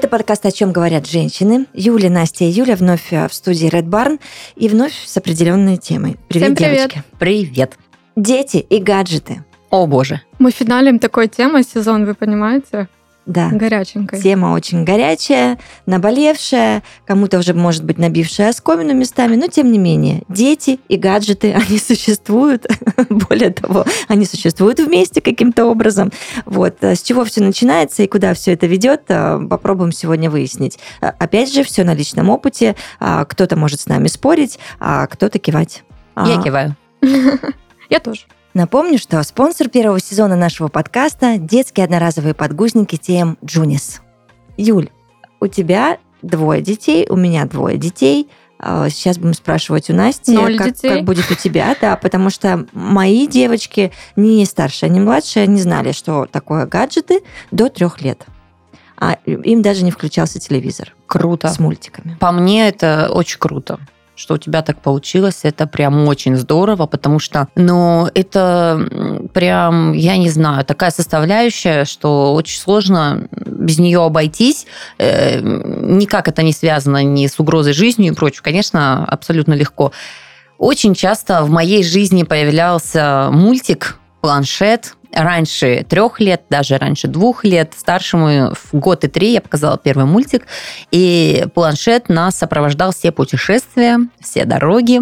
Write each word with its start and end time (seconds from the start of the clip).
Это 0.00 0.08
подкаст 0.08 0.46
«О 0.46 0.50
чем 0.50 0.72
говорят 0.72 1.06
женщины». 1.06 1.66
Юля, 1.74 2.08
Настя 2.08 2.44
и 2.44 2.48
Юля 2.48 2.74
вновь 2.74 3.12
э, 3.12 3.28
в 3.28 3.34
студии 3.34 3.68
Red 3.68 3.84
Barn 3.84 4.18
и 4.56 4.66
вновь 4.66 4.94
с 4.94 5.14
определенной 5.18 5.76
темой. 5.76 6.16
Привет, 6.26 6.46
Всем 6.46 6.56
привет. 6.56 6.76
девочки. 6.78 7.02
Привет. 7.18 7.74
Дети 8.16 8.56
и 8.56 8.78
гаджеты. 8.78 9.44
О 9.68 9.86
боже. 9.86 10.22
Мы 10.38 10.52
финалим 10.52 11.00
такой 11.00 11.28
темой 11.28 11.64
сезон, 11.64 12.06
вы 12.06 12.14
понимаете? 12.14 12.88
Да. 13.26 13.48
Горяченькой. 13.50 14.20
Тема 14.20 14.52
очень 14.52 14.82
горячая, 14.84 15.58
наболевшая, 15.86 16.82
кому-то 17.06 17.38
уже, 17.38 17.54
может 17.54 17.84
быть, 17.84 17.98
набившая 17.98 18.48
оскомину 18.48 18.94
местами, 18.94 19.36
но 19.36 19.46
тем 19.46 19.70
не 19.70 19.78
менее, 19.78 20.22
дети 20.28 20.80
и 20.88 20.96
гаджеты, 20.96 21.52
они 21.68 21.78
существуют. 21.78 22.66
Более 23.08 23.50
того, 23.50 23.84
они 24.08 24.24
существуют 24.24 24.80
вместе 24.80 25.20
каким-то 25.20 25.66
образом. 25.66 26.10
Вот. 26.44 26.82
а 26.82 26.94
С 26.94 27.02
чего 27.02 27.24
все 27.24 27.42
начинается 27.42 28.02
и 28.02 28.06
куда 28.08 28.34
все 28.34 28.52
это 28.52 28.66
ведет, 28.66 29.02
а, 29.08 29.38
попробуем 29.46 29.92
сегодня 29.92 30.30
выяснить. 30.30 30.78
А, 31.00 31.14
Опять 31.18 31.52
же, 31.52 31.62
все 31.62 31.84
на 31.84 31.94
личном 31.94 32.30
опыте. 32.30 32.74
А, 32.98 33.24
Кто-то 33.26 33.56
может 33.56 33.80
с 33.80 33.86
нами 33.86 34.08
спорить, 34.08 34.58
а 34.80 35.06
кто-то 35.06 35.38
кивать. 35.38 35.84
Я 36.16 36.38
А, 36.38 36.42
киваю. 36.42 36.74
Я 37.90 38.00
тоже. 38.00 38.22
Напомню, 38.52 38.98
что 38.98 39.22
спонсор 39.22 39.68
первого 39.68 40.00
сезона 40.00 40.34
нашего 40.34 40.68
подкаста– 40.68 41.36
детские 41.38 41.84
одноразовые 41.84 42.34
подгузники 42.34 42.96
TM 42.96 43.36
Junis. 43.42 44.00
Юль, 44.56 44.88
у 45.38 45.46
тебя 45.46 45.98
двое 46.22 46.60
детей, 46.60 47.06
у 47.08 47.16
меня 47.16 47.44
двое 47.44 47.78
детей. 47.78 48.28
А, 48.58 48.90
Сейчас 48.90 49.18
будем 49.18 49.34
спрашивать 49.34 49.88
у 49.88 49.94
Насти, 49.94 50.32
Ноль 50.32 50.58
как, 50.58 50.74
детей. 50.74 50.90
как 50.90 51.04
будет 51.04 51.30
у 51.30 51.34
тебя, 51.34 51.76
да, 51.80 51.96
потому 51.96 52.28
что 52.28 52.66
мои 52.72 53.28
девочки, 53.28 53.92
ни 54.16 54.44
старшая, 54.44 54.90
ни 54.90 54.98
младшая, 54.98 55.46
не 55.46 55.60
знали, 55.60 55.92
что 55.92 56.26
такое 56.26 56.66
гаджеты 56.66 57.22
до 57.52 57.68
трех 57.68 58.02
лет. 58.02 58.26
А 58.96 59.12
им 59.24 59.62
даже 59.62 59.84
не 59.84 59.92
включался 59.92 60.40
телевизор 60.40 60.94
Круто. 61.06 61.48
с 61.48 61.58
мультиками. 61.58 62.16
По 62.20 62.32
мне 62.32 62.68
это 62.68 63.10
очень 63.12 63.38
круто 63.38 63.78
что 64.20 64.34
у 64.34 64.38
тебя 64.38 64.60
так 64.60 64.80
получилось, 64.82 65.40
это 65.44 65.66
прям 65.66 66.06
очень 66.06 66.36
здорово, 66.36 66.86
потому 66.86 67.18
что, 67.18 67.48
ну, 67.56 68.06
это 68.14 69.28
прям, 69.32 69.92
я 69.94 70.18
не 70.18 70.28
знаю, 70.28 70.64
такая 70.64 70.90
составляющая, 70.90 71.86
что 71.86 72.34
очень 72.34 72.60
сложно 72.60 73.28
без 73.32 73.78
нее 73.78 74.04
обойтись. 74.04 74.66
Э, 74.98 75.40
Никак 75.40 76.28
это 76.28 76.42
не 76.42 76.52
связано 76.52 77.02
ни 77.02 77.26
с 77.26 77.40
угрозой 77.40 77.72
жизни 77.72 78.08
и 78.08 78.12
прочее. 78.12 78.42
Конечно, 78.42 79.04
абсолютно 79.06 79.54
легко. 79.54 79.92
Очень 80.58 80.94
часто 80.94 81.42
в 81.42 81.50
моей 81.50 81.82
жизни 81.82 82.22
появлялся 82.22 83.30
мультик, 83.32 83.98
планшет, 84.20 84.96
раньше 85.12 85.84
трех 85.88 86.20
лет, 86.20 86.42
даже 86.50 86.78
раньше 86.78 87.08
двух 87.08 87.44
лет, 87.44 87.74
старшему 87.76 88.54
в 88.54 88.72
год 88.72 89.04
и 89.04 89.08
три 89.08 89.32
я 89.32 89.40
показала 89.40 89.78
первый 89.78 90.06
мультик, 90.06 90.46
и 90.90 91.46
планшет 91.54 92.08
нас 92.08 92.36
сопровождал 92.36 92.92
все 92.92 93.12
путешествия, 93.12 93.98
все 94.20 94.44
дороги, 94.44 95.00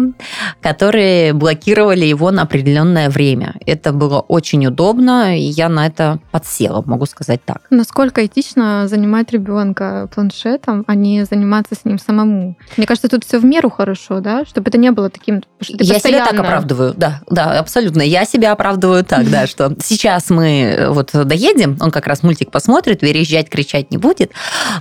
которые 0.61 1.33
блокировали 1.33 2.05
его 2.05 2.31
на 2.31 2.43
определенное 2.43 3.09
время. 3.09 3.55
Это 3.65 3.91
было 3.91 4.19
очень 4.19 4.65
удобно, 4.65 5.37
и 5.37 5.41
я 5.41 5.69
на 5.69 5.87
это 5.87 6.19
подсела, 6.31 6.83
могу 6.85 7.05
сказать 7.05 7.41
так. 7.45 7.61
Насколько 7.69 8.25
этично 8.25 8.87
занимать 8.87 9.31
ребенка 9.31 10.09
планшетом, 10.13 10.83
а 10.87 10.95
не 10.95 11.23
заниматься 11.25 11.75
с 11.75 11.85
ним 11.85 11.99
самому? 11.99 12.57
Мне 12.77 12.87
кажется, 12.87 13.09
тут 13.09 13.25
все 13.25 13.39
в 13.39 13.45
меру 13.45 13.69
хорошо, 13.69 14.19
да? 14.19 14.45
Чтобы 14.45 14.69
это 14.69 14.77
не 14.77 14.91
было 14.91 15.09
таким... 15.09 15.43
что 15.61 15.73
Я 15.79 15.99
себя 15.99 16.19
так 16.19 16.29
постоянно- 16.29 16.41
оправдываю, 16.41 16.93
да, 16.95 17.21
да, 17.29 17.59
абсолютно. 17.59 18.01
Я 18.01 18.25
себя 18.25 18.51
оправдываю 18.51 19.03
так, 19.03 19.29
да, 19.29 19.45
что 19.45 19.75
сейчас 19.83 19.98
мы 20.29 20.61
э, 20.61 20.89
вот 20.89 21.11
доедем, 21.13 21.77
он 21.79 21.91
как 21.91 22.07
раз 22.07 22.23
мультик 22.23 22.51
посмотрит, 22.51 22.99
переезжать, 22.99 23.49
кричать 23.49 23.91
не 23.91 23.97
будет, 23.97 24.31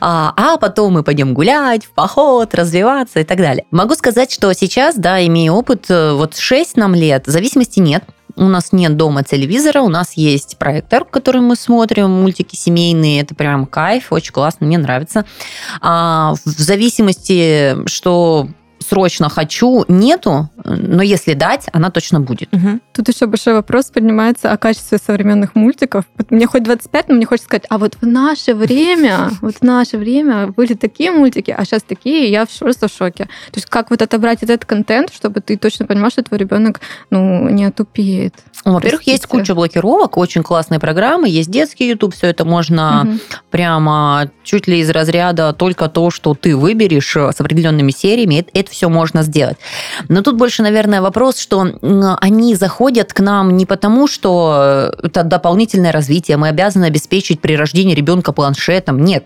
а, 0.00 0.32
а 0.36 0.56
потом 0.56 0.94
мы 0.94 1.02
пойдем 1.02 1.34
гулять, 1.34 1.84
в 1.84 1.90
поход, 1.90 2.54
развиваться 2.54 3.20
и 3.20 3.24
так 3.24 3.38
далее. 3.38 3.64
Могу 3.70 3.94
сказать, 3.94 4.30
что 4.30 4.52
сейчас, 4.52 4.96
да, 4.96 5.24
имея 5.26 5.52
опыт, 5.52 5.86
э, 5.88 6.12
вот 6.12 6.36
6 6.36 6.76
нам 6.76 6.94
лет, 6.94 7.24
зависимости 7.26 7.80
нет. 7.80 8.04
У 8.36 8.44
нас 8.44 8.72
нет 8.72 8.96
дома 8.96 9.24
телевизора, 9.24 9.80
у 9.80 9.88
нас 9.88 10.12
есть 10.12 10.58
проектор, 10.58 11.04
который 11.04 11.40
мы 11.40 11.56
смотрим, 11.56 12.10
мультики 12.10 12.54
семейные, 12.54 13.22
это 13.22 13.34
прям 13.34 13.66
кайф, 13.66 14.12
очень 14.12 14.32
классно, 14.32 14.66
мне 14.66 14.78
нравится. 14.78 15.24
А 15.80 16.34
в 16.44 16.48
зависимости, 16.48 17.76
что 17.86 18.48
срочно 18.88 19.28
хочу, 19.28 19.84
нету, 19.88 20.48
но 20.64 21.02
если 21.02 21.34
дать, 21.34 21.66
она 21.72 21.90
точно 21.90 22.20
будет. 22.20 22.50
Мгм. 22.52 22.80
Тут 22.94 23.08
еще 23.08 23.26
большой 23.26 23.54
вопрос 23.54 23.86
поднимается 23.86 24.50
о 24.52 24.56
качестве 24.56 24.98
современных 24.98 25.54
мультиков. 25.54 26.04
Вот 26.16 26.30
Мне 26.30 26.46
хоть 26.46 26.62
25, 26.62 27.08
но 27.08 27.14
мне 27.14 27.26
хочется 27.26 27.46
сказать, 27.46 27.64
а 27.68 27.78
вот 27.78 27.96
в 28.00 28.06
наше 28.06 28.54
время, 28.54 29.30
вот 29.40 29.56
в 29.56 29.62
наше 29.62 29.98
время 29.98 30.48
были 30.48 30.74
такие 30.74 31.10
мультики, 31.10 31.54
а 31.56 31.64
сейчас 31.64 31.82
такие, 31.82 32.28
и 32.28 32.30
я 32.30 32.46
в- 32.46 32.58
просто 32.58 32.88
в 32.88 32.92
шоке. 32.92 33.24
То 33.24 33.56
есть 33.56 33.66
как 33.66 33.90
вот 33.90 34.02
отобрать 34.02 34.42
этот 34.42 34.64
контент, 34.64 35.12
чтобы 35.12 35.40
ты 35.40 35.56
точно 35.56 35.86
понимал, 35.86 36.10
что 36.10 36.22
твой 36.22 36.38
ребенок 36.38 36.80
ну, 37.10 37.48
не 37.48 37.64
отупеет. 37.64 38.34
Ну, 38.64 38.72
Во-первых, 38.74 39.02
есть 39.02 39.26
куча 39.26 39.54
блокировок, 39.54 40.16
очень 40.16 40.42
классные 40.42 40.80
программы, 40.80 41.28
есть 41.28 41.50
детский 41.50 41.88
YouTube, 41.88 42.14
все 42.14 42.28
это 42.28 42.44
можно 42.44 43.02
Мгм. 43.04 43.20
прямо 43.50 44.30
чуть 44.44 44.66
ли 44.68 44.80
из 44.80 44.90
разряда 44.90 45.52
только 45.52 45.88
то, 45.88 46.10
что 46.10 46.34
ты 46.34 46.56
выберешь 46.56 47.16
э, 47.16 47.32
с 47.32 47.40
определенными 47.40 47.90
сериями, 47.90 48.36
это, 48.54 48.70
все 48.78 48.88
можно 48.88 49.22
сделать. 49.22 49.56
Но 50.08 50.22
тут 50.22 50.36
больше, 50.36 50.62
наверное, 50.62 51.02
вопрос, 51.02 51.38
что 51.38 51.66
они 52.20 52.54
заходят 52.54 53.12
к 53.12 53.18
нам 53.18 53.56
не 53.56 53.66
потому, 53.66 54.06
что 54.06 54.92
э, 55.02 55.06
это 55.06 55.24
дополнительное 55.24 55.90
развитие, 55.90 56.36
мы 56.36 56.48
обязаны 56.48 56.84
обеспечить 56.84 57.40
при 57.40 57.56
рождении 57.56 57.94
ребенка 57.94 58.32
планшетом. 58.32 59.04
Нет. 59.04 59.24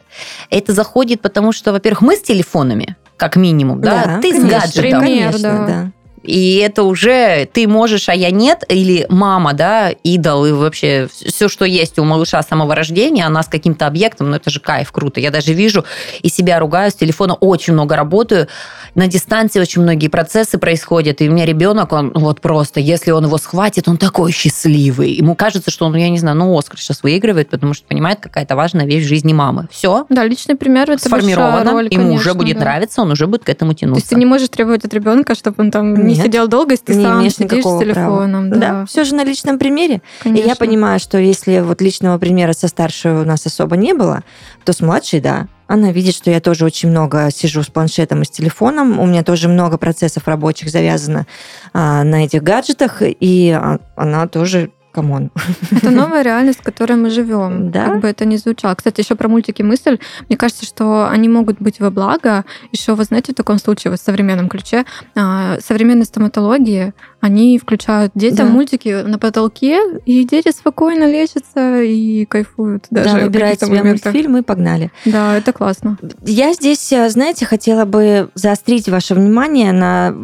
Это 0.48 0.72
заходит 0.72 1.20
потому, 1.20 1.52
что, 1.52 1.72
во-первых, 1.72 2.00
мы 2.00 2.16
с 2.16 2.22
телефонами, 2.22 2.96
как 3.18 3.36
минимум, 3.36 3.82
да, 3.82 4.20
ты 4.22 4.30
с 4.30 4.36
конечно, 4.36 4.58
гаджетом. 4.58 5.00
Пример, 5.00 5.00
конечно, 5.00 5.42
да. 5.42 5.66
да. 5.66 5.92
И 6.22 6.56
это 6.56 6.84
уже 6.84 7.48
ты 7.52 7.66
можешь, 7.66 8.08
а 8.08 8.14
я 8.14 8.30
нет, 8.30 8.64
или 8.68 9.06
мама, 9.08 9.52
да, 9.52 9.90
идол, 9.90 10.46
и 10.46 10.52
вообще 10.52 11.08
все, 11.10 11.48
что 11.48 11.64
есть 11.64 11.98
у 11.98 12.04
малыша 12.04 12.42
с 12.42 12.48
самого 12.48 12.74
рождения, 12.74 13.26
она 13.26 13.42
с 13.42 13.48
каким-то 13.48 13.86
объектом, 13.86 14.30
ну 14.30 14.36
это 14.36 14.50
же 14.50 14.60
кайф, 14.60 14.92
круто. 14.92 15.20
Я 15.20 15.30
даже 15.30 15.52
вижу 15.52 15.84
и 16.20 16.28
себя 16.28 16.58
ругаю 16.58 16.90
с 16.90 16.94
телефона, 16.94 17.34
очень 17.34 17.72
много 17.72 17.96
работаю, 17.96 18.48
на 18.94 19.06
дистанции 19.06 19.60
очень 19.60 19.82
многие 19.82 20.08
процессы 20.08 20.58
происходят, 20.58 21.20
и 21.20 21.28
у 21.28 21.32
меня 21.32 21.46
ребенок, 21.46 21.92
он 21.92 22.12
вот 22.14 22.40
просто, 22.40 22.78
если 22.80 23.10
он 23.10 23.24
его 23.24 23.38
схватит, 23.38 23.88
он 23.88 23.96
такой 23.96 24.32
счастливый. 24.32 25.12
Ему 25.12 25.34
кажется, 25.34 25.70
что 25.70 25.86
он, 25.86 25.96
я 25.96 26.08
не 26.08 26.18
знаю, 26.18 26.36
ну 26.36 26.56
Оскар 26.56 26.78
сейчас 26.78 27.02
выигрывает, 27.02 27.48
потому 27.50 27.74
что 27.74 27.86
понимает, 27.86 28.20
какая-то 28.20 28.54
важная 28.54 28.86
вещь 28.86 29.04
в 29.04 29.08
жизни 29.08 29.32
мамы. 29.32 29.66
Все, 29.70 30.06
Да, 30.08 30.24
личный 30.24 30.54
пример 30.56 30.90
это 30.90 31.04
сформировано, 31.04 31.72
роль, 31.72 31.88
ему 31.90 32.14
уже 32.14 32.30
конечно, 32.30 32.34
будет 32.34 32.54
да. 32.58 32.64
нравиться, 32.64 33.02
он 33.02 33.10
уже 33.10 33.26
будет 33.26 33.44
к 33.44 33.48
этому 33.48 33.72
То 33.72 33.80
тянуться. 33.80 34.00
есть 34.00 34.10
ты 34.10 34.16
не 34.16 34.26
можешь 34.26 34.48
требовать 34.48 34.84
от 34.84 34.92
ребенка, 34.94 35.34
чтобы 35.34 35.56
он 35.58 35.70
там 35.70 36.11
не 36.12 36.18
Нет, 36.18 36.26
сидел 36.26 36.48
долго, 36.48 36.72
если 36.72 36.84
ты 36.84 36.94
не 36.94 37.04
сам 37.04 37.30
сидишь 37.30 37.64
с 37.64 37.78
телефоном. 37.80 38.50
права. 38.50 38.60
Да, 38.60 38.86
все 38.86 39.04
же 39.04 39.14
на 39.14 39.24
личном 39.24 39.58
примере. 39.58 40.02
И 40.24 40.28
я 40.28 40.34
конечно. 40.34 40.56
понимаю, 40.56 41.00
что 41.00 41.18
если 41.18 41.60
вот 41.60 41.80
личного 41.80 42.18
примера 42.18 42.52
со 42.52 42.68
старшей 42.68 43.12
у 43.12 43.24
нас 43.24 43.46
особо 43.46 43.76
не 43.76 43.94
было, 43.94 44.22
то 44.64 44.72
с 44.72 44.80
младшей, 44.80 45.20
да. 45.20 45.48
Она 45.66 45.90
видит, 45.90 46.14
что 46.14 46.30
я 46.30 46.40
тоже 46.40 46.66
очень 46.66 46.90
много 46.90 47.30
сижу 47.34 47.62
с 47.62 47.68
планшетом 47.68 48.20
и 48.22 48.24
с 48.26 48.30
телефоном. 48.30 48.98
У 48.98 49.06
меня 49.06 49.22
тоже 49.22 49.48
много 49.48 49.78
процессов 49.78 50.28
рабочих 50.28 50.68
завязано 50.68 51.26
а, 51.72 52.04
на 52.04 52.24
этих 52.24 52.42
гаджетах, 52.42 53.00
и 53.00 53.50
а, 53.50 53.78
она 53.96 54.26
тоже, 54.28 54.70
come 54.92 55.14
on. 55.14 55.30
Это 55.70 55.90
новая 55.90 56.22
реальность, 56.22 56.60
в 56.60 56.62
которой 56.62 56.94
мы 56.96 57.10
живем. 57.10 57.70
Да. 57.70 57.86
Как 57.86 58.00
бы 58.00 58.08
это 58.08 58.24
ни 58.24 58.36
звучало. 58.36 58.74
Кстати, 58.74 59.00
еще 59.00 59.14
про 59.14 59.28
мультики 59.28 59.62
мысль. 59.62 59.98
Мне 60.28 60.36
кажется, 60.36 60.64
что 60.64 61.08
они 61.08 61.28
могут 61.28 61.58
быть 61.60 61.80
во 61.80 61.90
благо. 61.90 62.44
Еще, 62.70 62.94
вы 62.94 63.04
знаете, 63.04 63.32
в 63.32 63.34
таком 63.34 63.58
случае, 63.58 63.92
в 63.92 63.96
современном 63.96 64.48
ключе, 64.48 64.84
а, 65.16 65.58
современные 65.60 66.04
стоматологии, 66.04 66.92
они 67.20 67.58
включают 67.58 68.12
детям 68.14 68.48
Да. 68.48 68.52
мультики 68.52 69.02
на 69.02 69.18
потолке, 69.18 69.80
и 70.06 70.24
дети 70.24 70.50
спокойно 70.52 71.04
лечатся 71.10 71.80
и 71.82 72.24
кайфуют 72.26 72.86
даже 72.90 73.10
да, 73.14 73.18
в 73.20 73.22
выбирает 73.24 73.54
каких-то 73.60 73.66
себе 73.66 73.78
моментах. 73.78 74.12
мультфильм 74.12 74.36
и 74.38 74.42
погнали. 74.42 74.90
Да, 75.04 75.36
это 75.36 75.52
классно. 75.52 75.98
Я 76.24 76.52
здесь, 76.52 76.92
э, 76.92 77.08
знаете, 77.08 77.46
хотела 77.46 77.84
бы 77.84 78.28
заострить 78.34 78.88
ваше 78.88 79.14
внимание 79.14 79.72
на, 79.72 80.14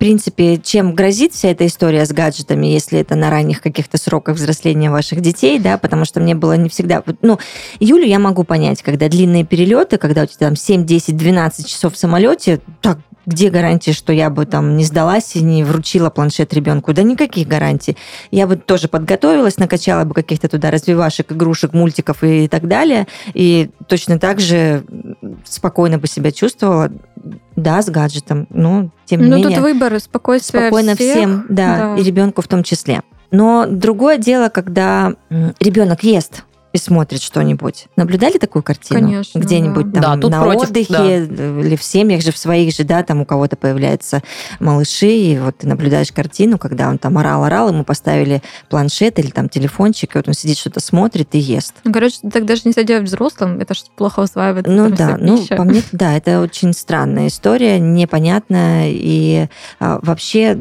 принципе, 0.00 0.56
чем 0.56 0.94
грозит 0.94 1.34
вся 1.34 1.50
эта 1.50 1.66
история 1.66 2.06
с 2.06 2.10
гаджетами, 2.10 2.66
если 2.66 2.98
это 2.98 3.16
на 3.16 3.28
ранних 3.28 3.60
каких-то 3.60 3.98
сроках 3.98 4.36
взросления 4.36 4.90
ваших 4.90 5.20
детей, 5.20 5.58
да, 5.58 5.76
потому 5.76 6.06
что 6.06 6.20
мне 6.20 6.34
было 6.34 6.56
не 6.56 6.70
всегда... 6.70 7.04
Ну, 7.20 7.38
Юлю 7.80 8.06
я 8.06 8.18
могу 8.18 8.44
понять, 8.44 8.82
когда 8.82 9.08
длинные 9.08 9.44
перелеты, 9.44 9.98
когда 9.98 10.22
у 10.22 10.26
тебя 10.26 10.48
там 10.48 10.56
7, 10.56 10.86
10, 10.86 11.16
12 11.16 11.66
часов 11.66 11.94
в 11.94 11.98
самолете, 11.98 12.60
так, 12.80 12.98
где 13.30 13.48
гарантия, 13.50 13.92
что 13.92 14.12
я 14.12 14.28
бы 14.28 14.44
там 14.44 14.76
не 14.76 14.84
сдалась 14.84 15.36
и 15.36 15.42
не 15.42 15.64
вручила 15.64 16.10
планшет 16.10 16.52
ребенку? 16.52 16.92
Да 16.92 17.02
никаких 17.02 17.48
гарантий. 17.48 17.96
Я 18.30 18.46
бы 18.46 18.56
тоже 18.56 18.88
подготовилась, 18.88 19.56
накачала 19.58 20.04
бы 20.04 20.14
каких-то 20.14 20.48
туда 20.48 20.70
развивашек, 20.70 21.32
игрушек, 21.32 21.72
мультиков 21.72 22.22
и 22.22 22.48
так 22.48 22.68
далее. 22.68 23.06
И 23.32 23.70
точно 23.86 24.18
так 24.18 24.40
же 24.40 24.84
спокойно 25.44 25.98
бы 25.98 26.06
себя 26.06 26.32
чувствовала, 26.32 26.90
да, 27.56 27.80
с 27.82 27.88
гаджетом, 27.88 28.46
но 28.50 28.90
тем 29.04 29.20
не 29.20 29.28
Ну, 29.28 29.36
менее 29.36 29.56
тут 29.56 29.62
выбор, 29.62 30.00
спокойствие 30.00 30.62
спокойно 30.62 30.94
всех. 30.94 31.16
всем, 31.16 31.46
да, 31.48 31.94
да. 31.94 31.96
и 31.96 32.02
ребенку 32.02 32.42
в 32.42 32.48
том 32.48 32.62
числе. 32.62 33.02
Но 33.30 33.66
другое 33.68 34.18
дело, 34.18 34.48
когда 34.48 35.12
ребенок 35.60 36.02
ест, 36.02 36.44
и 36.72 36.78
смотрит 36.78 37.20
что-нибудь. 37.22 37.86
Наблюдали 37.96 38.38
такую 38.38 38.62
картину? 38.62 39.00
Конечно, 39.00 39.38
Где-нибудь 39.38 39.90
да. 39.90 40.02
там 40.02 40.14
Да, 40.16 40.22
тут 40.22 40.30
на 40.30 40.42
против, 40.42 40.70
отдыхе 40.70 41.26
да. 41.28 41.60
или 41.60 41.76
в 41.76 41.82
семьях 41.82 42.22
же, 42.22 42.32
в 42.32 42.38
своих 42.38 42.74
же, 42.74 42.84
да, 42.84 43.02
там 43.02 43.20
у 43.20 43.24
кого-то 43.24 43.56
появляются 43.56 44.22
малыши, 44.60 45.10
и 45.10 45.38
вот 45.38 45.58
ты 45.58 45.66
наблюдаешь 45.66 46.12
картину, 46.12 46.58
когда 46.58 46.88
он 46.88 46.98
там 46.98 47.18
орал-орал, 47.18 47.70
ему 47.70 47.84
поставили 47.84 48.42
планшет 48.68 49.18
или 49.18 49.30
там 49.30 49.48
телефончик, 49.48 50.14
и 50.14 50.18
вот 50.18 50.28
он 50.28 50.34
сидит, 50.34 50.58
что-то 50.58 50.80
смотрит 50.80 51.34
и 51.34 51.38
ест. 51.38 51.74
Ну, 51.84 51.92
короче, 51.92 52.18
так 52.32 52.46
даже 52.46 52.62
нельзя 52.64 52.82
делать 52.84 53.04
взрослым, 53.04 53.58
это 53.58 53.74
же 53.74 53.82
плохо 53.96 54.20
усваивает. 54.20 54.66
Ну 54.68 54.90
да, 54.90 55.16
ну 55.18 55.38
пища. 55.38 55.56
по 55.56 55.64
мне, 55.64 55.82
да, 55.92 56.16
это 56.16 56.40
очень 56.40 56.72
странная 56.72 57.28
история, 57.28 57.78
непонятная, 57.80 58.90
и 58.90 59.48
а, 59.80 59.98
вообще 60.02 60.56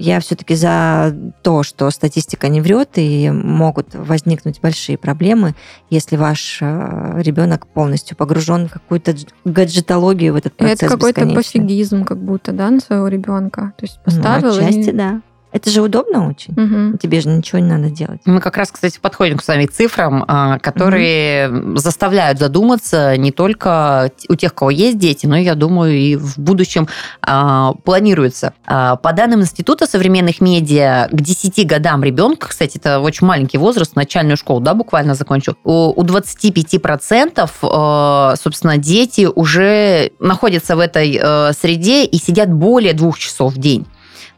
я 0.00 0.20
все-таки 0.20 0.54
за 0.54 1.14
то, 1.42 1.62
что 1.62 1.90
статистика 1.90 2.48
не 2.48 2.60
врет, 2.60 2.90
и 2.96 3.30
могут 3.30 3.94
возникнуть 3.94 4.60
большие 4.60 4.96
проблемы, 4.98 5.54
если 5.90 6.16
ваш 6.16 6.58
а, 6.62 7.14
ребенок 7.18 7.66
полностью 7.66 8.16
погружен 8.16 8.68
в 8.68 8.72
какую-то 8.72 9.12
дж- 9.12 9.28
гаджетологию 9.44 10.32
в 10.32 10.36
этот 10.36 10.54
И 10.54 10.56
процесс 10.56 10.82
это 10.82 10.88
какой-то 10.88 11.26
пофигизм, 11.28 12.04
как 12.04 12.18
будто, 12.18 12.52
да, 12.52 12.70
на 12.70 12.80
своего 12.80 13.08
ребенка. 13.08 13.72
То 13.76 13.84
есть 13.84 13.98
Ну, 14.06 14.12
поставил 14.12 14.54
и- 14.54 14.58
отчасти, 14.64 14.90
да. 14.90 15.20
Это 15.52 15.70
же 15.70 15.82
удобно 15.82 16.28
очень. 16.28 16.54
Мгм. 16.54 16.98
Тебе 16.98 17.20
же 17.20 17.28
ничего 17.28 17.58
не 17.58 17.68
надо 17.68 17.90
делать. 17.90 18.20
Мы 18.24 18.40
как 18.40 18.56
раз, 18.56 18.70
кстати, 18.70 18.98
подходим 19.00 19.38
к 19.38 19.42
с 19.42 19.48
вами 19.48 19.66
к 19.66 19.72
цифрам, 19.72 20.24
а, 20.26 20.58
которые 20.58 21.76
заставляют 21.76 22.38
задуматься 22.38 23.16
не 23.16 23.32
только 23.32 24.12
у 24.28 24.34
тех, 24.36 24.52
у 24.52 24.54
кого 24.54 24.70
есть 24.70 24.98
дети, 24.98 25.26
но, 25.26 25.36
я 25.36 25.54
думаю, 25.54 25.96
и 25.96 26.16
в 26.16 26.38
будущем 26.38 26.88
а, 27.22 27.72
планируется. 27.84 28.54
А, 28.66 28.96
По 28.96 29.12
данным 29.12 29.40
Института 29.40 29.86
современных 29.86 30.40
медиа, 30.40 31.08
к 31.10 31.20
10 31.20 31.66
годам 31.66 32.04
ребенка, 32.04 32.48
кстати, 32.48 32.78
это 32.78 33.00
очень 33.00 33.26
маленький 33.26 33.58
возраст, 33.58 33.96
начальную 33.96 34.36
школу, 34.36 34.60
да, 34.60 34.74
буквально 34.74 35.14
закончил, 35.14 35.56
у 35.64 35.90
у 36.00 36.04
25% 36.04 37.50
э, 37.62 38.36
собственно, 38.36 38.76
дети 38.76 39.28
уже 39.34 40.12
находятся 40.18 40.76
в 40.76 40.80
этой 40.80 41.18
э, 41.20 41.52
среде 41.52 42.04
и 42.04 42.16
сидят 42.16 42.52
более 42.52 42.94
двух 42.94 43.18
часов 43.18 43.54
в 43.54 43.58
день 43.58 43.86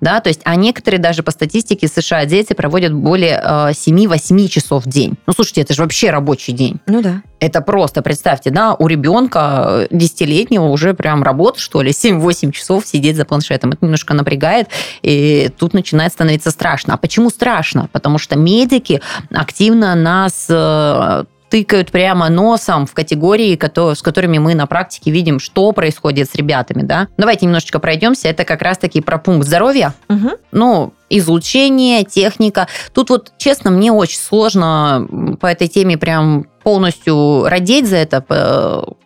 да, 0.02 0.20
то 0.20 0.28
есть, 0.28 0.40
а 0.42 0.56
некоторые 0.56 1.00
даже 1.00 1.22
по 1.22 1.30
статистике 1.30 1.86
США 1.86 2.26
дети 2.26 2.54
проводят 2.54 2.92
более 2.92 3.40
э, 3.42 3.70
7-8 3.70 4.48
часов 4.48 4.84
в 4.84 4.88
день. 4.88 5.14
Ну, 5.26 5.32
слушайте, 5.32 5.60
это 5.60 5.74
же 5.74 5.82
вообще 5.82 6.10
рабочий 6.10 6.52
день. 6.52 6.80
Ну 6.86 7.00
да. 7.02 7.22
Это 7.38 7.60
просто, 7.60 8.02
представьте, 8.02 8.50
да, 8.50 8.74
у 8.74 8.88
ребенка 8.88 9.86
10-летнего 9.90 10.64
уже 10.64 10.94
прям 10.94 11.22
работа, 11.22 11.60
что 11.60 11.82
ли, 11.82 11.92
7-8 11.92 12.50
часов 12.50 12.84
сидеть 12.84 13.16
за 13.16 13.24
планшетом. 13.24 13.70
Это 13.70 13.84
немножко 13.84 14.12
напрягает, 14.12 14.68
и 15.02 15.50
тут 15.56 15.72
начинает 15.72 16.12
становиться 16.12 16.50
страшно. 16.50 16.94
А 16.94 16.96
почему 16.96 17.30
страшно? 17.30 17.88
Потому 17.92 18.18
что 18.18 18.36
медики 18.36 19.00
активно 19.32 19.94
нас 19.94 20.46
э, 20.48 21.24
тыкают 21.52 21.90
прямо 21.90 22.30
носом 22.30 22.86
в 22.86 22.94
категории, 22.94 23.60
с 23.94 24.00
которыми 24.00 24.38
мы 24.38 24.54
на 24.54 24.66
практике 24.66 25.10
видим, 25.10 25.38
что 25.38 25.70
происходит 25.72 26.30
с 26.30 26.34
ребятами, 26.34 26.80
да. 26.80 27.08
Давайте 27.18 27.44
немножечко 27.44 27.78
пройдемся. 27.78 28.28
Это 28.28 28.46
как 28.46 28.62
раз-таки 28.62 29.02
про 29.02 29.18
пункт 29.18 29.46
здоровья, 29.46 29.92
Мгм. 30.08 30.30
ну, 30.50 30.94
излучение, 31.10 32.04
техника. 32.04 32.68
Тут 32.94 33.10
вот, 33.10 33.32
честно, 33.36 33.70
мне 33.70 33.92
очень 33.92 34.18
сложно 34.18 35.06
по 35.38 35.46
этой 35.46 35.68
теме 35.68 35.98
прям 35.98 36.46
полностью 36.62 37.44
родить 37.46 37.86
за 37.86 37.96
это, 37.96 38.24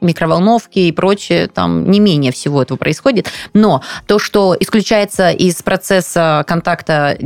микроволновки 0.01 0.79
и 0.79 0.93
прочее, 0.93 1.49
там 1.49 1.91
не 1.91 1.99
менее 1.99 2.31
всего 2.31 2.63
этого 2.63 2.79
происходит. 2.79 3.27
Но 3.55 3.83
то, 4.07 4.21
что 4.21 4.57
исключается 4.61 5.31
из 5.31 5.61
процесса 5.63 6.45
контакта 6.47 7.19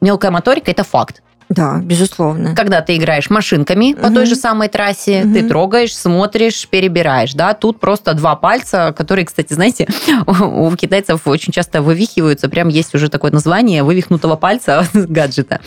мелкая 0.00 0.32
моторика, 0.32 0.72
это 0.72 0.82
факт. 0.82 1.22
Да, 1.50 1.78
безусловно. 1.82 2.54
Когда 2.56 2.80
ты 2.80 2.96
играешь 2.96 3.28
машинками 3.30 3.92
по 3.92 4.10
той 4.10 4.24
же 4.26 4.34
самой 4.34 4.68
трассе, 4.68 5.22
ты 5.22 5.40
Мгм. 5.40 5.48
трогаешь, 5.48 5.94
смотришь, 5.96 6.66
перебираешь, 6.68 7.34
да, 7.34 7.52
тут 7.54 7.78
просто 7.80 8.14
два 8.14 8.34
пальца, 8.34 8.94
которые, 8.96 9.26
кстати, 9.26 9.52
знаете, 9.52 9.86
у 10.26 10.74
китайцев 10.74 11.26
очень 11.26 11.52
часто 11.52 11.82
вывихиваются, 11.82 12.48
прям 12.48 12.68
есть 12.68 12.94
уже 12.94 13.08
такое 13.08 13.30
название 13.30 13.82
вывихнутого 13.82 14.36
пальца 14.36 14.86
гаджета. 14.94 15.60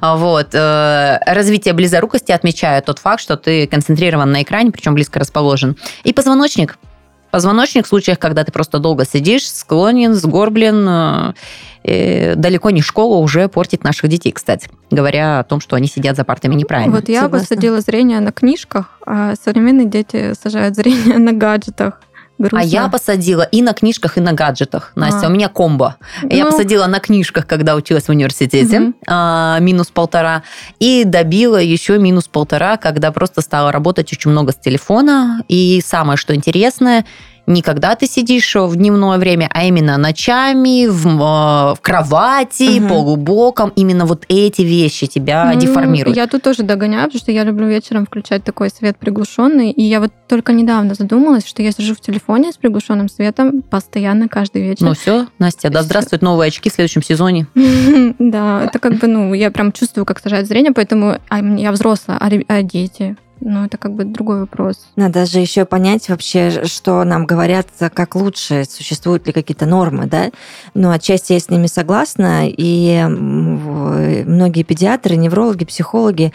А 0.00 0.16
Вот. 0.16 0.48
э, 0.54 1.18
Развитие 1.26 1.74
близорукости 1.74 2.32
отмечает 2.32 2.86
тот 2.86 2.98
факт, 2.98 3.20
что 3.20 3.36
ты 3.36 3.66
концентрирован 3.66 4.30
на 4.32 4.42
экране, 4.42 4.70
причем 4.72 4.94
близко 4.94 5.18
расположен. 5.20 5.76
И 6.04 6.12
позвоночник. 6.12 6.78
Позвоночник 7.30 7.84
в 7.84 7.88
случаях, 7.88 8.18
когда 8.18 8.42
ты 8.42 8.50
просто 8.52 8.78
долго 8.78 9.04
сидишь, 9.04 9.46
склонен, 9.50 10.14
сгорблен. 10.14 11.34
Э, 11.84 12.34
Далеко 12.34 12.70
не 12.70 12.82
школа 12.82 13.16
уже 13.18 13.48
портит 13.48 13.84
наших 13.84 14.08
детей, 14.08 14.32
кстати, 14.32 14.68
говоря 14.90 15.40
о 15.40 15.44
том, 15.44 15.60
что 15.60 15.76
они 15.76 15.86
сидят 15.88 16.16
за 16.16 16.24
партами 16.24 16.54
неправильно. 16.54 16.94
Вот 16.94 17.08
я 17.08 17.22
Согласна. 17.22 17.46
посадила 17.48 17.80
зрение 17.80 18.20
на 18.20 18.32
книжках, 18.32 18.98
а 19.06 19.34
современные 19.42 19.86
дети 19.86 20.32
сажают 20.40 20.74
зрение 20.76 21.18
на 21.18 21.32
гаджетах. 21.32 22.00
Грустно. 22.40 22.60
А 22.60 22.62
я 22.62 22.88
посадила 22.88 23.42
и 23.42 23.62
на 23.62 23.72
книжках, 23.72 24.16
и 24.16 24.20
на 24.20 24.32
гаджетах. 24.32 24.92
Настя, 24.94 25.26
А. 25.26 25.28
у 25.28 25.32
меня 25.32 25.48
комбо. 25.48 25.96
Я 26.22 26.44
Ну, 26.44 26.52
посадила 26.52 26.86
на 26.86 27.00
книжках, 27.00 27.48
когда 27.48 27.74
училась 27.74 28.04
в 28.04 28.10
университете, 28.10 28.92
а, 29.08 29.58
минус 29.58 29.88
полтора, 29.88 30.44
и 30.78 31.02
добила 31.04 31.56
еще 31.56 31.98
минус 31.98 32.28
полтора, 32.28 32.76
когда 32.76 33.10
просто 33.10 33.40
стала 33.40 33.72
работать 33.72 34.12
очень 34.12 34.30
много 34.30 34.52
с 34.52 34.54
телефона. 34.56 35.42
И 35.48 35.82
самое, 35.84 36.16
что 36.16 36.32
интересное, 36.32 37.04
не 37.48 37.62
когда 37.62 37.94
ты 37.94 38.06
сидишь 38.06 38.54
в 38.54 38.76
дневное 38.76 39.18
время, 39.18 39.48
а 39.52 39.64
именно 39.64 39.96
ночами, 39.96 40.86
в, 40.86 41.06
э, 41.06 41.74
в 41.74 41.78
кровати, 41.80 42.78
Мгм. 42.78 42.88
полубоком. 42.88 43.72
Именно 43.74 44.06
вот 44.06 44.24
эти 44.28 44.62
вещи 44.62 45.06
тебя 45.06 45.50
Ну, 45.52 45.58
деформируют. 45.58 46.16
Я 46.16 46.26
тут 46.26 46.42
тоже 46.42 46.62
догоняю, 46.62 47.06
потому 47.06 47.20
что 47.20 47.32
я 47.32 47.44
люблю 47.44 47.66
вечером 47.66 48.06
включать 48.06 48.44
такой 48.44 48.70
свет 48.70 48.96
приглушенный. 48.98 49.70
И 49.70 49.82
я 49.82 50.00
вот 50.00 50.12
только 50.28 50.52
недавно 50.52 50.94
задумалась, 50.94 51.46
что 51.46 51.62
я 51.62 51.72
сижу 51.72 51.94
в 51.94 52.00
телефоне 52.00 52.52
с 52.52 52.56
приглушенным 52.56 53.08
светом 53.08 53.62
постоянно 53.62 54.28
каждый 54.28 54.62
вечер. 54.62 54.84
Ну 54.84 54.94
все, 54.94 55.26
Настя, 55.38 55.70
да 55.70 55.82
здравствуют 55.82 56.22
новые 56.22 56.48
очки 56.48 56.70
в 56.70 56.74
следующем 56.74 57.02
сезоне. 57.02 57.46
Да, 58.18 58.64
это 58.64 58.78
как 58.78 58.98
бы, 58.98 59.06
ну, 59.06 59.32
я 59.34 59.50
прям 59.50 59.72
чувствую, 59.72 60.04
как 60.04 60.18
сажает 60.20 60.46
зрение, 60.46 60.72
поэтому 60.72 61.18
а, 61.28 61.40
я 61.40 61.72
взрослая, 61.72 62.18
а 62.18 62.28
а 62.48 62.62
дети? 62.62 63.16
Ну, 63.40 63.64
это 63.64 63.78
как 63.78 63.92
бы 63.94 64.04
другой 64.04 64.40
вопрос. 64.40 64.88
Надо 64.96 65.24
же 65.24 65.38
еще 65.38 65.64
понять 65.64 66.08
вообще, 66.08 66.64
что 66.64 67.04
нам 67.04 67.24
говорят, 67.24 67.68
как 67.94 68.14
лучше, 68.16 68.64
существуют 68.68 69.26
ли 69.26 69.32
какие-то 69.32 69.64
нормы, 69.64 70.06
да? 70.06 70.30
Но 70.74 70.90
отчасти 70.90 71.34
я 71.34 71.40
с 71.40 71.48
ними 71.48 71.66
согласна, 71.66 72.48
и 72.48 73.04
многие 73.08 74.64
педиатры, 74.64 75.16
неврологи, 75.16 75.64
психологи, 75.64 76.32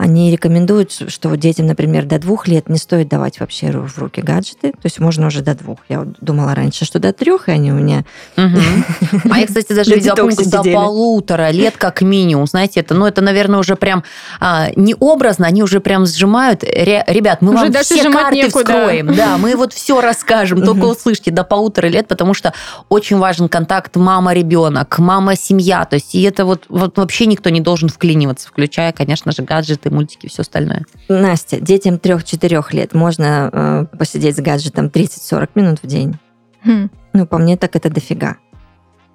они 0.00 0.30
рекомендуют, 0.30 0.92
что 0.92 1.34
детям, 1.34 1.66
например, 1.66 2.06
до 2.06 2.18
двух 2.18 2.48
лет 2.48 2.70
не 2.70 2.78
стоит 2.78 3.08
давать 3.08 3.38
вообще 3.38 3.70
в 3.70 3.98
руки 3.98 4.22
гаджеты. 4.22 4.72
То 4.72 4.84
есть 4.84 4.98
можно 4.98 5.26
уже 5.26 5.42
до 5.42 5.54
двух. 5.54 5.78
Я 5.90 6.06
думала 6.22 6.54
раньше, 6.54 6.86
что 6.86 6.98
до 6.98 7.12
трех, 7.12 7.48
и 7.48 7.52
они 7.52 7.70
у 7.70 7.74
меня... 7.74 8.04
А 8.36 9.38
я, 9.38 9.46
кстати, 9.46 9.74
даже 9.74 9.94
видела 9.94 10.14
пункт 10.14 10.48
до 10.48 10.62
полутора 10.62 11.50
лет 11.50 11.76
как 11.76 12.00
минимум. 12.00 12.46
Знаете, 12.46 12.80
это, 12.80 12.94
ну, 12.94 13.04
это, 13.04 13.20
наверное, 13.20 13.60
уже 13.60 13.76
прям 13.76 14.02
а, 14.40 14.68
не 14.74 14.94
образно, 14.98 15.46
они 15.46 15.62
уже 15.62 15.80
прям 15.80 16.06
сжимают. 16.06 16.64
Ре- 16.64 17.04
ребят, 17.06 17.42
мы 17.42 17.52
вам 17.52 17.70
все 17.70 18.10
карты 18.10 18.48
вскроем. 18.48 19.14
Да, 19.14 19.36
мы 19.36 19.54
вот 19.54 19.74
все 19.74 20.00
расскажем, 20.00 20.62
только 20.62 20.86
услышьте 20.86 21.30
до 21.30 21.44
полутора 21.44 21.88
лет, 21.88 22.08
потому 22.08 22.32
что 22.32 22.54
очень 22.88 23.18
важен 23.18 23.50
контакт 23.50 23.96
мама-ребенок, 23.96 24.98
мама-семья. 24.98 25.84
То 25.84 25.96
есть 25.96 26.14
и 26.14 26.22
это 26.22 26.46
вот 26.46 26.64
вообще 26.68 27.26
никто 27.26 27.50
не 27.50 27.60
должен 27.60 27.90
вклиниваться, 27.90 28.48
включая, 28.48 28.92
конечно 28.92 29.32
же, 29.32 29.42
гаджеты, 29.42 29.89
мультики, 29.90 30.28
все 30.28 30.42
остальное. 30.42 30.84
Настя, 31.08 31.60
детям 31.60 31.98
трех-четырех 31.98 32.72
лет 32.72 32.94
можно 32.94 33.50
э, 33.92 33.96
посидеть 33.96 34.36
с 34.36 34.40
гаджетом 34.40 34.86
30-40 34.86 35.48
минут 35.54 35.78
в 35.82 35.86
день? 35.86 36.16
Хм. 36.64 36.90
Ну, 37.12 37.26
по 37.26 37.38
мне, 37.38 37.56
так 37.56 37.76
это 37.76 37.90
дофига. 37.90 38.36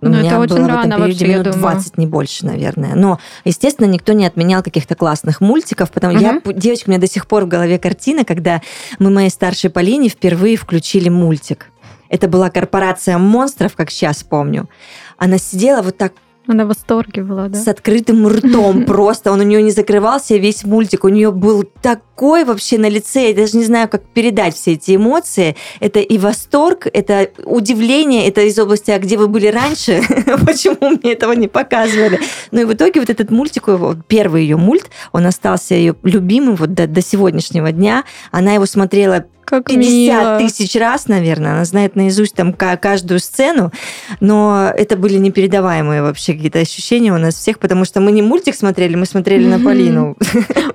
У 0.01 0.07
Ну, 0.07 0.11
это 0.17 0.21
меня 0.23 0.39
очень 0.39 0.55
было 0.55 0.63
в 0.63 0.67
рано 0.67 0.79
этом 0.79 0.89
периоде 0.91 1.11
вообще, 1.11 1.25
я 1.27 1.31
минут 1.39 1.43
думаю. 1.53 1.61
20, 1.61 1.97
не 1.97 2.05
больше, 2.05 2.45
наверное. 2.45 2.95
Но, 2.95 3.19
естественно, 3.45 3.87
никто 3.87 4.13
не 4.13 4.25
отменял 4.25 4.61
каких-то 4.61 4.93
классных 4.95 5.41
мультиков. 5.41 5.89
Потому 5.89 6.17
я, 6.19 6.33
Мгм. 6.33 6.53
девочка, 6.53 6.89
у 6.89 6.91
меня 6.91 6.99
до 6.99 7.07
сих 7.07 7.27
пор 7.27 7.45
в 7.45 7.47
голове 7.47 7.79
картина, 7.79 8.25
когда 8.25 8.61
мы 8.99 9.09
моей 9.09 9.29
старшей 9.29 9.69
Полине 9.69 10.09
впервые 10.09 10.57
включили 10.57 11.09
мультик. 11.09 11.71
Это 12.09 12.27
была 12.27 12.49
корпорация 12.49 13.17
монстров, 13.17 13.75
как 13.75 13.89
сейчас 13.89 14.23
помню. 14.23 14.69
Она 15.17 15.37
сидела 15.37 15.81
вот 15.81 15.97
так 15.97 16.13
Она 16.47 16.65
в 16.65 16.67
восторге 16.67 17.23
была, 17.23 17.47
да? 17.47 17.59
с 17.59 17.67
открытым 17.67 18.27
ртом 18.27 18.85
просто. 18.85 19.31
Он 19.31 19.39
у 19.39 19.43
нее 19.43 19.61
не 19.61 19.71
закрывался 19.71 20.37
весь 20.37 20.63
мультик. 20.63 21.03
У 21.03 21.09
нее 21.09 21.31
был 21.31 21.63
такой 21.81 22.43
вообще 22.43 22.77
на 22.77 22.87
лице. 22.87 23.29
Я 23.29 23.35
даже 23.35 23.57
не 23.57 23.63
знаю, 23.63 23.89
как 23.89 24.03
передать 24.03 24.55
все 24.55 24.73
эти 24.73 24.95
эмоции. 24.95 25.55
Это 25.79 25.99
и 25.99 26.17
восторг, 26.17 26.87
это 26.91 27.29
удивление, 27.45 28.27
это 28.27 28.41
из 28.41 28.57
области, 28.59 28.91
а 28.91 28.99
где 28.99 29.17
вы 29.17 29.27
были 29.27 29.47
раньше? 29.47 30.01
Почему 30.45 30.97
мне 31.01 31.13
этого 31.13 31.33
не 31.33 31.47
показывали? 31.47 32.19
Ну 32.51 32.61
и 32.61 32.65
в 32.65 32.73
итоге 32.73 32.99
вот 32.99 33.09
этот 33.09 33.31
мультик, 33.31 33.65
первый 34.07 34.43
ее 34.43 34.57
мульт, 34.57 34.89
он 35.11 35.25
остался 35.25 35.75
ее 35.75 35.95
любимым 36.03 36.55
вот 36.55 36.73
до, 36.73 36.87
до 36.87 37.01
сегодняшнего 37.01 37.71
дня. 37.71 38.03
Она 38.31 38.53
его 38.53 38.65
смотрела 38.65 39.25
Как 39.45 39.65
50 39.65 39.81
мило. 39.83 40.37
тысяч 40.39 40.75
раз, 40.75 41.07
наверное. 41.07 41.53
Она 41.53 41.65
знает 41.65 41.95
наизусть 41.95 42.35
там 42.35 42.51
ка- 42.53 42.77
каждую 42.77 43.19
сцену, 43.19 43.71
но 44.19 44.71
это 44.75 44.97
были 44.97 45.17
непередаваемые 45.17 46.01
вообще 46.01 46.33
какие-то 46.33 46.59
ощущения 46.59 47.13
у 47.13 47.17
нас 47.17 47.35
всех, 47.35 47.59
потому 47.59 47.85
что 47.85 48.01
мы 48.01 48.11
не 48.11 48.21
мультик 48.21 48.55
смотрели, 48.55 48.95
мы 48.95 49.05
смотрели 49.05 49.45
на 49.47 49.57
Мгм. 49.57 49.65
Полину. 49.65 50.17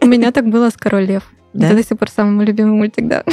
У 0.01 0.07
меня 0.07 0.31
так 0.33 0.47
было 0.49 0.71
с 0.71 0.75
Король 0.75 1.05
Лев. 1.07 1.23
Да? 1.53 1.67
Это 1.67 1.77
до 1.77 1.83
сих 1.85 1.99
пор 1.99 2.09
самый 2.15 2.31
мой 2.33 2.45
любимый 2.47 2.73
мультик, 2.73 3.09
да. 3.09 3.25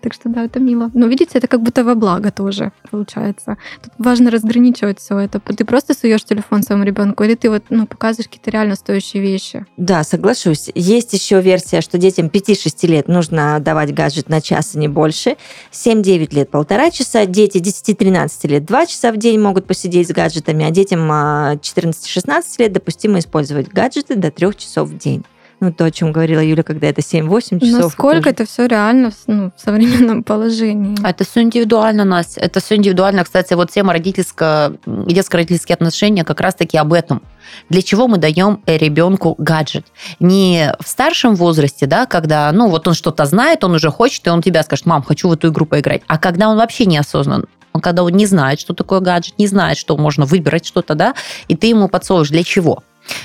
Так 0.00 0.14
что 0.14 0.28
да, 0.28 0.44
это 0.44 0.60
мило. 0.60 0.90
Но 0.94 1.06
видите, 1.06 1.38
это 1.38 1.48
как 1.48 1.62
будто 1.62 1.84
во 1.84 1.94
благо 1.94 2.30
тоже 2.30 2.72
получается. 2.90 3.56
Тут 3.82 3.92
важно 3.98 4.30
разграничивать 4.30 4.98
все 4.98 5.18
это. 5.18 5.40
Ты 5.40 5.64
просто 5.64 5.94
суешь 5.94 6.24
телефон 6.24 6.62
своему 6.62 6.84
ребенку, 6.84 7.24
или 7.24 7.34
ты 7.34 7.50
вот 7.50 7.64
ну, 7.70 7.86
показываешь 7.86 8.28
какие-то 8.28 8.50
реально 8.50 8.76
стоящие 8.76 9.22
вещи. 9.22 9.66
Да, 9.76 10.04
соглашусь. 10.04 10.70
Есть 10.74 11.12
еще 11.12 11.40
версия, 11.40 11.80
что 11.80 11.98
детям 11.98 12.26
5-6 12.26 12.86
лет 12.86 13.08
нужно 13.08 13.58
давать 13.60 13.94
гаджет 13.94 14.28
на 14.28 14.40
час 14.40 14.74
и 14.74 14.78
не 14.78 14.88
больше. 14.88 15.36
7-9 15.72 16.34
лет 16.34 16.50
полтора 16.50 16.90
часа. 16.90 17.26
Дети 17.26 17.58
10-13 17.58 18.48
лет 18.48 18.64
2 18.64 18.86
часа 18.86 19.12
в 19.12 19.16
день 19.16 19.40
могут 19.40 19.66
посидеть 19.66 20.08
с 20.08 20.12
гаджетами, 20.12 20.64
а 20.64 20.70
детям 20.70 21.10
а, 21.10 21.54
14-16 21.56 22.42
лет 22.58 22.72
допустимо 22.72 23.18
использовать 23.18 23.68
гаджеты 23.68 24.16
до 24.16 24.30
3 24.30 24.56
часов 24.56 24.88
в 24.88 24.98
день. 24.98 25.24
Ну, 25.60 25.72
то, 25.72 25.84
о 25.84 25.90
чем 25.90 26.10
говорила 26.10 26.40
Юля, 26.40 26.62
когда 26.62 26.86
это 26.86 27.02
7-8 27.02 27.60
часов. 27.60 27.82
Насколько 27.84 28.16
тоже- 28.22 28.30
это 28.30 28.46
все 28.46 28.66
реально 28.66 29.10
в, 29.10 29.14
ну, 29.26 29.52
в 29.54 29.60
современном 29.60 30.22
положении? 30.24 30.96
А 31.04 31.10
Это 31.10 31.24
все 31.24 31.42
индивидуально, 31.42 32.04
Настя. 32.04 32.40
Это 32.40 32.60
все 32.60 32.76
индивидуально. 32.76 33.24
Кстати, 33.24 33.52
вот 33.52 33.70
тема 33.70 33.92
родительско 33.92 34.72
и 34.86 35.12
детско-родительские 35.12 35.74
отношения 35.74 36.24
как 36.24 36.40
раз-таки 36.40 36.78
об 36.78 36.94
этом. 36.94 37.20
Для 37.68 37.82
чего 37.82 38.08
мы 38.08 38.16
даем 38.16 38.62
ребенку 38.66 39.34
гаджет? 39.36 39.86
Не 40.18 40.72
в 40.80 40.88
старшем 40.88 41.34
возрасте, 41.34 41.86
да, 41.86 42.06
когда, 42.06 42.50
ну, 42.52 42.68
вот 42.68 42.88
он 42.88 42.94
что-то 42.94 43.26
знает, 43.26 43.62
он 43.62 43.72
уже 43.74 43.90
хочет, 43.90 44.26
и 44.26 44.30
он 44.30 44.40
тебя 44.40 44.62
скажет, 44.62 44.86
мам, 44.86 45.02
хочу 45.02 45.28
в 45.28 45.32
эту 45.32 45.48
игру 45.48 45.66
поиграть. 45.66 46.02
А 46.06 46.18
когда 46.18 46.48
он 46.48 46.56
вообще 46.56 46.86
неосознан, 46.86 47.44
он 47.72 47.80
когда 47.80 48.02
он 48.02 48.12
не 48.12 48.26
знает, 48.26 48.60
что 48.60 48.72
такое 48.74 49.00
гаджет, 49.00 49.34
не 49.38 49.46
знает, 49.46 49.78
что 49.78 49.96
можно 49.96 50.24
выбирать 50.24 50.64
что-то, 50.66 50.94
да, 50.94 51.14
и 51.48 51.54
ты 51.56 51.66
ему 51.68 51.88
подсовываешь 51.88 52.30
для 52.30 52.42
чего? 52.44 52.82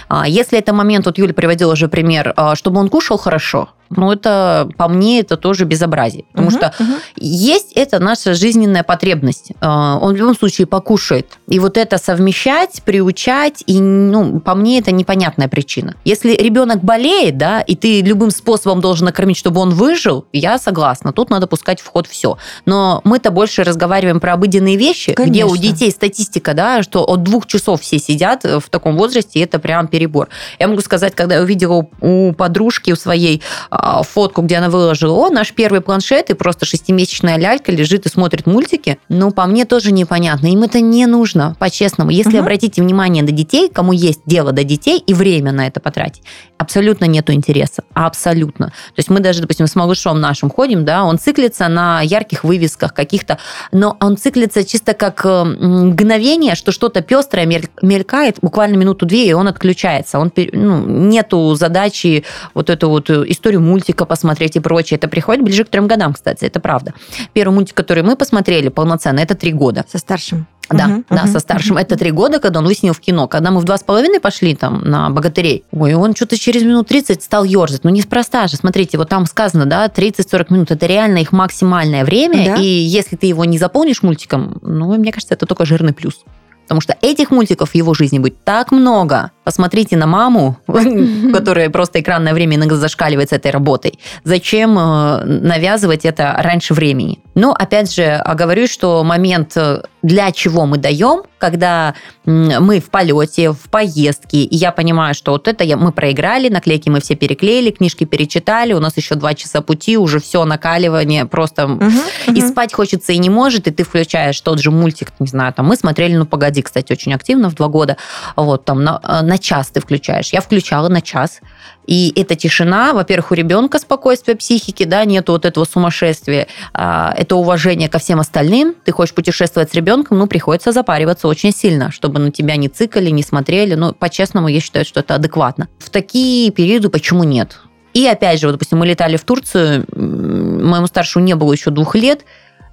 А, 0.07 0.27
Если 0.27 0.57
это 0.59 0.73
момент, 0.73 1.05
вот 1.05 1.17
Юля 1.17 1.33
приводила 1.33 1.73
уже 1.73 1.87
пример, 1.87 2.33
а, 2.35 2.55
чтобы 2.55 2.79
он 2.79 2.89
кушал 2.89 3.17
хорошо, 3.17 3.69
ну, 3.89 4.11
это, 4.11 4.69
по 4.77 4.87
мне, 4.87 5.19
это 5.19 5.37
тоже 5.37 5.65
безобразие. 5.65 6.25
Потому 6.31 6.49
Мгм, 6.49 6.57
что 6.57 6.73
мгм. 6.79 6.95
есть 7.17 7.73
это 7.73 7.99
наша 7.99 8.33
жизненная 8.33 8.83
потребность. 8.83 9.51
Э, 9.61 9.97
Он 10.01 10.13
в 10.13 10.17
любом 10.17 10.35
случае 10.35 10.67
покушает. 10.67 11.37
И 11.47 11.59
вот 11.59 11.77
это 11.77 11.97
совмещать, 11.97 12.81
приучать, 12.83 13.63
и, 13.67 13.79
ну, 13.79 14.39
по 14.39 14.55
мне, 14.55 14.79
это 14.79 14.91
непонятная 14.91 15.47
причина. 15.47 15.95
Если 16.03 16.33
ребенок 16.33 16.83
болеет, 16.83 17.37
да, 17.37 17.61
и 17.61 17.75
ты 17.75 18.01
любым 18.01 18.31
способом 18.31 18.81
должен 18.81 19.05
накормить, 19.05 19.37
чтобы 19.37 19.61
он 19.61 19.69
выжил, 19.71 20.25
я 20.33 20.57
согласна. 20.57 21.13
Тут 21.13 21.29
надо 21.29 21.47
пускать 21.47 21.81
в 21.81 21.87
ход 21.87 22.07
все. 22.07 22.37
Но 22.65 23.01
мы-то 23.03 23.31
больше 23.31 23.63
разговариваем 23.63 24.19
про 24.19 24.33
обыденные 24.33 24.75
вещи, 24.77 25.15
где 25.17 25.43
у 25.45 25.49
Конечно. 25.49 25.71
детей 25.71 25.91
статистика, 25.91 26.53
да, 26.53 26.83
что 26.83 27.03
от 27.03 27.23
двух 27.23 27.45
часов 27.47 27.81
все 27.81 27.99
сидят 27.99 28.45
э, 28.45 28.59
в 28.59 28.69
таком 28.69 28.97
возрасте, 28.97 29.39
и 29.39 29.43
это 29.43 29.59
прям 29.59 29.87
перебор. 29.87 30.29
Я 30.59 30.67
могу 30.67 30.81
сказать, 30.81 31.15
когда 31.15 31.35
я 31.35 31.41
увидела 31.41 31.87
у 32.01 32.33
подружки, 32.33 32.91
у 32.91 32.95
своей 32.95 33.41
а, 33.69 33.74
фотку, 34.03 34.41
где 34.41 34.57
она 34.57 34.69
выложила, 34.69 35.13
о, 35.13 35.29
наш 35.29 35.53
первый 35.53 35.81
планшет, 35.81 36.29
и 36.29 36.33
просто 36.33 36.65
шестимесячная 36.65 37.37
лялька 37.37 37.71
лежит 37.71 38.05
и 38.05 38.09
смотрит 38.09 38.45
мультики, 38.45 38.97
ну, 39.09 39.31
по 39.31 39.45
мне 39.45 39.65
тоже 39.65 39.91
непонятно. 39.91 40.47
Им 40.47 40.63
это 40.63 40.81
не 40.81 41.05
нужно, 41.05 41.55
по-честному. 41.59 42.11
Если 42.11 42.31
Мгм. 42.33 42.39
обратите 42.39 42.81
внимание 42.81 43.23
на 43.23 43.31
детей, 43.31 43.69
кому 43.69 43.93
есть 43.93 44.21
дело 44.25 44.51
до 44.51 44.63
детей, 44.63 44.99
и 45.05 45.13
время 45.13 45.51
на 45.51 45.67
это 45.67 45.79
потратить, 45.79 46.23
абсолютно 46.57 47.05
нету 47.05 47.33
интереса. 47.33 47.83
Абсолютно. 47.93 48.67
То 48.67 48.97
есть 48.97 49.09
мы 49.09 49.19
даже, 49.19 49.41
допустим, 49.41 49.67
с 49.67 49.75
малышом 49.75 50.19
нашим 50.21 50.49
ходим, 50.49 50.85
да, 50.85 51.03
он 51.03 51.17
циклится 51.19 51.67
на 51.67 52.01
ярких 52.01 52.43
вывесках 52.43 52.93
каких-то, 52.93 53.37
но 53.71 53.97
он 53.99 54.17
циклится 54.17 54.63
чисто 54.63 54.93
как 54.93 55.25
э, 55.25 55.43
мгновение, 55.43 56.55
что 56.55 56.71
что-то 56.71 57.01
пестрое 57.01 57.45
мель- 57.45 57.69
мелькает, 57.81 58.37
буквально 58.41 58.75
минуту-две, 58.75 59.27
и 59.27 59.33
он 59.33 59.47
отключается. 59.47 60.19
Он, 60.19 60.31
ну, 60.53 60.85
нету 60.85 61.55
задачи 61.55 62.23
вот 62.53 62.69
эту 62.69 62.89
вот 62.89 63.09
э, 63.09 63.23
историю 63.27 63.61
мультика 63.65 64.05
посмотреть 64.05 64.55
и 64.55 64.59
прочее. 64.59 64.97
Это 64.97 65.07
приходит 65.07 65.43
ближе 65.43 65.63
к 65.65 65.69
трем 65.69 65.87
годам, 65.87 66.13
кстати, 66.13 66.45
это 66.45 66.59
правда. 66.59 66.93
Первый 67.33 67.53
мультик, 67.53 67.75
который 67.75 68.03
мы 68.03 68.15
посмотрели 68.15 68.69
полноценно, 68.69 69.19
это 69.19 69.35
три 69.35 69.51
года. 69.51 69.83
Со 69.91 69.97
старшим. 69.97 70.47
Да, 70.69 70.87
Мгм, 70.87 71.05
да, 71.09 71.23
мгм, 71.23 71.31
со 71.31 71.39
старшим. 71.39 71.77
Это 71.77 71.95
три 71.95 72.11
года, 72.11 72.39
когда 72.39 72.59
он 72.59 72.65
выяснил 72.65 72.93
в 72.93 72.99
кино. 72.99 73.27
Когда 73.27 73.51
мы 73.51 73.59
в 73.59 73.65
два 73.65 73.77
с 73.77 73.83
половиной 73.83 74.19
пошли 74.19 74.55
там 74.55 74.81
на 74.83 75.09
богатырей, 75.11 75.63
ой, 75.71 75.93
он 75.93 76.15
что-то 76.15 76.39
через 76.39 76.63
минут 76.63 76.87
30 76.87 77.21
стал 77.21 77.43
ерзать. 77.43 77.83
Ну, 77.83 77.91
неспроста 77.91 78.47
же. 78.47 78.57
Смотрите, 78.57 78.97
вот 78.97 79.09
там 79.09 79.27
сказано, 79.27 79.65
да, 79.65 79.87
30-40 79.87 80.45
минут. 80.49 80.71
Это 80.71 80.85
реально 80.87 81.19
их 81.19 81.31
максимальное 81.31 82.03
время. 82.03 82.55
Да. 82.55 82.61
И 82.61 82.65
если 82.65 83.15
ты 83.15 83.27
его 83.27 83.45
не 83.45 83.59
заполнишь 83.59 84.01
мультиком, 84.01 84.57
ну, 84.63 84.95
мне 84.97 85.11
кажется, 85.11 85.35
это 85.35 85.45
только 85.45 85.65
жирный 85.65 85.93
плюс. 85.93 86.23
Потому 86.63 86.81
что 86.81 86.97
этих 87.01 87.29
мультиков 87.29 87.71
в 87.71 87.75
его 87.75 87.93
жизни 87.93 88.17
будет 88.17 88.43
так 88.43 88.71
много. 88.71 89.31
Посмотрите 89.45 89.95
на 89.95 90.07
маму, 90.07 90.57
которая 91.33 91.69
просто 91.69 92.01
экранное 92.01 92.33
время 92.33 92.57
иногда 92.57 92.75
зашкаливает 92.75 93.29
с 93.29 93.33
этой 93.33 93.51
работой. 93.51 93.99
Зачем 94.23 94.77
э, 94.77 95.23
навязывать 95.23 96.03
это 96.03 96.35
раньше 96.39 96.73
времени? 96.73 97.19
Но, 97.35 97.53
опять 97.53 97.93
же, 97.93 98.03
оговорюсь, 98.03 98.71
что 98.71 99.03
момент, 99.03 99.55
э, 99.55 99.83
для 100.01 100.31
чего 100.31 100.65
мы 100.65 100.77
даем, 100.77 101.23
когда 101.37 101.93
мы 102.25 102.79
в 102.79 102.89
полете, 102.89 103.51
в 103.51 103.69
поездке, 103.69 104.37
и 104.37 104.55
я 104.55 104.71
понимаю, 104.71 105.13
что 105.13 105.33
вот 105.33 105.47
это 105.47 105.63
мы 105.77 105.91
проиграли, 105.91 106.49
наклейки 106.49 106.89
мы 106.89 107.01
все 107.01 107.15
переклеили, 107.15 107.69
книжки 107.69 108.03
перечитали, 108.05 108.73
у 108.73 108.79
нас 108.79 108.97
еще 108.97 109.15
два 109.15 109.33
часа 109.35 109.61
пути, 109.61 109.97
уже 109.97 110.19
все 110.19 110.43
накаливание 110.45 111.25
просто 111.25 111.79
и 112.27 112.41
спать 112.41 112.73
хочется 112.73 113.13
и 113.13 113.17
не 113.19 113.29
может, 113.29 113.67
и 113.67 113.71
ты 113.71 113.83
включаешь 113.83 114.39
тот 114.41 114.59
же 114.59 114.71
мультик, 114.71 115.11
не 115.19 115.27
знаю, 115.27 115.53
там 115.53 115.67
мы 115.67 115.75
смотрели, 115.75 116.15
ну 116.15 116.25
погоди, 116.25 116.61
кстати, 116.61 116.91
очень 116.91 117.13
активно 117.13 117.49
в 117.49 117.55
два 117.55 117.67
года, 117.67 117.97
вот 118.35 118.65
там 118.65 118.83
на, 118.83 118.99
э, 119.03 119.21
на 119.35 119.37
час 119.37 119.69
ты 119.69 119.81
включаешь. 119.81 120.29
Я 120.31 120.39
включала 120.39 120.87
на 120.87 121.01
час, 121.01 121.41
и 121.85 122.13
эта 122.15 122.35
тишина, 122.35 122.93
во-первых, 122.93 123.31
у 123.31 123.33
ребенка 123.33 123.79
спокойствие 123.79 124.37
психики, 124.37 124.85
да, 124.85 125.03
нету 125.03 125.33
вот 125.33 125.43
этого 125.43 125.65
сумасшествия, 125.65 126.47
а, 126.73 127.13
это 127.17 127.35
уважение 127.35 127.89
ко 127.89 127.99
всем 127.99 128.19
остальным. 128.19 128.75
Ты 128.85 128.93
хочешь 128.93 129.13
путешествовать 129.13 129.71
с 129.71 129.73
ребенком, 129.73 130.17
ну 130.19 130.27
приходится 130.27 130.71
запариваться 130.71 131.27
очень 131.27 131.51
сильно, 131.51 131.91
чтобы 131.91 132.19
на 132.19 132.31
тебя 132.31 132.55
не 132.55 132.69
цикали, 132.69 133.09
не 133.09 133.23
смотрели. 133.23 133.75
Ну, 133.75 133.93
по-честному, 133.93 134.47
я 134.47 134.61
считаю, 134.61 134.85
что 134.85 135.01
это 135.01 135.15
адекватно. 135.15 135.67
В 135.79 135.89
такие 135.89 136.49
периоды 136.51 136.87
почему 136.87 137.25
нет? 137.25 137.59
И 137.93 138.05
опять 138.07 138.39
же, 138.39 138.47
вот, 138.47 138.53
допустим, 138.53 138.79
мы 138.79 138.87
летали 138.87 139.17
в 139.17 139.23
Турцию, 139.23 139.85
моему 139.95 140.87
старшему 140.87 141.25
не 141.25 141.35
было 141.35 141.51
еще 141.53 141.71
двух 141.71 141.95
лет, 141.95 142.25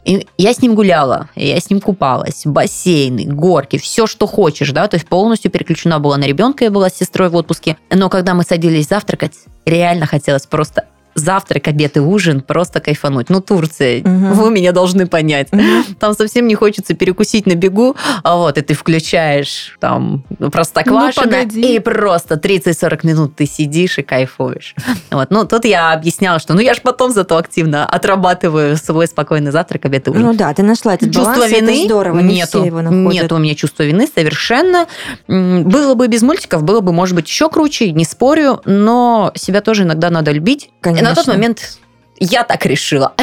и 0.04 0.26
я 0.36 0.52
с 0.52 0.60
ним 0.60 0.74
гуляла, 0.74 1.28
я 1.36 1.60
с 1.60 1.70
ним 1.70 1.80
купалась, 1.80 2.42
бассейны, 2.44 3.24
горки, 3.24 3.78
все, 3.78 4.06
что 4.06 4.26
хочешь, 4.26 4.72
да, 4.72 4.88
то 4.88 4.96
есть 4.96 5.06
полностью 5.06 5.50
переключена 5.50 6.00
была 6.00 6.16
на 6.16 6.24
ребенка, 6.24 6.64
я 6.64 6.70
была 6.70 6.90
с 6.90 6.96
сестрой 6.96 7.28
в 7.28 7.36
отпуске. 7.36 7.76
Но 7.90 8.08
когда 8.08 8.34
мы 8.34 8.42
садились 8.42 8.88
завтракать, 8.88 9.34
реально 9.64 10.06
хотелось 10.06 10.46
просто 10.46 10.86
завтрак, 11.14 11.68
обед 11.68 11.96
и 11.96 12.00
ужин, 12.00 12.40
просто 12.40 12.80
кайфануть. 12.80 13.28
Ну, 13.30 13.40
Турция, 13.40 14.00
Мгм. 14.00 14.32
вы 14.34 14.50
меня 14.50 14.72
должны 14.72 15.06
понять. 15.06 15.52
Мгм. 15.52 15.84
Там 15.98 16.14
совсем 16.14 16.46
не 16.46 16.54
хочется 16.54 16.94
перекусить 16.94 17.46
на 17.46 17.54
бегу, 17.54 17.96
а 18.22 18.36
вот, 18.36 18.58
и 18.58 18.60
ты 18.62 18.74
включаешь 18.74 19.76
там 19.80 20.24
простоквашино, 20.52 21.24
Ну, 21.26 21.32
погоди. 21.32 21.74
и 21.74 21.78
просто 21.78 22.36
30-40 22.36 23.04
минут 23.04 23.36
ты 23.36 23.46
сидишь 23.46 23.98
и 23.98 24.02
кайфуешь. 24.02 24.74
Вот. 25.10 25.30
Ну, 25.30 25.44
тут 25.46 25.64
я 25.66 25.92
объясняла, 25.92 26.38
что 26.38 26.54
ну 26.54 26.60
я 26.60 26.72
же 26.74 26.80
потом 26.80 27.12
зато 27.12 27.36
активно 27.36 27.84
отрабатываю 27.84 28.76
свой 28.78 29.06
спокойный 29.06 29.50
завтрак, 29.52 29.84
обед 29.84 30.06
и 30.08 30.10
ужин. 30.10 30.22
Ну 30.22 30.34
да, 30.34 30.52
ты 30.54 30.62
нашла 30.62 30.94
этот 30.94 31.12
Чувство 31.12 31.34
баланс, 31.34 31.52
вины 31.52 31.70
это 31.70 31.84
здорово, 31.84 32.18
не 32.20 32.34
нету. 32.36 32.58
все 32.60 32.64
его 32.64 32.80
находят. 32.80 33.22
Нет 33.22 33.32
у 33.32 33.38
меня 33.38 33.54
чувства 33.54 33.82
вины 33.82 34.08
совершенно. 34.12 34.86
Было 35.28 35.94
бы 35.94 36.08
без 36.08 36.22
мультиков, 36.22 36.62
было 36.62 36.80
бы, 36.80 36.92
может 36.92 37.14
быть, 37.14 37.26
еще 37.28 37.48
круче, 37.50 37.92
не 37.92 38.04
спорю, 38.04 38.60
но 38.64 39.32
себя 39.34 39.60
тоже 39.60 39.82
иногда 39.82 40.10
надо 40.10 40.30
любить. 40.32 40.70
На 41.02 41.14
тот 41.14 41.26
момент 41.26 41.78
я 42.18 42.44
так 42.44 42.66
решила. 42.66 43.14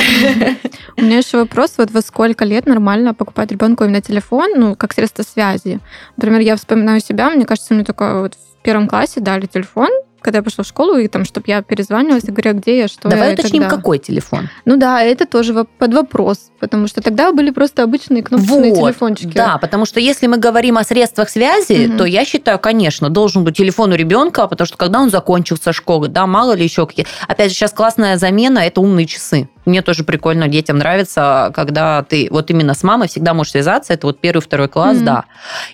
У 0.98 1.01
меня 1.01 1.19
еще 1.19 1.38
вопрос, 1.38 1.75
вот 1.77 1.91
во 1.91 2.01
сколько 2.01 2.43
лет 2.43 2.65
нормально 2.65 3.13
покупать 3.13 3.51
ребенку 3.51 3.86
именно 3.86 4.01
телефон, 4.01 4.51
ну, 4.55 4.75
как 4.75 4.93
средство 4.93 5.24
связи? 5.24 5.79
Например, 6.17 6.41
я 6.41 6.57
вспоминаю 6.57 7.00
себя, 7.00 7.29
мне 7.29 7.45
кажется, 7.45 7.74
мне 7.74 7.86
только 7.86 8.21
вот 8.21 8.36
в 8.36 8.62
первом 8.62 8.88
классе 8.89 9.21
дали 9.21 9.45
телефон, 9.45 9.89
когда 10.22 10.40
я 10.40 10.44
пошла 10.44 10.64
в 10.64 10.68
школу, 10.68 10.98
и 10.98 11.08
там, 11.08 11.26
чтобы 11.26 11.46
я 11.48 11.62
перезванивалась 11.62 12.24
и 12.26 12.32
говорила, 12.32 12.54
где 12.54 12.78
я, 12.80 12.88
что 12.88 13.10
Давай 13.10 13.30
я. 13.30 13.34
уточним, 13.34 13.64
тогда. 13.64 13.76
какой 13.78 14.00
телефон. 14.00 14.50
Ну 14.66 14.78
да, 14.78 15.02
это 15.02 15.26
тоже 15.26 15.66
под 15.78 15.94
вопрос, 15.94 16.52
потому 16.60 16.88
что 16.88 17.02
тогда 17.02 17.32
были 17.32 17.52
просто 17.52 17.84
обычные 17.84 18.24
кнопочные 18.24 18.74
Вот, 18.74 18.86
телефончики. 18.90 19.34
Да, 19.34 19.58
потому 19.58 19.86
что 19.86 20.00
если 20.00 20.28
мы 20.28 20.38
говорим 20.38 20.78
о 20.78 20.84
средствах 20.84 21.30
связи, 21.30 21.88
Мгм. 21.88 21.98
то 21.98 22.06
я 22.06 22.26
считаю, 22.26 22.60
конечно, 22.60 23.10
должен 23.10 23.44
быть 23.44 23.58
телефон 23.58 23.92
у 23.92 23.96
ребенка, 23.96 24.48
потому 24.48 24.66
что 24.68 24.78
когда 24.78 25.00
он 25.00 25.10
закончился 25.10 25.74
школы, 25.74 26.08
да, 26.08 26.28
мало 26.28 26.54
ли 26.54 26.64
еще 26.64 26.86
какие. 26.86 27.06
Опять 27.28 27.50
же, 27.52 27.56
сейчас 27.58 27.72
классная 27.72 28.18
замена 28.18 28.60
это 28.60 28.82
умные 28.82 29.06
часы. 29.06 29.50
Мне 29.66 29.82
тоже 29.82 30.04
прикольно, 30.04 30.48
детям 30.48 30.78
нравится, 30.78 31.51
когда 31.54 32.04
ты 32.04 32.28
вот 32.32 32.50
именно 32.50 32.74
с 32.74 32.84
мамой 32.84 33.08
всегда 33.08 33.34
можешь 33.34 33.51
связаться. 33.51 33.94
Это 33.94 34.08
вот 34.08 34.20
первый, 34.20 34.42
второй 34.42 34.68
класс, 34.68 34.98
mm-hmm. 34.98 35.04
да. 35.04 35.25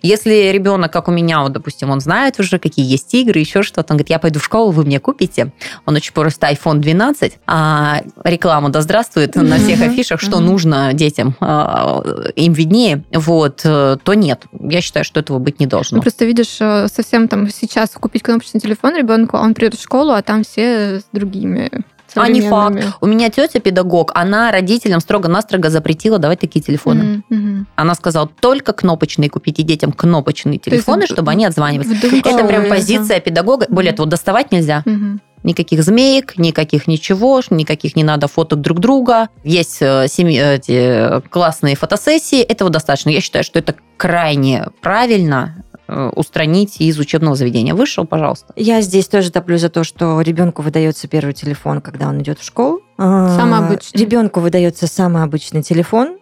Если 0.01 0.51
ребенок, 0.51 0.92
как 0.92 1.08
у 1.08 1.12
меня, 1.12 1.42
вот, 1.42 1.54
допустим, 1.54 1.89
он 1.92 2.00
знает 2.00 2.39
уже, 2.39 2.60
какие 2.60 2.86
есть 2.86 3.13
игры, 3.13 3.39
еще 3.39 3.63
что-то, 3.63 3.94
он 3.94 3.98
говорит, 3.98 4.10
я 4.10 4.20
пойду 4.20 4.39
в 4.39 4.44
школу, 4.44 4.72
вы 4.72 4.84
мне 4.84 5.00
купите. 5.00 5.51
Он 5.86 5.96
очень 5.96 6.13
просто 6.13 6.48
iPhone 6.48 6.80
12, 6.80 7.39
а 7.48 8.01
рекламу 8.24 8.70
да 8.70 8.82
здравствует 8.82 9.36
на 9.36 9.58
всех 9.58 9.82
афишах, 9.82 10.20
что 10.20 10.39
нужно 10.39 10.94
детям, 10.94 11.36
а, 11.39 12.01
им 12.36 12.54
виднее, 12.54 13.04
вот, 13.13 13.62
э, 13.63 13.98
то 14.04 14.13
нет. 14.13 14.44
Я 14.60 14.82
считаю, 14.82 15.06
что 15.06 15.20
этого 15.20 15.39
быть 15.39 15.60
не 15.60 15.68
должно. 15.68 15.98
Ну, 15.98 16.01
просто 16.01 16.25
видишь, 16.25 16.58
э, 16.60 16.88
совсем 16.88 17.27
там 17.27 17.50
сейчас 17.50 17.92
купить 17.92 18.24
кнопочный 18.24 18.60
телефон 18.60 18.96
ребенку, 18.96 19.38
он 19.38 19.54
придет 19.54 19.75
в 19.75 19.82
школу, 19.82 20.12
а 20.12 20.22
там 20.22 20.44
все 20.44 21.00
с 21.00 21.06
другими 21.12 21.72
а 22.15 22.27
не 22.27 22.41
факт. 22.41 22.84
У 23.01 23.05
меня 23.07 23.29
тетя 23.29 23.60
педагог, 23.60 24.12
она 24.13 24.51
родителям 24.51 25.00
строго-настрого 25.00 25.69
запретила 25.69 26.19
давать 26.19 26.39
такие 26.39 26.62
телефоны. 26.62 27.24
Mm-hmm. 27.29 27.65
Она 27.75 27.95
сказала, 27.95 28.27
только 28.27 28.74
кнопочные 28.74 29.29
купите 29.29 29.63
детям 29.63 29.91
кнопочные 29.91 30.60
телефоны, 30.60 31.01
есть, 31.01 31.13
чтобы 31.13 31.31
они 31.31 31.45
отзванивались. 31.45 32.03
Это 32.24 32.45
прям 32.45 32.69
позиция 32.69 33.19
педагога. 33.19 33.67
Более 33.69 33.93
того, 33.93 34.07
доставать 34.07 34.51
нельзя. 34.51 34.84
Mm-hmm. 34.86 35.19
Никаких 35.43 35.84
змеек, 35.84 36.39
никаких 36.39 36.88
ничего, 36.88 37.39
никаких 37.51 37.95
не 37.95 38.03
надо 38.03 38.27
фоток 38.27 38.62
друг 38.62 38.79
друга. 38.79 39.29
Есть 39.43 39.77
э, 39.79 40.07
семьи, 40.07 40.41
эти 40.41 41.22
классные 41.29 41.75
фотосессии, 41.75 42.41
этого 42.41 42.72
достаточно. 42.72 43.10
Я 43.10 43.22
считаю, 43.22 43.43
что 43.43 43.60
это 43.60 43.75
крайне 43.98 44.65
правильно 44.81 45.63
Э, 45.75 45.75
устранить 45.88 46.82
из 46.82 46.98
учебного 47.00 47.36
заведения. 47.36 47.75
Вышел, 47.75 48.06
пожалуйста. 48.06 48.54
Я 48.56 48.82
здесь 48.82 49.08
тоже 49.08 49.32
топлю 49.32 49.58
за 49.58 49.70
то, 49.70 49.84
что 49.84 50.20
ребенку 50.22 50.62
выдается 50.62 51.08
первый 51.08 51.34
телефон, 51.34 51.82
когда 51.82 52.08
он 52.08 52.22
идет 52.22 52.39
в 52.39 52.44
школу. 52.44 52.82
Самый 52.98 53.60
обычный. 53.60 54.00
Ребенку 54.00 54.39
выдается 54.39 54.88
самый 54.88 55.24
обычный 55.24 55.63
телефон. 55.63 56.18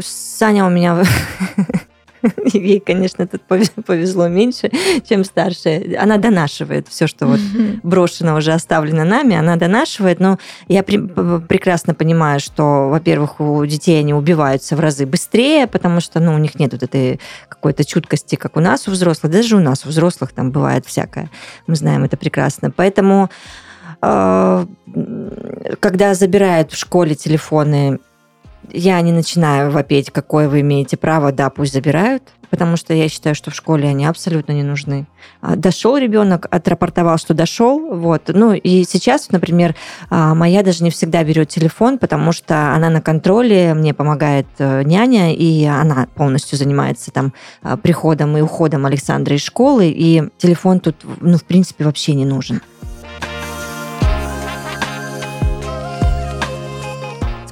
Саня 0.00 0.66
у 0.66 0.70
меня 0.70 1.04
Ей, 2.52 2.80
конечно, 2.80 3.26
тут 3.26 3.42
повезло 3.42 4.28
меньше, 4.28 4.70
чем 5.08 5.24
старшая. 5.24 6.00
Она 6.00 6.18
донашивает 6.18 6.88
все, 6.88 7.06
что 7.06 7.26
вот 7.26 7.40
брошено 7.82 8.36
уже 8.36 8.52
оставлено 8.52 9.04
нами, 9.04 9.36
она 9.36 9.56
донашивает, 9.56 10.20
но 10.20 10.38
я 10.68 10.82
прекрасно 10.82 11.94
понимаю, 11.94 12.40
что, 12.40 12.88
во-первых, 12.88 13.40
у 13.40 13.64
детей 13.66 14.00
они 14.00 14.14
убиваются 14.14 14.76
в 14.76 14.80
разы 14.80 15.06
быстрее, 15.06 15.66
потому 15.66 16.00
что 16.00 16.20
ну, 16.20 16.34
у 16.34 16.38
них 16.38 16.58
нет 16.58 16.72
вот 16.72 16.82
этой 16.82 17.20
какой-то 17.48 17.84
чуткости, 17.84 18.36
как 18.36 18.56
у 18.56 18.60
нас, 18.60 18.88
у 18.88 18.90
взрослых. 18.90 19.32
Даже 19.32 19.56
у 19.56 19.60
нас, 19.60 19.84
у 19.84 19.88
взрослых, 19.88 20.32
там 20.32 20.50
бывает 20.50 20.86
всякое. 20.86 21.30
Мы 21.66 21.76
знаем 21.76 22.04
это 22.04 22.16
прекрасно. 22.16 22.70
Поэтому 22.70 23.30
э, 24.02 24.66
когда 25.80 26.14
забирают 26.14 26.72
в 26.72 26.76
школе 26.76 27.14
телефоны 27.14 27.98
я 28.70 29.00
не 29.00 29.12
начинаю 29.12 29.70
вопеть, 29.70 30.10
какое 30.10 30.48
вы 30.48 30.60
имеете 30.60 30.96
право, 30.96 31.32
да, 31.32 31.50
пусть 31.50 31.72
забирают, 31.72 32.22
потому 32.50 32.76
что 32.76 32.94
я 32.94 33.08
считаю, 33.08 33.34
что 33.34 33.50
в 33.50 33.54
школе 33.54 33.88
они 33.88 34.06
абсолютно 34.06 34.52
не 34.52 34.62
нужны. 34.62 35.06
А, 35.40 35.56
дошел 35.56 35.96
ребенок, 35.96 36.46
отрапортовал, 36.50 37.18
что 37.18 37.34
дошел, 37.34 37.78
вот. 37.94 38.22
Ну 38.28 38.52
и 38.52 38.84
сейчас, 38.84 39.30
например, 39.30 39.74
а, 40.10 40.34
моя 40.34 40.62
даже 40.62 40.84
не 40.84 40.90
всегда 40.90 41.24
берет 41.24 41.48
телефон, 41.48 41.98
потому 41.98 42.32
что 42.32 42.74
она 42.74 42.90
на 42.90 43.00
контроле, 43.00 43.74
мне 43.74 43.94
помогает 43.94 44.46
э, 44.58 44.82
няня, 44.82 45.34
и 45.34 45.64
она 45.64 46.08
полностью 46.14 46.58
занимается 46.58 47.10
там 47.10 47.32
а, 47.62 47.76
приходом 47.76 48.36
и 48.36 48.40
уходом 48.40 48.86
Александра 48.86 49.34
из 49.34 49.42
школы, 49.42 49.88
и 49.88 50.22
телефон 50.38 50.80
тут, 50.80 50.96
ну, 51.20 51.36
в 51.38 51.44
принципе, 51.44 51.84
вообще 51.84 52.14
не 52.14 52.24
нужен. 52.24 52.60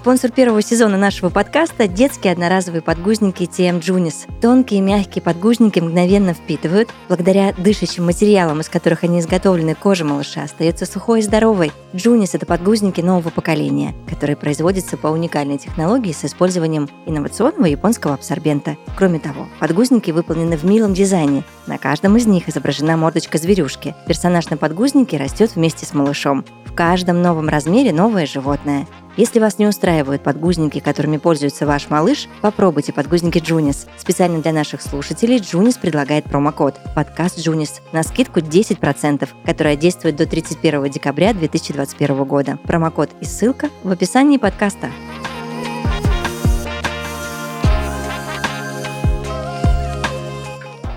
Спонсор 0.07 0.31
первого 0.31 0.63
сезона 0.63 0.97
нашего 0.97 1.31
подкаста– 1.31 1.89
детские 1.89 2.33
одноразовые 2.33 2.81
подгузники 2.81 3.43
TM 3.43 3.81
Junis. 3.81 4.29
Тонкие 4.41 4.81
мягкие 4.81 5.21
подгузники 5.21 5.81
мгновенно 5.81 6.33
впитывают. 6.33 6.91
Благодаря 7.09 7.53
дышащим 7.55 8.07
материалам, 8.07 8.61
из 8.61 8.69
которых 8.69 9.03
они 9.03 9.19
изготовлены, 9.19 9.75
кожа 9.75 10.05
малыша 10.05 10.45
остается 10.45 10.87
сухой 10.87 11.19
и 11.19 11.23
здоровой. 11.23 11.73
Junis– 11.93 12.31
это 12.35 12.47
подгузники 12.47 13.01
нового 13.01 13.31
поколения, 13.31 13.97
которые 14.09 14.37
производятся 14.37 14.97
по 14.97 15.09
уникальной 15.09 15.59
технологии 15.59 16.13
с 16.13 16.25
использованием 16.25 16.89
инновационного 17.07 17.67
японского 17.67 18.15
абсорбента. 18.15 18.77
Кроме 18.97 19.19
того, 19.19 19.49
подгузники 19.59 20.13
выполнены 20.13 20.57
в 20.57 20.63
милом 20.63 20.95
дизайне. 20.95 21.43
На 21.67 21.79
каждом 21.79 22.17
из 22.17 22.27
них 22.27 22.49
изображена 22.49 22.97
мордочка 22.97 23.39
зверюшки. 23.39 23.97
Персонаж 24.07 24.51
на 24.51 24.57
подгузнике 24.57 25.17
растет 25.17 25.57
вместе 25.57 25.85
с 25.85 25.95
малышом. 25.95 26.45
В 26.65 26.73
каждом 26.75 27.23
новом 27.23 27.49
размере 27.49 27.93
новое 27.93 28.27
животное. 28.27 28.87
Если 29.17 29.41
вас 29.41 29.59
не 29.59 29.67
устраивают 29.67 30.23
подгузники, 30.23 30.79
которыми 30.79 31.17
пользуется 31.17 31.67
ваш 31.67 31.89
малыш, 31.89 32.29
попробуйте 32.43 32.93
подгузники 32.93 33.39
Joonies. 33.39 33.87
Специально 33.97 34.43
для 34.43 34.53
наших 34.53 34.83
слушателей 34.83 35.39
Joonies 35.39 35.77
предлагает 35.79 36.25
промокод 36.25 36.75
«Подкаст 36.95 37.39
Joonies» 37.39 37.81
на 37.93 38.03
скидку 38.03 38.41
10%, 38.41 39.27
которая 39.47 39.77
действует 39.77 40.17
до 40.17 40.27
31 40.27 40.91
декабря 40.91 41.33
2021 41.33 42.25
года. 42.25 42.59
Промокод 42.65 43.09
и 43.23 43.25
ссылка 43.25 43.71
в 43.83 43.91
описании 43.91 44.37
подкаста. 44.37 44.91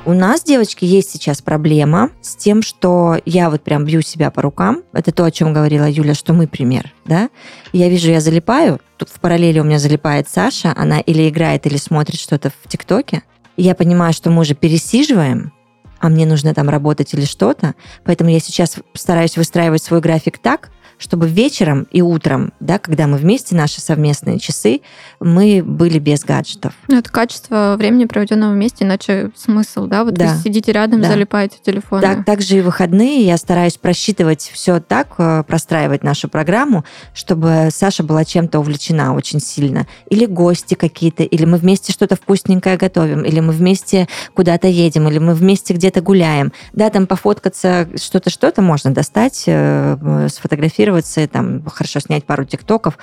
У 0.10 0.14
нас, 0.14 0.42
девочки, 0.42 0.86
есть 0.86 1.12
сейчас 1.12 1.40
проблема 1.40 2.10
с 2.20 2.36
тем, 2.36 2.64
что 2.64 3.20
я 3.28 3.52
вот 3.52 3.62
прям 3.62 3.86
бью 3.86 4.02
себя 4.02 4.32
по 4.32 4.42
рукам. 4.42 4.82
Это 4.92 5.12
то, 5.12 5.24
о 5.24 5.30
чем 5.30 5.54
говорила 5.54 5.88
Юля, 5.88 6.16
что 6.16 6.34
мы 6.34 6.48
пример, 6.48 6.92
да? 7.06 7.30
Я 7.74 7.90
вижу, 7.90 8.10
я 8.10 8.20
залипаю. 8.20 8.82
Тут 8.98 9.10
в 9.10 9.20
параллели 9.20 9.60
у 9.60 9.64
меня 9.64 9.78
залипает 9.78 10.28
Саша. 10.28 10.74
Она 10.76 11.00
или 11.00 11.30
играет, 11.30 11.68
или 11.68 11.78
смотрит 11.78 12.20
что-то 12.20 12.50
в 12.50 12.68
ТикТоке. 12.68 13.22
Я 13.56 13.76
понимаю, 13.76 14.12
что 14.12 14.32
мы 14.32 14.42
уже 14.42 14.56
пересиживаем, 14.56 15.54
а 16.00 16.10
мне 16.10 16.26
нужно 16.26 16.56
там 16.56 16.70
работать 16.70 17.14
или 17.14 17.26
что-то. 17.26 17.76
Поэтому 18.04 18.32
я 18.32 18.40
сейчас 18.40 18.78
стараюсь 18.96 19.38
выстраивать 19.38 19.84
свой 19.84 20.02
график 20.02 20.40
так, 20.40 20.72
чтобы 21.00 21.28
вечером 21.28 21.88
и 21.92 22.02
утром, 22.02 22.54
да, 22.60 22.78
когда 22.78 23.08
мы 23.08 23.18
вместе, 23.18 23.56
наши 23.56 23.82
совместные 23.82 24.38
часы, 24.38 24.82
мы 25.20 25.64
были 25.66 25.98
без 25.98 26.24
гаджетов. 26.24 26.74
Ну, 26.90 26.98
это 26.98 27.10
качество 27.10 27.76
времени, 27.78 28.06
проведенного 28.06 28.52
вместе, 28.52 28.84
иначе 28.84 29.32
смысл, 29.36 29.88
да? 29.88 30.04
Вот 30.04 30.14
да. 30.14 30.34
вы 30.34 30.44
сидите 30.44 30.72
рядом, 30.74 31.02
да. 31.02 31.08
залипаете 31.08 31.58
в 31.58 31.62
телефон. 31.62 32.02
Так, 32.02 32.26
также 32.26 32.58
и 32.58 32.62
выходные 32.62 33.26
я 33.26 33.38
стараюсь 33.38 33.78
просчитывать 33.78 34.42
все 34.54 34.82
так, 34.82 35.16
э, 35.18 35.44
простраивать 35.48 36.04
нашу 36.04 36.28
программу, 36.28 36.84
чтобы 37.14 37.70
Саша 37.72 38.04
была 38.04 38.26
чем-то 38.26 38.60
увлечена 38.60 39.16
очень 39.16 39.40
сильно. 39.40 39.88
Или 40.10 40.26
гости 40.26 40.76
какие-то, 40.76 41.24
или 41.24 41.46
мы 41.46 41.58
вместе 41.58 41.94
что-то 41.94 42.18
вкусненькое 42.18 42.76
готовим, 42.76 43.24
или 43.24 43.40
мы 43.40 43.54
вместе 43.54 44.08
куда-то 44.34 44.68
едем, 44.68 45.08
или 45.08 45.20
мы 45.20 45.34
вместе 45.34 45.74
где-то 45.74 46.02
гуляем. 46.02 46.52
Да, 46.74 46.90
там 46.90 47.08
пофоткаться 47.08 47.88
что-то, 47.96 48.30
что-то 48.30 48.62
можно 48.62 48.94
достать, 48.94 49.44
э, 49.48 50.28
сфотографировать 50.30 50.89
сфотографироваться, 50.90 51.28
там, 51.28 51.64
хорошо 51.66 52.00
снять 52.00 52.26
пару 52.26 52.46
тиктоков, 52.46 52.98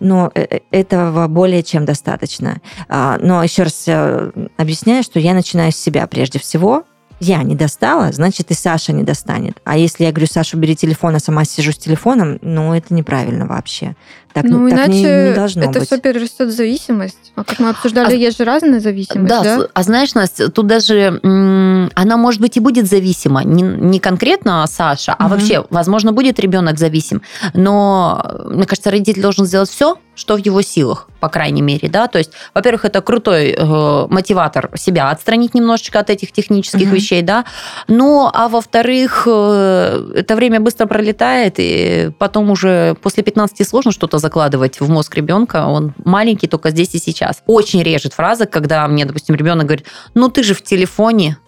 но 0.00 0.30
э, 0.34 0.46
э, 0.50 0.60
этого 0.70 1.26
более 1.28 1.62
чем 1.62 1.84
достаточно. 1.84 2.60
А, 2.88 3.18
но 3.20 3.42
еще 3.42 3.64
раз 3.64 3.84
э, 3.86 4.30
объясняю, 4.56 5.02
что 5.02 5.18
я 5.18 5.34
начинаю 5.34 5.72
с 5.72 5.76
себя 5.76 6.06
прежде 6.06 6.38
всего, 6.38 6.84
я 7.20 7.42
не 7.42 7.54
достала, 7.54 8.10
значит, 8.12 8.50
и 8.50 8.54
Саша 8.54 8.92
не 8.92 9.02
достанет. 9.02 9.60
А 9.64 9.76
если 9.76 10.04
я 10.04 10.10
говорю, 10.10 10.26
Саша, 10.26 10.56
бери 10.56 10.74
телефон, 10.74 11.14
а 11.14 11.20
сама 11.20 11.44
сижу 11.44 11.70
с 11.72 11.76
телефоном, 11.76 12.38
ну, 12.40 12.72
это 12.72 12.94
неправильно 12.94 13.46
вообще. 13.46 13.94
Так, 14.32 14.44
ну, 14.44 14.68
так 14.68 14.78
иначе 14.78 14.92
не, 14.92 15.28
не 15.30 15.34
должно 15.34 15.62
это 15.62 15.80
быть. 15.80 15.88
все 15.88 15.98
перерастет 15.98 16.48
в 16.48 16.50
зависимость. 16.52 17.32
А 17.34 17.44
как 17.44 17.58
мы 17.58 17.70
обсуждали, 17.70 18.12
а, 18.12 18.16
есть 18.16 18.38
же 18.38 18.44
разная 18.44 18.80
зависимость, 18.80 19.28
да? 19.28 19.42
да? 19.42 19.66
А 19.72 19.82
знаешь, 19.82 20.14
Настя, 20.14 20.50
тут 20.50 20.66
даже 20.66 21.20
она, 21.22 22.16
может 22.16 22.40
быть, 22.40 22.56
и 22.56 22.60
будет 22.60 22.86
зависима. 22.86 23.42
Не, 23.42 23.62
не 23.62 23.98
конкретно 23.98 24.64
Саша, 24.66 25.14
а 25.18 25.24
угу. 25.24 25.34
вообще, 25.34 25.64
возможно, 25.70 26.12
будет 26.12 26.38
ребенок 26.38 26.78
зависим. 26.78 27.22
Но, 27.54 28.24
мне 28.46 28.66
кажется, 28.66 28.90
родитель 28.90 29.20
должен 29.20 29.46
сделать 29.46 29.70
все, 29.70 29.96
что 30.14 30.36
в 30.36 30.38
его 30.38 30.60
силах, 30.62 31.08
по 31.18 31.28
крайней 31.28 31.62
мере, 31.62 31.88
да. 31.88 32.06
То 32.06 32.18
есть, 32.18 32.32
во-первых, 32.54 32.84
это 32.84 33.00
крутой 33.00 33.54
э, 33.56 34.06
мотиватор 34.08 34.70
себя 34.76 35.10
отстранить 35.10 35.54
немножечко 35.54 35.98
от 35.98 36.10
этих 36.10 36.30
технических 36.30 36.88
угу. 36.88 36.96
вещей, 36.96 37.22
да. 37.22 37.46
Ну, 37.88 38.30
а 38.32 38.48
во-вторых, 38.48 39.26
э, 39.26 40.12
это 40.14 40.36
время 40.36 40.60
быстро 40.60 40.86
пролетает, 40.86 41.54
и 41.56 42.10
потом 42.18 42.50
уже 42.50 42.96
после 43.02 43.22
15 43.22 43.66
сложно 43.66 43.92
что-то 43.92 44.18
закладывать 44.20 44.80
в 44.80 44.88
мозг 44.88 45.14
ребенка. 45.16 45.66
Он 45.66 45.92
маленький 46.04 46.46
только 46.46 46.70
здесь 46.70 46.94
и 46.94 46.98
сейчас. 46.98 47.42
Очень 47.46 47.82
режет 47.82 48.12
фраза, 48.12 48.46
когда 48.46 48.86
мне, 48.86 49.04
допустим, 49.04 49.34
ребенок 49.34 49.66
говорит, 49.66 49.86
ну 50.14 50.28
ты 50.28 50.42
же 50.42 50.54
в 50.54 50.62
телефоне, 50.62 51.38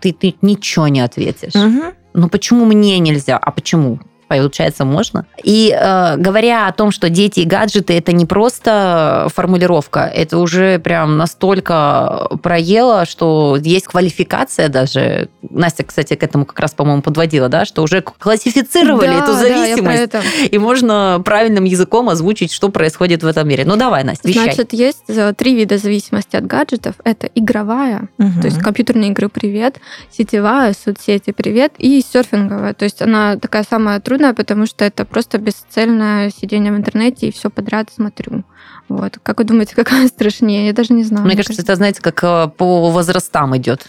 ты, 0.00 0.12
ты 0.12 0.34
ничего 0.42 0.88
не 0.88 1.00
ответишь. 1.00 1.54
Угу. 1.54 1.94
Ну 2.14 2.28
почему 2.28 2.64
мне 2.64 2.98
нельзя? 2.98 3.36
А 3.36 3.50
почему? 3.50 4.00
Получается, 4.28 4.84
можно. 4.84 5.26
И 5.42 5.70
э, 5.78 6.16
говоря 6.16 6.66
о 6.68 6.72
том, 6.72 6.90
что 6.90 7.08
дети 7.08 7.40
и 7.40 7.44
гаджеты 7.44 7.94
это 7.96 8.12
не 8.12 8.26
просто 8.26 9.28
формулировка, 9.34 10.00
это 10.12 10.38
уже 10.38 10.78
прям 10.78 11.16
настолько 11.16 12.28
проело, 12.42 13.04
что 13.06 13.56
есть 13.60 13.86
квалификация 13.86 14.68
даже. 14.68 15.28
Настя, 15.48 15.84
кстати, 15.84 16.14
к 16.14 16.22
этому 16.22 16.44
как 16.44 16.58
раз, 16.60 16.72
по-моему, 16.74 17.02
подводила, 17.02 17.48
да, 17.48 17.64
что 17.64 17.82
уже 17.82 18.02
классифицировали 18.02 19.06
Да, 19.06 19.24
эту 19.24 19.32
да, 19.32 19.46
я 19.46 19.46
про 19.46 19.54
зависимость. 19.66 20.02
это. 20.02 20.22
и 20.50 20.58
можно 20.58 21.22
правильным 21.24 21.64
языком 21.64 22.08
озвучить, 22.08 22.52
что 22.52 22.68
происходит 22.68 23.22
в 23.22 23.26
этом 23.26 23.48
мире. 23.48 23.64
Ну 23.64 23.76
давай, 23.76 24.04
Настя, 24.04 24.28
вещай. 24.28 24.44
Значит, 24.44 24.72
есть 24.72 25.04
э, 25.08 25.32
три 25.36 25.54
вида 25.54 25.78
зависимости 25.78 26.36
от 26.36 26.46
гаджетов. 26.46 26.94
Это 27.04 27.28
игровая, 27.34 28.08
Мгм. 28.18 28.40
то 28.40 28.46
есть 28.48 28.58
компьютерные 28.60 29.10
игры 29.10 29.28
привет, 29.28 29.76
сетевая, 30.10 30.74
соцсети 30.74 31.30
привет 31.32 31.72
и 31.78 32.02
серфинговая. 32.02 32.74
То 32.74 32.84
есть 32.84 33.00
она 33.02 33.36
такая 33.36 33.64
самая 33.68 34.00
трудная, 34.00 34.15
потому 34.34 34.66
что 34.66 34.84
это 34.84 35.04
просто 35.04 35.38
бесцельное 35.38 36.30
сидение 36.30 36.72
в 36.72 36.76
интернете 36.76 37.28
и 37.28 37.32
все 37.32 37.50
подряд 37.50 37.90
смотрю. 37.94 38.44
Вот. 38.88 39.18
Как 39.22 39.38
вы 39.38 39.44
думаете, 39.44 39.74
какая 39.76 40.06
страшнее? 40.08 40.66
Я 40.66 40.72
даже 40.72 40.92
не 40.92 41.04
знаю. 41.04 41.26
Мне 41.26 41.36
кажется, 41.36 41.62
это, 41.62 41.76
знаете, 41.76 42.00
как 42.00 42.22
э, 42.22 42.48
по 42.56 42.90
возрастам 42.90 43.56
идет. 43.56 43.88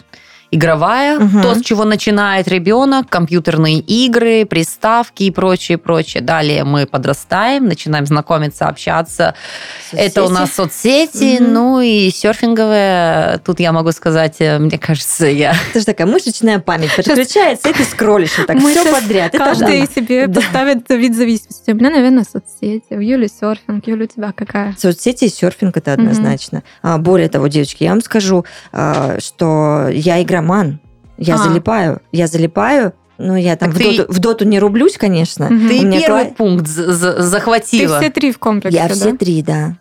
Игровая, 0.49 1.19
Мгм. 1.19 1.41
то, 1.41 1.55
с 1.55 1.61
чего 1.61 1.83
начинает 1.83 2.47
ребенок, 2.47 3.09
компьютерные 3.09 3.79
игры, 3.79 4.45
приставки 4.45 5.23
и 5.23 5.31
прочее, 5.31 5.77
прочее. 5.77 6.23
Далее 6.23 6.63
мы 6.63 6.85
подрастаем, 6.85 7.65
начинаем 7.67 8.05
знакомиться, 8.05 8.67
общаться. 8.67 9.35
Это 9.91 10.23
у 10.23 10.27
Соцсети. 10.27 10.39
нас 10.39 10.53
соцсети, 10.53 11.41
Мгм. 11.41 11.53
ну 11.53 11.81
и 11.81 12.09
серфинговые. 12.11 13.39
Тут 13.45 13.59
я 13.59 13.71
могу 13.71 13.91
сказать, 13.91 14.35
э, 14.39 14.57
мне 14.59 14.77
кажется, 14.77 15.25
я... 15.27 15.53
Это 15.71 15.79
же 15.79 15.85
такая 15.85 16.07
мышечная 16.07 16.59
память 16.59 16.95
подключается, 16.95 17.69
и 17.69 17.73
ты 17.73 17.83
скроллишь 17.83 18.37
вот 18.37 18.47
так 18.47 18.55
Мы 18.57 18.71
все 18.71 18.91
подряд. 18.91 19.33
Это 19.35 19.43
Каждый 19.43 19.81
да. 19.81 19.93
себе 19.93 20.27
Да. 20.27 20.41
поставит 20.41 20.89
вид 20.89 21.15
зависимости. 21.15 21.71
У 21.71 21.75
меня, 21.75 21.89
наверное, 21.89 22.23
соцсети. 22.29 22.93
У 22.93 22.99
Юли 22.99 23.27
серфинг. 23.27 23.87
Юля, 23.87 24.05
у 24.05 24.07
тебя 24.07 24.31
какая? 24.31 24.75
Соцсети 24.77 25.25
и 25.25 25.29
серфинг 25.29 25.77
это 25.77 25.93
однозначно. 25.93 26.63
А, 26.81 26.97
более 26.97 27.29
того, 27.29 27.47
девочки, 27.47 27.83
я 27.83 27.91
вам 27.91 28.01
скажу, 28.01 28.45
а, 28.71 29.17
что 29.19 29.87
я 29.91 30.21
игроман. 30.37 30.79
Я 31.17 31.35
А. 31.35 31.37
залипаю. 31.37 31.99
Я 32.11 32.27
залипаю. 32.27 32.93
Ну, 33.17 33.35
я 33.35 33.55
там 33.55 33.71
Так 33.71 33.79
в, 33.79 33.83
ты- 33.83 33.97
доту, 33.97 34.13
в 34.13 34.19
доту 34.19 34.45
не 34.45 34.59
рублюсь, 34.59 34.97
конечно. 34.97 35.47
Мгм. 35.49 35.67
Ты 35.69 35.79
У 35.79 35.85
меня 35.87 35.99
первый 35.99 36.23
кла- 36.25 36.35
пункт 36.35 36.67
за- 36.67 36.93
за- 36.93 37.13
Ты 37.13 37.23
захватила. 37.23 37.99
все 37.99 38.09
три 38.11 38.31
в 38.31 38.37
комплексе, 38.37 38.77
Я 38.77 38.87
да? 38.87 38.93
все 38.93 39.13
три, 39.13 39.41
да. 39.41 39.75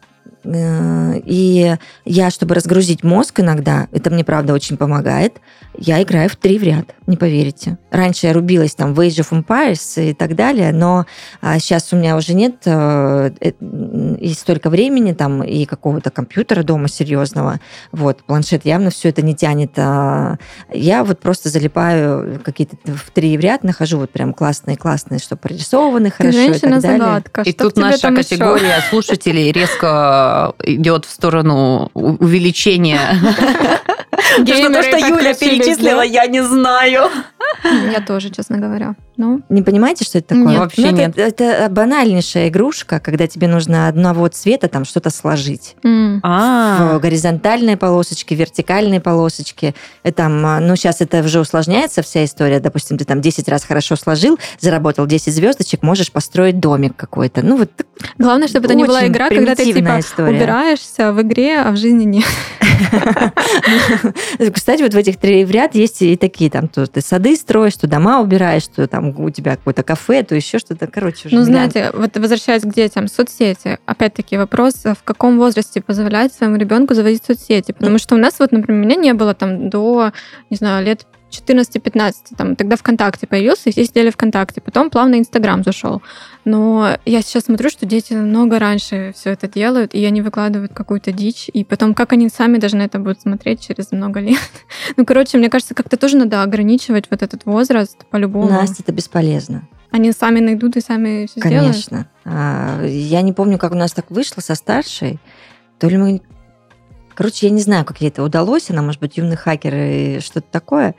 Э, 0.47 1.21
И 1.25 1.75
я, 2.05 2.31
чтобы 2.31 2.55
разгрузить 2.55 3.03
мозг 3.03 3.41
иногда, 3.41 3.89
это 3.93 4.11
мне, 4.11 4.25
правда, 4.25 4.53
очень 4.53 4.77
помогает, 4.77 5.41
я 5.79 6.03
играю 6.03 6.29
в 6.31 6.37
три 6.37 6.59
в 6.59 6.63
ряд, 6.63 6.95
не 7.07 7.17
поверите. 7.17 7.79
Раньше 7.91 8.27
я 8.27 8.33
рубилась 8.33 8.75
там 8.75 8.95
в 8.95 9.01
Age 9.01 9.23
of 9.23 9.45
Empires 9.45 10.11
и 10.11 10.15
так 10.15 10.35
далее, 10.35 10.73
но 10.73 11.07
а, 11.41 11.59
сейчас 11.59 11.93
у 11.93 11.97
меня 11.97 12.17
уже 12.17 12.35
нет 12.35 12.57
э, 12.65 13.31
э, 13.41 13.53
и 14.21 14.33
столько 14.35 14.71
времени 14.71 15.13
там, 15.13 15.43
и 15.43 15.65
какого-то 15.65 16.11
компьютера 16.11 16.63
дома 16.63 16.89
серьезного. 16.89 17.61
Вот, 17.93 18.23
планшет 18.25 18.65
явно 18.65 18.91
все 18.91 19.09
это 19.09 19.23
не 19.23 19.35
тянет. 19.35 19.73
а 19.77 20.37
я 20.73 21.05
вот 21.05 21.21
просто 21.21 21.49
залипаю 21.49 22.41
какие-то 22.45 22.77
в 22.85 23.11
три 23.11 23.37
в 23.37 23.41
ряд, 23.41 23.65
нахожу 23.65 23.99
вот 23.99 24.11
прям 24.11 24.33
классные-классные, 24.33 25.19
что 25.19 25.37
прорисованы 25.37 26.11
Ты 26.11 26.17
хорошо 26.17 26.39
и 26.39 26.47
так 26.53 26.61
далее. 26.61 26.81
женщина-загадка. 26.81 27.43
И 27.43 27.53
тут 27.53 27.77
наша 27.77 28.13
категория 28.13 28.83
слушателей 28.91 29.53
резко 29.53 30.36
идет 30.63 31.05
в 31.05 31.11
сторону 31.11 31.91
увеличения. 31.95 33.21
Что 34.35 34.43
Геймеры 34.43 34.73
то, 34.75 34.83
что 34.83 34.99
Юля 35.09 35.35
перечислила, 35.35 36.03
я 36.03 36.27
не 36.27 36.43
знаю. 36.43 37.11
Я 37.65 38.01
тоже, 38.01 38.31
честно 38.31 38.59
говоря. 38.59 38.95
Ну, 39.17 39.41
Не 39.49 39.63
понимаете, 39.63 40.05
что 40.05 40.19
это 40.19 40.29
такое? 40.29 40.47
Нет. 40.49 40.59
Вообще 40.59 40.83
Ну, 40.83 40.89
это- 40.89 40.97
нет. 40.97 41.19
Это, 41.19 41.69
банальнейшая 41.71 42.49
игрушка, 42.49 43.01
когда 43.01 43.27
тебе 43.27 43.49
нужно 43.49 43.89
одного 43.89 44.29
цвета 44.29 44.69
там 44.69 44.85
что-то 44.85 45.09
сложить. 45.11 45.75
м. 45.83 46.21
В 46.23 46.99
горизонтальной 47.01 47.77
полосочке, 47.79 48.35
вертикальной 48.35 49.01
полосочке. 49.01 49.75
И 50.05 50.11
там, 50.11 50.45
а, 50.45 50.61
ну, 50.61 50.77
сейчас 50.77 51.01
это 51.01 51.21
уже 51.21 51.41
усложняется 51.41 52.03
вся 52.03 52.25
история. 52.25 52.61
Допустим, 52.61 52.99
ты 52.99 53.05
там 53.07 53.21
10 53.23 53.49
раз 53.49 53.65
хорошо 53.65 53.97
сложил, 53.97 54.39
заработал 54.61 55.07
10 55.07 55.35
звездочек, 55.35 55.83
можешь 55.83 56.13
построить 56.13 56.61
домик 56.61 56.95
какой-то. 56.97 57.43
Ну, 57.43 57.57
вот 57.57 57.71
Главное, 58.19 58.49
чтобы 58.49 58.67
это 58.67 58.75
не 58.75 58.85
была 58.85 59.07
игра, 59.07 59.29
когда 59.31 59.55
ты 59.55 59.65
типа 59.65 59.99
история. 59.99 60.37
убираешься 60.37 61.13
в 61.13 61.23
игре, 61.23 61.59
а 61.61 61.71
в 61.71 61.77
жизни 61.77 62.05
нет. 62.05 62.25
Кстати, 64.55 64.83
вот 64.83 64.95
в 64.95 64.97
этих 64.97 65.17
три 65.17 65.45
в 65.45 65.51
ряд 65.51 65.75
есть 65.75 66.03
и 66.03 66.17
такие, 66.17 66.51
там, 66.51 66.69
то 66.69 66.87
ты 66.87 67.01
сады 67.01 67.37
строишь, 67.37 67.77
то 67.77 67.87
дома 67.87 68.21
убираешь, 68.21 68.67
то 68.69 68.87
там 68.87 69.09
у 69.19 69.31
тебя 69.31 69.57
какое-то 69.57 69.83
кафе, 69.83 70.23
то 70.23 70.35
еще 70.35 70.59
что-то. 70.59 70.87
Короче, 70.87 71.29
Ну, 71.31 71.43
знаете, 71.43 71.91
вот 71.95 72.17
возвращаясь 72.17 72.63
к 72.63 72.73
детям, 72.73 73.09
соцсети. 73.09 73.79
Опять-таки 73.87 74.37
вопрос, 74.37 74.85
в 74.85 75.03
каком 75.05 75.39
возрасте 75.39 75.81
позволять 75.81 76.33
своему 76.33 76.57
ребенку 76.57 76.95
заводить 76.95 77.25
соцсети? 77.25 77.73
Потому 77.73 77.99
что 77.99 78.15
у 78.15 78.19
нас 78.19 78.39
вот, 78.39 78.53
например, 78.53 78.87
меня 78.87 78.97
не 78.97 79.15
было 79.15 79.35
там 79.35 79.69
до, 79.69 80.13
не 80.51 80.57
знаю, 80.57 80.85
лет 80.85 81.07
14-15, 81.31 82.15
там, 82.37 82.57
тогда 82.57 82.77
ВКонтакте 82.77 83.27
появился, 83.27 83.69
и 83.69 83.73
все 83.73 83.85
сидели 83.85 84.11
ВКонтакте. 84.11 84.61
Потом 84.61 84.91
плавно 84.91 85.17
Инстаграм 85.19 85.63
зашел. 85.65 86.03
Но 86.45 86.97
я 87.05 87.23
сейчас 87.23 87.45
смотрю, 87.45 87.69
что 87.69 87.85
дети 87.85 88.13
намного 88.13 88.59
раньше 88.59 89.13
все 89.17 89.31
это 89.31 89.49
делают, 89.49 89.95
и 89.95 90.05
они 90.05 90.23
выкладывают 90.23 90.73
какую-то 90.73 91.13
дичь, 91.13 91.51
и 91.53 91.65
потом 91.65 91.95
как 91.95 92.13
они 92.13 92.29
сами 92.29 92.59
даже 92.59 92.77
на 92.77 92.83
это 92.83 92.99
будут 92.99 93.21
смотреть 93.21 93.61
через 93.67 93.93
много 93.93 94.21
лет. 94.21 94.39
Ну, 94.97 95.05
короче, 95.05 95.37
мне 95.37 95.51
кажется, 95.51 95.75
как-то 95.75 95.97
тоже 95.97 96.17
надо 96.17 96.43
ограничивать 96.43 97.11
вот 97.11 97.23
этот 97.23 97.45
возраст 97.45 98.07
по-любому. 98.11 98.49
Настя, 98.49 98.83
это 98.83 98.93
бесполезно. 98.93 99.69
Они 99.91 100.13
сами 100.13 100.41
найдут 100.41 100.77
и 100.77 100.81
сами 100.81 101.27
все 101.27 101.41
сделают. 101.41 101.73
Конечно. 101.73 102.09
А, 102.25 102.83
Я 102.85 103.23
не 103.23 103.33
помню, 103.33 103.59
как 103.59 103.73
у 103.73 103.77
нас 103.77 103.93
так 103.93 104.11
вышло 104.11 104.41
со 104.41 104.55
старшей. 104.55 105.19
То 105.79 105.89
ли 105.89 105.97
мы... 105.97 106.23
Короче, 107.17 107.47
я 107.47 107.53
не 107.53 107.61
знаю, 107.63 107.85
как 107.85 108.01
ей 108.01 108.09
это 108.09 108.23
удалось. 108.23 108.71
Она, 108.71 108.83
может 108.83 109.01
быть, 109.01 109.17
юный 109.17 109.37
хакер 109.37 109.75
и 109.75 110.21
что-то 110.21 110.47
такое. 110.53 110.95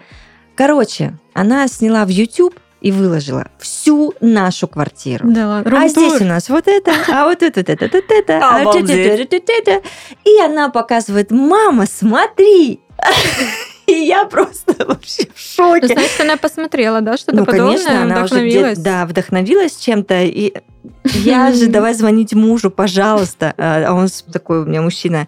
Короче, 0.55 1.17
она 1.33 1.67
сняла 1.67 2.03
в 2.05 2.09
YouTube 2.09 2.55
и 2.81 2.91
выложила 2.91 3.47
всю 3.59 4.13
нашу 4.21 4.67
квартиру. 4.67 5.27
Да. 5.29 5.59
А 5.65 5.87
здесь 5.87 6.19
у 6.21 6.25
нас 6.25 6.49
вот 6.49 6.67
это, 6.67 6.91
а 7.11 7.25
вот 7.25 7.41
это, 7.43 7.59
вот 7.61 7.69
это, 7.69 7.85
вот 7.91 8.05
это, 8.11 8.37
а 8.37 8.63
вот 8.63 8.75
это, 8.75 8.79
Обалдеть. 8.79 9.19
вот 9.19 9.33
это, 9.33 9.35
вот 9.35 9.49
это. 9.49 9.87
И 10.25 10.39
она 10.41 10.69
показывает, 10.69 11.31
мама, 11.31 11.85
смотри. 11.85 12.79
И 13.87 13.93
я 13.93 14.25
просто 14.25 14.85
вообще 14.85 15.23
в 15.33 15.57
Ну, 15.59 15.75
шоке. 15.79 15.87
значит, 15.87 16.19
она 16.19 16.35
посмотрела, 16.35 16.99
да, 17.01 17.15
что-то 17.15 17.37
Ну, 17.37 17.45
подобное, 17.45 17.67
конечно, 17.77 18.01
она 18.01 18.15
уже 18.23 18.33
вдохновилась. 18.35 18.77
да, 18.79 19.05
вдохновилась 19.05 19.75
чем-то. 19.77 20.23
И 20.23 20.53
я 21.15 21.51
же 21.51 21.67
давай 21.67 21.93
звонить 21.93 22.33
мужу, 22.33 22.69
пожалуйста. 22.71 23.53
А 23.57 23.93
он 23.93 24.07
такой 24.31 24.61
у 24.63 24.65
меня 24.65 24.81
мужчина, 24.81 25.27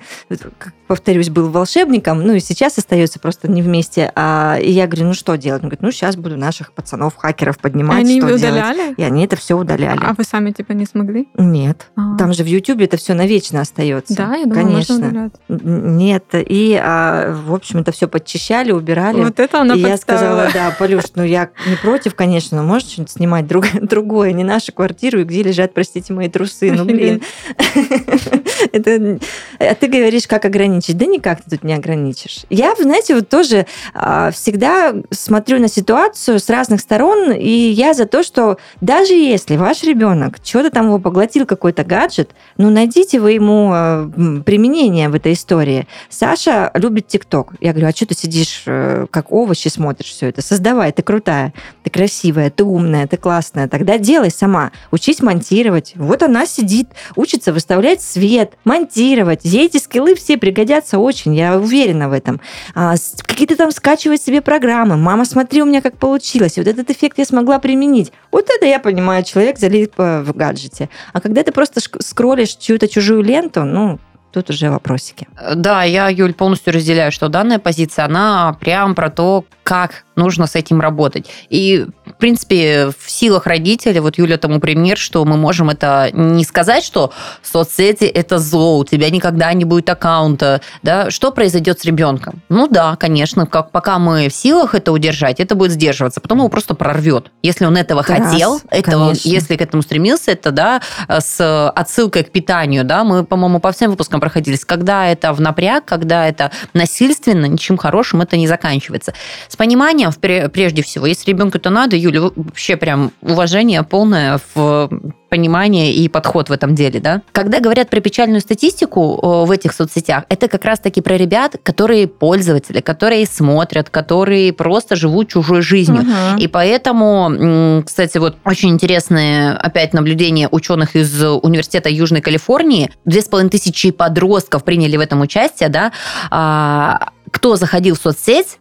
повторюсь, 0.87 1.29
был 1.29 1.49
волшебником, 1.49 2.23
ну 2.23 2.33
и 2.33 2.39
сейчас 2.39 2.77
остается 2.77 3.19
просто 3.19 3.47
не 3.49 3.61
вместе. 3.61 4.11
А, 4.15 4.57
и 4.59 4.71
я 4.71 4.87
говорю, 4.87 5.07
ну 5.07 5.13
что 5.13 5.35
делать? 5.35 5.61
Он 5.61 5.69
говорит, 5.69 5.81
ну 5.83 5.91
сейчас 5.91 6.15
буду 6.15 6.35
наших 6.35 6.73
пацанов, 6.73 7.15
хакеров 7.15 7.59
поднимать, 7.59 7.99
Они 7.99 8.19
что 8.19 8.27
делать. 8.37 8.41
удаляли? 8.43 8.93
И 8.95 9.03
они 9.03 9.23
это 9.25 9.35
все 9.35 9.55
удаляли. 9.55 9.99
А 10.01 10.13
вы 10.17 10.23
сами 10.23 10.51
типа 10.51 10.71
не 10.71 10.85
смогли? 10.85 11.27
Нет. 11.37 11.91
А. 11.95 12.17
Там 12.17 12.33
же 12.33 12.43
в 12.43 12.47
Ютубе 12.47 12.85
это 12.85 12.97
все 12.97 13.13
навечно 13.13 13.61
остается. 13.61 14.15
Да, 14.15 14.35
я 14.35 14.45
думала, 14.45 14.63
Конечно. 14.63 14.95
можно 14.95 15.07
удалять. 15.07 15.31
Нет. 15.63 16.23
И, 16.33 16.79
а, 16.81 17.33
в 17.33 17.53
общем, 17.53 17.79
это 17.79 17.91
все 17.91 18.07
подчищали, 18.07 18.71
убирали. 18.71 19.23
Вот 19.23 19.39
это 19.39 19.61
она 19.61 19.75
и 19.75 19.79
я 19.81 19.89
подставила. 19.89 20.19
сказала, 20.47 20.49
да, 20.53 20.75
Полюш, 20.77 21.03
ну 21.15 21.23
я 21.23 21.49
не 21.67 21.75
против, 21.75 22.15
конечно, 22.15 22.57
но 22.61 22.67
можешь 22.67 22.87
что-нибудь 22.89 23.11
снимать 23.11 23.45
друг- 23.45 23.67
другое, 23.81 24.31
не 24.33 24.43
нашу 24.43 24.73
квартиру, 24.73 25.19
и 25.19 25.23
где 25.23 25.43
лежат, 25.43 25.68
простите, 25.73 26.13
мои 26.13 26.29
трусы. 26.29 26.71
Ну, 26.71 26.85
блин. 26.85 27.21
Это, 28.71 29.19
а 29.59 29.75
ты 29.75 29.87
говоришь, 29.87 30.27
как 30.27 30.45
ограничить. 30.45 30.97
Да 30.97 31.05
никак 31.05 31.43
ты 31.43 31.51
тут 31.51 31.63
не 31.63 31.73
ограничишь. 31.73 32.45
Я, 32.49 32.73
знаете, 32.77 33.15
вот 33.15 33.29
тоже 33.29 33.65
а, 33.93 34.31
всегда 34.31 34.95
смотрю 35.11 35.59
на 35.59 35.67
ситуацию 35.67 36.39
с 36.39 36.49
разных 36.49 36.81
сторон, 36.81 37.31
и 37.31 37.49
я 37.49 37.93
за 37.93 38.05
то, 38.05 38.23
что 38.23 38.57
даже 38.81 39.13
если 39.13 39.55
ваш 39.55 39.83
ребенок 39.83 40.37
что-то 40.43 40.71
там 40.71 40.87
его 40.87 40.99
поглотил, 40.99 41.45
какой-то 41.45 41.83
гаджет, 41.83 42.31
ну, 42.57 42.69
найдите 42.69 43.19
вы 43.19 43.33
ему 43.33 43.71
а, 43.73 44.09
применение 44.45 45.09
в 45.09 45.15
этой 45.15 45.33
истории. 45.33 45.87
Саша 46.09 46.71
любит 46.73 47.07
ТикТок. 47.07 47.53
Я 47.59 47.71
говорю, 47.71 47.87
а 47.87 47.91
что 47.91 48.05
ты 48.05 48.15
сидишь, 48.15 48.63
э, 48.65 49.07
как 49.09 49.31
овощи 49.31 49.67
смотришь 49.67 50.09
все 50.09 50.27
это? 50.27 50.41
Создавай, 50.41 50.91
ты 50.91 51.01
крутая, 51.01 51.53
ты 51.83 51.89
красивая, 51.89 52.49
ты 52.49 52.63
умная, 52.63 53.07
ты 53.07 53.17
классная. 53.17 53.67
Тогда 53.67 53.97
делай 53.97 54.31
сама. 54.31 54.71
Учись 54.91 55.21
монтировать. 55.21 55.48
Вот 55.95 56.23
она 56.23 56.45
сидит, 56.45 56.89
учится 57.15 57.53
выставлять 57.53 58.01
свет, 58.01 58.53
монтировать. 58.63 59.41
Ей 59.43 59.65
эти 59.65 59.77
скиллы 59.77 60.15
все 60.15 60.37
пригодятся 60.37 60.99
очень, 60.99 61.35
я 61.35 61.57
уверена 61.57 62.09
в 62.09 62.13
этом. 62.13 62.39
А, 62.75 62.95
Какие-то 63.23 63.55
там 63.55 63.71
скачивать 63.71 64.21
себе 64.21 64.41
программы. 64.41 64.97
Мама, 64.97 65.25
смотри, 65.25 65.61
у 65.61 65.65
меня 65.65 65.81
как 65.81 65.97
получилось. 65.97 66.57
Вот 66.57 66.67
этот 66.67 66.89
эффект 66.89 67.17
я 67.17 67.25
смогла 67.25 67.59
применить. 67.59 68.11
Вот 68.31 68.49
это 68.49 68.65
я 68.65 68.79
понимаю, 68.79 69.23
человек 69.23 69.57
залип 69.57 69.93
э, 69.97 70.21
в 70.21 70.35
гаджете. 70.35 70.89
А 71.13 71.21
когда 71.21 71.43
ты 71.43 71.51
просто 71.51 71.79
скроллишь 71.99 72.55
чью-то 72.55 72.87
чужую 72.87 73.21
ленту, 73.23 73.63
ну, 73.63 73.99
тут 74.31 74.49
уже 74.49 74.69
вопросики. 74.69 75.27
Да, 75.55 75.83
я, 75.83 76.09
Юль, 76.09 76.33
полностью 76.33 76.73
разделяю, 76.73 77.11
что 77.11 77.29
данная 77.29 77.59
позиция, 77.59 78.05
она 78.05 78.55
прям 78.59 78.95
про 78.95 79.09
то, 79.09 79.45
как 79.63 80.05
нужно 80.19 80.45
с 80.45 80.55
этим 80.55 80.81
работать. 80.81 81.27
И, 81.49 81.87
в 82.05 82.13
принципе, 82.13 82.91
в 82.97 83.09
силах 83.09 83.47
родителей, 83.47 83.99
вот 83.99 84.17
Юля 84.17 84.37
тому 84.37 84.59
пример, 84.59 84.97
что 84.97 85.25
мы 85.25 85.37
можем 85.37 85.69
это 85.69 86.09
не 86.13 86.43
сказать, 86.43 86.83
что 86.83 87.11
соцсети– 87.41 88.03
это 88.05 88.37
зло, 88.37 88.77
у 88.77 88.85
тебя 88.85 89.09
никогда 89.09 89.51
не 89.53 89.65
будет 89.65 89.89
аккаунта, 89.89 90.61
да, 90.83 91.09
что 91.09 91.31
произойдет 91.31 91.79
с 91.79 91.85
ребенком? 91.85 92.41
Ну 92.49 92.67
да, 92.67 92.95
конечно, 92.95 93.45
как 93.45 93.71
пока 93.71 93.97
мы 93.99 94.29
в 94.29 94.33
силах 94.33 94.75
это 94.75 94.91
удержать, 94.91 95.39
это 95.39 95.55
будет 95.55 95.71
сдерживаться, 95.71 96.21
потом 96.21 96.39
его 96.39 96.49
просто 96.49 96.75
прорвет. 96.75 97.31
Если 97.41 97.65
он 97.65 97.77
этого 97.77 98.03
Раз, 98.03 98.31
хотел, 98.31 98.61
это 98.69 98.97
он, 98.97 99.15
если 99.23 99.55
к 99.55 99.61
этому 99.61 99.81
стремился, 99.81 100.31
это, 100.31 100.51
да, 100.51 100.81
с 101.07 101.69
отсылкой 101.69 102.23
к 102.23 102.31
питанию, 102.31 102.83
да, 102.83 103.03
мы, 103.03 103.23
по-моему, 103.23 103.59
по 103.59 103.71
всем 103.71 103.91
выпускам 103.91 104.19
проходились, 104.19 104.65
когда 104.65 105.07
это 105.07 105.33
в 105.33 105.41
напряг, 105.41 105.85
когда 105.85 106.27
это 106.27 106.51
насильственно, 106.73 107.45
ничем 107.45 107.77
хорошим 107.77 108.21
это 108.21 108.37
не 108.37 108.47
заканчивается. 108.47 109.13
С 109.47 109.55
пониманием, 109.55 110.08
прежде 110.17 110.81
всего, 110.83 111.05
если 111.05 111.31
ребенку 111.31 111.57
это 111.57 111.69
надо, 111.69 111.95
Юля, 111.95 112.21
вообще 112.35 112.77
прям 112.77 113.11
уважение 113.21 113.83
полное 113.83 114.39
в 114.53 114.89
понимание 115.29 115.93
и 115.93 116.07
подход 116.09 116.49
в 116.49 116.51
этом 116.51 116.73
деле, 116.73 116.99
да. 116.99 117.21
Когда 117.31 117.59
говорят 117.59 117.89
про 117.89 117.99
печальную 117.99 118.41
статистику 118.41 119.45
в 119.45 119.51
этих 119.51 119.73
соцсетях, 119.73 120.23
это 120.27 120.47
как 120.47 120.65
раз-таки 120.65 121.01
про 121.01 121.17
ребят, 121.17 121.55
которые 121.61 122.07
пользователи, 122.07 122.81
которые 122.81 123.27
смотрят, 123.27 123.91
которые 123.91 124.51
просто 124.53 124.95
живут 124.95 125.29
чужой 125.29 125.61
жизнью. 125.61 126.01
Угу. 126.01 126.39
И 126.39 126.47
поэтому, 126.47 127.83
кстати, 127.85 128.17
вот 128.17 128.37
очень 128.43 128.69
интересное 128.69 129.55
опять 129.55 129.93
наблюдение 129.93 130.47
ученых 130.49 130.95
из 130.95 131.23
Университета 131.23 131.89
Южной 131.89 132.21
Калифорнии. 132.21 132.91
Две 133.05 133.21
с 133.21 133.25
половиной 133.25 133.51
тысячи 133.51 133.91
подростков 133.91 134.63
приняли 134.63 134.97
в 134.97 134.99
этом 134.99 135.21
участие, 135.21 135.69
да. 135.69 135.91
А, 136.31 137.11
кто 137.31 137.55
заходил 137.55 137.95
в 137.95 137.99
соцсеть, 137.99 138.57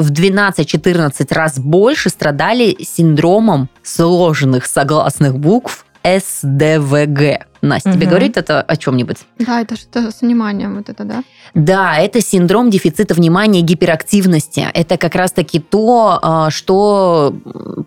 в 0.00 0.10
12-14 0.10 1.34
раз 1.34 1.58
больше 1.58 2.08
страдали 2.08 2.76
синдромом 2.80 3.68
сложных 3.82 4.64
согласных 4.66 5.38
букв 5.38 5.84
СДВГ. 6.02 7.49
Настя, 7.62 7.90
угу. 7.90 7.96
тебе 7.96 8.06
говорит 8.06 8.36
это 8.36 8.62
о 8.62 8.76
чем-нибудь? 8.76 9.18
Да, 9.38 9.60
это 9.60 9.76
что 9.76 10.10
с 10.10 10.20
вниманием 10.22 10.76
вот 10.76 10.88
это, 10.88 11.04
да? 11.04 11.24
Да, 11.54 11.98
это 11.98 12.20
синдром 12.20 12.70
дефицита 12.70 13.14
внимания 13.14 13.60
и 13.60 13.62
гиперактивности. 13.62 14.66
Это 14.72 14.96
как 14.96 15.14
раз-таки 15.14 15.58
то, 15.58 16.18
а, 16.22 16.50
что 16.50 17.34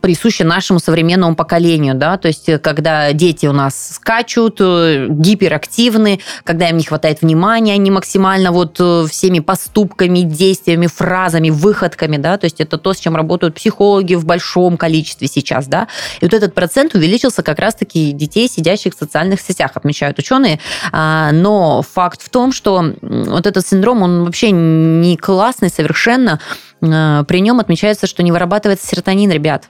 присуще 0.02 0.44
нашему 0.44 0.80
современному 0.80 1.36
поколению, 1.36 1.96
да, 1.96 2.18
то 2.18 2.28
есть 2.28 2.50
когда 2.62 3.14
дети 3.14 3.46
у 3.46 3.54
нас 3.54 3.96
скачут, 3.96 4.58
э, 4.60 5.08
гиперактивны, 5.10 6.20
когда 6.44 6.70
им 6.70 6.78
не 6.78 6.84
хватает 6.84 7.22
внимания, 7.22 7.74
они 7.74 7.90
максимально 7.90 8.52
вот 8.52 8.78
э, 8.80 9.06
всеми 9.10 9.40
поступками, 9.40 10.20
действиями, 10.20 10.88
фразами, 10.88 11.50
выходками, 11.50 12.18
да, 12.18 12.38
то 12.38 12.46
есть 12.46 12.60
это 12.60 12.78
то, 12.78 12.94
с 12.94 13.00
чем 13.00 13.16
работают 13.16 13.56
психологи 13.56 14.16
в 14.16 14.26
большом 14.26 14.78
количестве 14.78 15.28
сейчас, 15.28 15.68
да, 15.68 15.88
и 16.20 16.26
вот 16.26 16.34
этот 16.34 16.54
процент 16.54 16.96
увеличился 16.96 17.44
как 17.44 17.60
раз-таки 17.60 18.12
детей, 18.12 18.50
сидящих 18.50 18.94
в 18.94 19.00
социальных 19.00 19.40
сетях 19.40 19.63
новостях 19.64 19.78
отмечают 19.78 20.20
ученые. 20.20 20.60
А, 20.92 21.32
но 21.32 21.82
факт 21.82 22.22
в 22.22 22.30
том, 22.30 22.52
что 22.52 22.94
вот 23.02 23.48
этот 23.48 23.66
синдром, 23.66 24.02
он 24.02 24.26
вообще 24.26 24.52
не 24.52 25.18
классный 25.18 25.70
совершенно. 25.70 26.40
А, 26.82 27.24
при 27.24 27.40
нем 27.42 27.60
отмечается, 27.60 28.08
что 28.08 28.24
не 28.24 28.32
вырабатывается 28.32 28.88
серотонин, 28.88 29.32
ребят. 29.32 29.70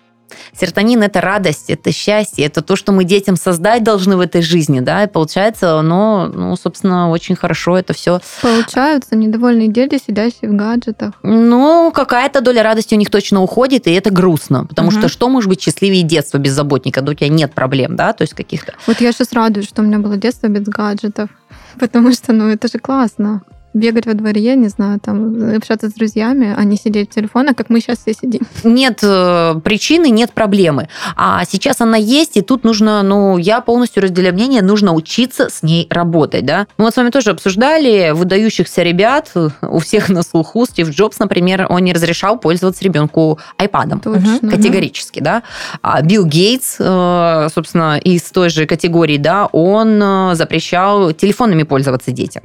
Серотонин– 0.59 1.03
это 1.03 1.21
радость, 1.21 1.69
это 1.69 1.91
счастье, 1.91 2.45
это 2.45 2.61
то, 2.61 2.75
что 2.75 2.91
мы 2.91 3.03
детям 3.03 3.35
создать 3.35 3.83
должны 3.83 4.17
в 4.17 4.19
этой 4.19 4.41
жизни, 4.41 4.79
да, 4.79 5.03
и 5.03 5.07
получается, 5.07 5.79
оно, 5.79 6.27
ну, 6.33 6.55
собственно, 6.55 7.09
очень 7.09 7.35
хорошо 7.35 7.77
это 7.77 7.93
все. 7.93 8.19
Получаются 8.41 9.15
недовольные 9.15 9.67
дети, 9.67 9.99
сидящие 10.05 10.49
в 10.51 10.55
гаджетах. 10.55 11.13
Ну, 11.23 11.91
какая-то 11.93 12.41
доля 12.41 12.63
радости 12.63 12.95
у 12.95 12.97
них 12.97 13.09
точно 13.09 13.41
уходит, 13.41 13.87
и 13.87 13.91
это 13.91 14.11
грустно, 14.11 14.65
потому 14.65 14.89
угу. 14.89 14.97
что 14.97 15.07
что 15.09 15.29
может 15.29 15.49
быть 15.49 15.61
счастливее 15.61 16.03
детства 16.03 16.37
без 16.37 16.53
заботника, 16.53 16.99
когда 16.99 17.11
у 17.11 17.15
тебя 17.15 17.29
нет 17.29 17.53
проблем, 17.53 17.95
да, 17.95 18.13
то 18.13 18.23
есть 18.23 18.33
каких-то. 18.33 18.73
Вот 18.87 19.01
я 19.01 19.11
сейчас 19.11 19.33
радуюсь, 19.33 19.67
что 19.67 19.81
у 19.81 19.85
меня 19.85 19.99
было 19.99 20.17
детство 20.17 20.47
без 20.47 20.63
гаджетов, 20.63 21.29
потому 21.79 22.11
что, 22.11 22.33
ну, 22.33 22.49
это 22.49 22.67
же 22.67 22.79
классно 22.79 23.41
бегать 23.73 24.05
во 24.05 24.13
дворе, 24.13 24.55
не 24.55 24.67
знаю, 24.67 24.99
там, 24.99 25.55
общаться 25.55 25.89
с 25.89 25.93
друзьями, 25.93 26.53
а 26.55 26.63
не 26.63 26.77
сидеть 26.77 27.11
в 27.11 27.15
телефонах, 27.15 27.55
как 27.55 27.69
мы 27.69 27.79
сейчас 27.79 27.99
все 27.99 28.13
сидим. 28.13 28.41
Нет 28.63 28.99
э, 29.03 29.55
причины, 29.63 30.09
нет 30.09 30.31
проблемы. 30.33 30.87
А 31.15 31.43
сейчас 31.45 31.81
она 31.81 31.97
есть, 31.97 32.37
и 32.37 32.41
тут 32.41 32.63
нужно, 32.63 33.03
ну, 33.03 33.37
я 33.37 33.61
полностью 33.61 34.03
разделяю 34.03 34.33
мнение, 34.33 34.61
нужно 34.61 34.93
учиться 34.93 35.49
с 35.49 35.63
ней 35.63 35.87
работать, 35.89 36.45
да. 36.45 36.67
Мы 36.77 36.85
вот 36.85 36.93
с 36.93 36.97
вами 36.97 37.09
тоже 37.09 37.31
обсуждали 37.31 38.11
выдающихся 38.11 38.83
ребят, 38.83 39.31
у 39.61 39.79
всех 39.79 40.09
на 40.09 40.23
слуху, 40.23 40.65
Стив 40.65 40.89
Джобс, 40.89 41.19
например, 41.19 41.67
он 41.69 41.83
не 41.83 41.93
разрешал 41.93 42.37
пользоваться 42.37 42.83
ребенку 42.83 43.39
айпадом. 43.57 43.99
Точно. 43.99 44.49
Категорически, 44.49 45.19
да. 45.19 45.43
А 45.81 46.01
Билл 46.01 46.25
Гейтс, 46.25 46.75
э, 46.79 47.47
собственно, 47.53 47.97
из 47.97 48.23
той 48.23 48.49
же 48.49 48.65
категории, 48.65 49.17
да, 49.17 49.47
он 49.51 50.01
э, 50.01 50.35
запрещал 50.35 51.11
телефонами 51.11 51.63
пользоваться 51.63 52.11
детям. 52.11 52.43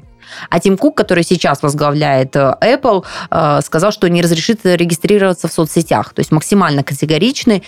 А 0.51 0.61
Тим 0.61 0.77
Кук, 0.77 0.97
который 0.97 1.25
сейчас 1.25 1.63
возглавляет 1.63 2.37
э, 2.37 2.55
Apple, 2.61 3.05
э, 3.31 3.61
сказал, 3.63 3.93
что 3.93 4.09
не 4.09 4.23
разрешит 4.23 4.61
регистрироваться 4.65 5.49
в 5.49 5.53
соцсетях. 5.53 6.13
То 6.15 6.21
есть 6.21 6.33
максимально 6.33 6.83
категоричный. 6.83 7.63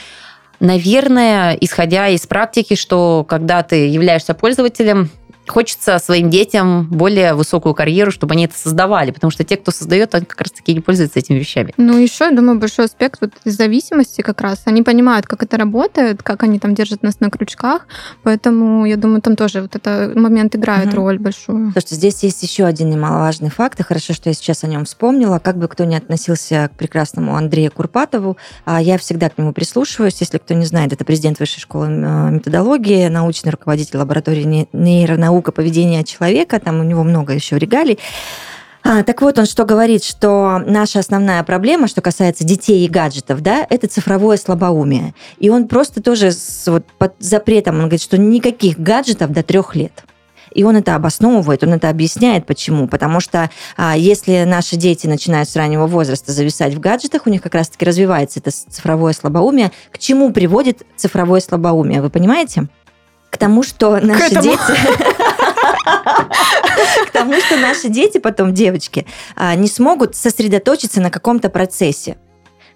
Наверное, 0.61 1.55
исходя 1.55 2.09
из 2.09 2.27
практики, 2.27 2.75
что 2.75 3.25
когда 3.27 3.62
ты 3.62 3.88
являешься 3.88 4.35
пользователем, 4.35 5.11
хочется 5.51 5.99
своим 5.99 6.31
детям 6.31 6.89
более 6.91 7.35
высокую 7.35 7.75
карьеру, 7.75 8.11
чтобы 8.11 8.33
они 8.35 8.47
это 8.47 8.57
создавали, 8.57 9.11
потому 9.11 9.31
что 9.31 9.45
те, 9.45 9.57
кто 9.57 9.71
создает, 9.71 10.15
они 10.15 10.25
как 10.25 10.41
раз-таки 10.41 10.73
не 10.73 10.81
пользуются 10.81 11.19
этими 11.19 11.39
вещами. 11.39 11.75
Ну, 11.77 11.99
еще, 11.99 12.25
я 12.25 12.31
думаю, 12.31 12.59
большой 12.59 12.87
аспект 12.87 13.21
вот 13.21 13.33
зависимости 13.45 14.23
как 14.23 14.41
раз. 14.41 14.63
Они 14.65 14.83
понимают, 14.83 15.27
как 15.27 15.43
это 15.43 15.57
работает, 15.57 16.23
как 16.23 16.43
они 16.43 16.59
там 16.59 16.75
держат 16.75 17.03
нас 17.03 17.21
на 17.21 17.31
крючках, 17.31 17.87
поэтому, 18.23 18.87
я 18.87 18.97
думаю, 18.97 19.21
там 19.21 19.37
тоже 19.37 19.63
вот 19.63 19.77
этот 19.77 20.17
момент 20.17 20.55
играет 20.57 20.89
угу. 20.89 20.97
роль 20.97 21.19
большую. 21.19 21.69
Потому 21.69 21.87
что 21.87 21.95
здесь 21.95 22.23
есть 22.23 22.43
еще 22.43 22.65
один 22.65 22.91
немаловажный 22.91 23.51
факт, 23.51 23.81
и 23.81 23.83
хорошо, 23.83 24.15
что 24.15 24.31
я 24.31 24.35
сейчас 24.35 24.65
о 24.65 24.69
нем 24.69 24.85
вспомнила. 24.85 25.39
Как 25.39 25.59
бы 25.59 25.69
кто 25.69 25.85
ни 25.85 25.95
относился 25.95 26.71
к 26.73 26.79
прекрасному 26.79 27.37
Андрею 27.37 27.73
Курпатову, 27.73 28.37
а, 28.65 28.81
я 28.81 28.99
всегда 28.99 29.29
к 29.29 29.39
нему 29.39 29.53
прислушиваюсь. 29.53 30.21
Если 30.21 30.39
кто 30.39 30.55
не 30.55 30.65
знает, 30.65 30.93
это 30.93 31.05
президент 31.05 31.41
Высшей 31.41 31.61
школы 31.61 31.89
методологии, 31.89 33.09
научный 33.09 33.51
руководитель 33.51 33.99
лаборатории 33.99 34.69
нейронаук 34.73 35.39
наука 35.40 35.53
поведения 35.53 36.05
человека, 36.05 36.61
там 36.61 36.81
у 36.81 36.85
него 36.85 37.03
много 37.03 37.33
еще 37.33 37.59
регалий. 37.59 37.98
А, 38.83 39.03
так 39.03 39.20
вот, 39.22 39.38
он 39.38 39.46
что 39.46 39.64
говорит, 39.64 40.05
что 40.05 40.59
наша 40.66 40.98
основная 41.00 41.42
проблема, 41.44 41.88
что 41.88 42.00
касается 42.00 42.44
детей 42.44 42.85
и 42.85 42.88
гаджетов, 42.88 43.42
да, 43.42 43.66
это 43.68 43.88
цифровое 43.88 44.37
слабоумие. 44.37 45.14
И 45.38 45.50
он 45.50 45.66
просто 45.68 46.03
тоже 46.03 46.33
с, 46.33 46.66
вот, 46.66 46.85
под 46.98 47.14
запретом, 47.18 47.76
он 47.76 47.83
говорит, 47.83 48.03
что 48.03 48.18
никаких 48.18 48.79
гаджетов 48.79 49.33
до 49.33 49.42
трех 49.42 49.74
лет. 49.74 50.05
И 50.53 50.64
он 50.64 50.76
это 50.76 50.94
обосновывает, 50.94 51.62
он 51.62 51.74
это 51.74 51.88
объясняет, 51.88 52.46
почему. 52.46 52.88
Потому 52.88 53.20
что 53.20 53.50
а, 53.76 53.96
если 53.96 54.44
наши 54.44 54.76
дети 54.76 55.07
начинают 55.07 55.48
с 55.48 55.57
раннего 55.57 55.87
возраста 55.87 56.33
зависать 56.33 56.74
в 56.74 56.81
гаджетах, 56.81 57.26
у 57.26 57.31
них 57.31 57.42
как 57.42 57.55
раз-таки 57.55 57.85
развивается 57.85 58.40
это 58.40 58.50
цифровое 58.50 59.12
слабоумие. 59.12 59.70
К 59.92 59.98
чему 59.98 60.33
приводит 60.33 60.83
цифровое 60.96 61.40
слабоумие, 61.40 62.03
вы 62.03 62.11
понимаете? 62.11 62.68
К 63.31 63.38
тому, 63.38 63.62
что 63.62 63.99
наши 64.01 64.35
дети... 64.40 64.59
К 67.07 67.11
тому, 67.12 67.35
что 67.40 67.57
наши 67.57 67.88
дети 67.88 68.19
потом, 68.19 68.55
девочки, 68.55 69.07
а, 69.37 69.55
не 69.55 69.69
смогут 69.69 70.16
сосредоточиться 70.16 71.01
на 71.01 71.11
каком-то 71.11 71.49
процессе 71.49 72.16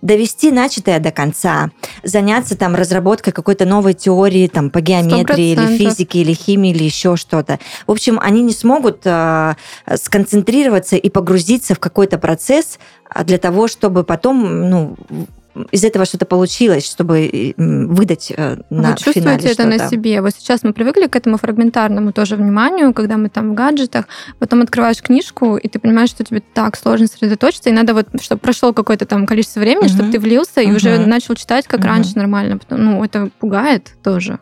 довести 0.05 0.53
начатое 0.53 1.01
до 1.01 1.11
конца, 1.11 1.71
заняться 2.03 2.57
там 2.57 2.75
разработкой 2.75 3.33
какой-то 3.33 3.65
новой 3.65 3.95
теории 3.95 4.47
там 4.49 4.69
по 4.69 4.83
геометрии 4.83 5.55
100%. 5.55 5.57
или 5.67 5.79
физике 5.79 6.19
или 6.21 6.35
химии 6.35 6.73
или 6.73 6.85
еще 6.85 7.17
что-то. 7.17 7.59
В 7.87 7.91
общем, 7.91 8.21
они 8.21 8.43
не 8.43 8.53
смогут 8.53 9.01
э, 9.05 9.55
сконцентрироваться 9.97 10.97
и 10.97 11.09
погрузиться 11.09 11.75
в 11.75 11.79
какой-то 11.79 12.19
процесс 12.19 12.79
а, 13.09 13.25
для 13.25 13.39
того, 13.39 13.67
чтобы 13.67 14.05
потом 14.05 14.69
ну, 14.69 14.97
из 15.71 15.85
этого 15.85 16.05
что-то 16.05 16.27
получилось, 16.27 16.87
чтобы 16.87 17.55
выдать 17.57 18.33
э, 18.37 18.57
на 18.71 18.91
Вы 18.91 18.97
чувствуете 18.97 19.49
это 19.49 19.67
на 19.67 19.89
себе? 19.89 20.21
Вот 20.21 20.33
сейчас 20.37 20.63
мы 20.63 20.73
привыкли 20.73 21.07
к 21.07 21.17
этому 21.17 21.39
фрагментарному 21.39 22.13
тоже 22.13 22.37
вниманию, 22.37 22.93
когда 22.93 23.17
мы 23.17 23.29
там 23.29 23.53
в 23.53 23.55
гаджетах, 23.55 24.07
потом 24.39 24.63
открываешь 24.63 25.03
книжку, 25.03 25.57
и 25.57 25.69
ты 25.69 25.79
понимаешь, 25.79 26.11
что 26.11 26.25
тебе 26.25 26.41
так 26.41 26.77
сложно 26.77 27.07
сосредоточиться, 27.07 27.71
и 27.71 27.73
надо 27.73 27.95
вот, 27.95 28.09
чтобы 28.21 28.41
прошло 28.41 28.73
какое-то 28.73 29.07
там 29.07 29.27
количество 29.27 29.61
времени, 29.61 29.87
угу. 29.87 29.95
чтобы 29.95 30.11
ты 30.11 30.19
влился 30.19 30.61
и 30.61 30.67
угу. 30.67 30.77
уже 30.77 30.99
начал 30.99 31.35
читать, 31.35 31.67
как 31.67 31.81
угу. 31.81 31.89
раньше 31.89 32.17
нормально. 32.17 32.59
Ну, 32.71 33.05
это 33.05 33.31
пугает 33.39 33.93
тоже. 34.03 34.39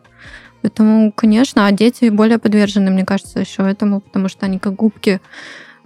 Поэтому, 0.63 1.11
конечно, 1.11 1.67
а 1.67 1.71
дети 1.71 2.09
более 2.09 2.37
подвержены, 2.37 2.89
мне 2.89 3.05
кажется, 3.05 3.41
еще 3.41 3.63
этому, 3.63 3.99
потому 3.99 4.29
что 4.29 4.45
они 4.45 4.59
как 4.59 4.75
губки 4.75 5.19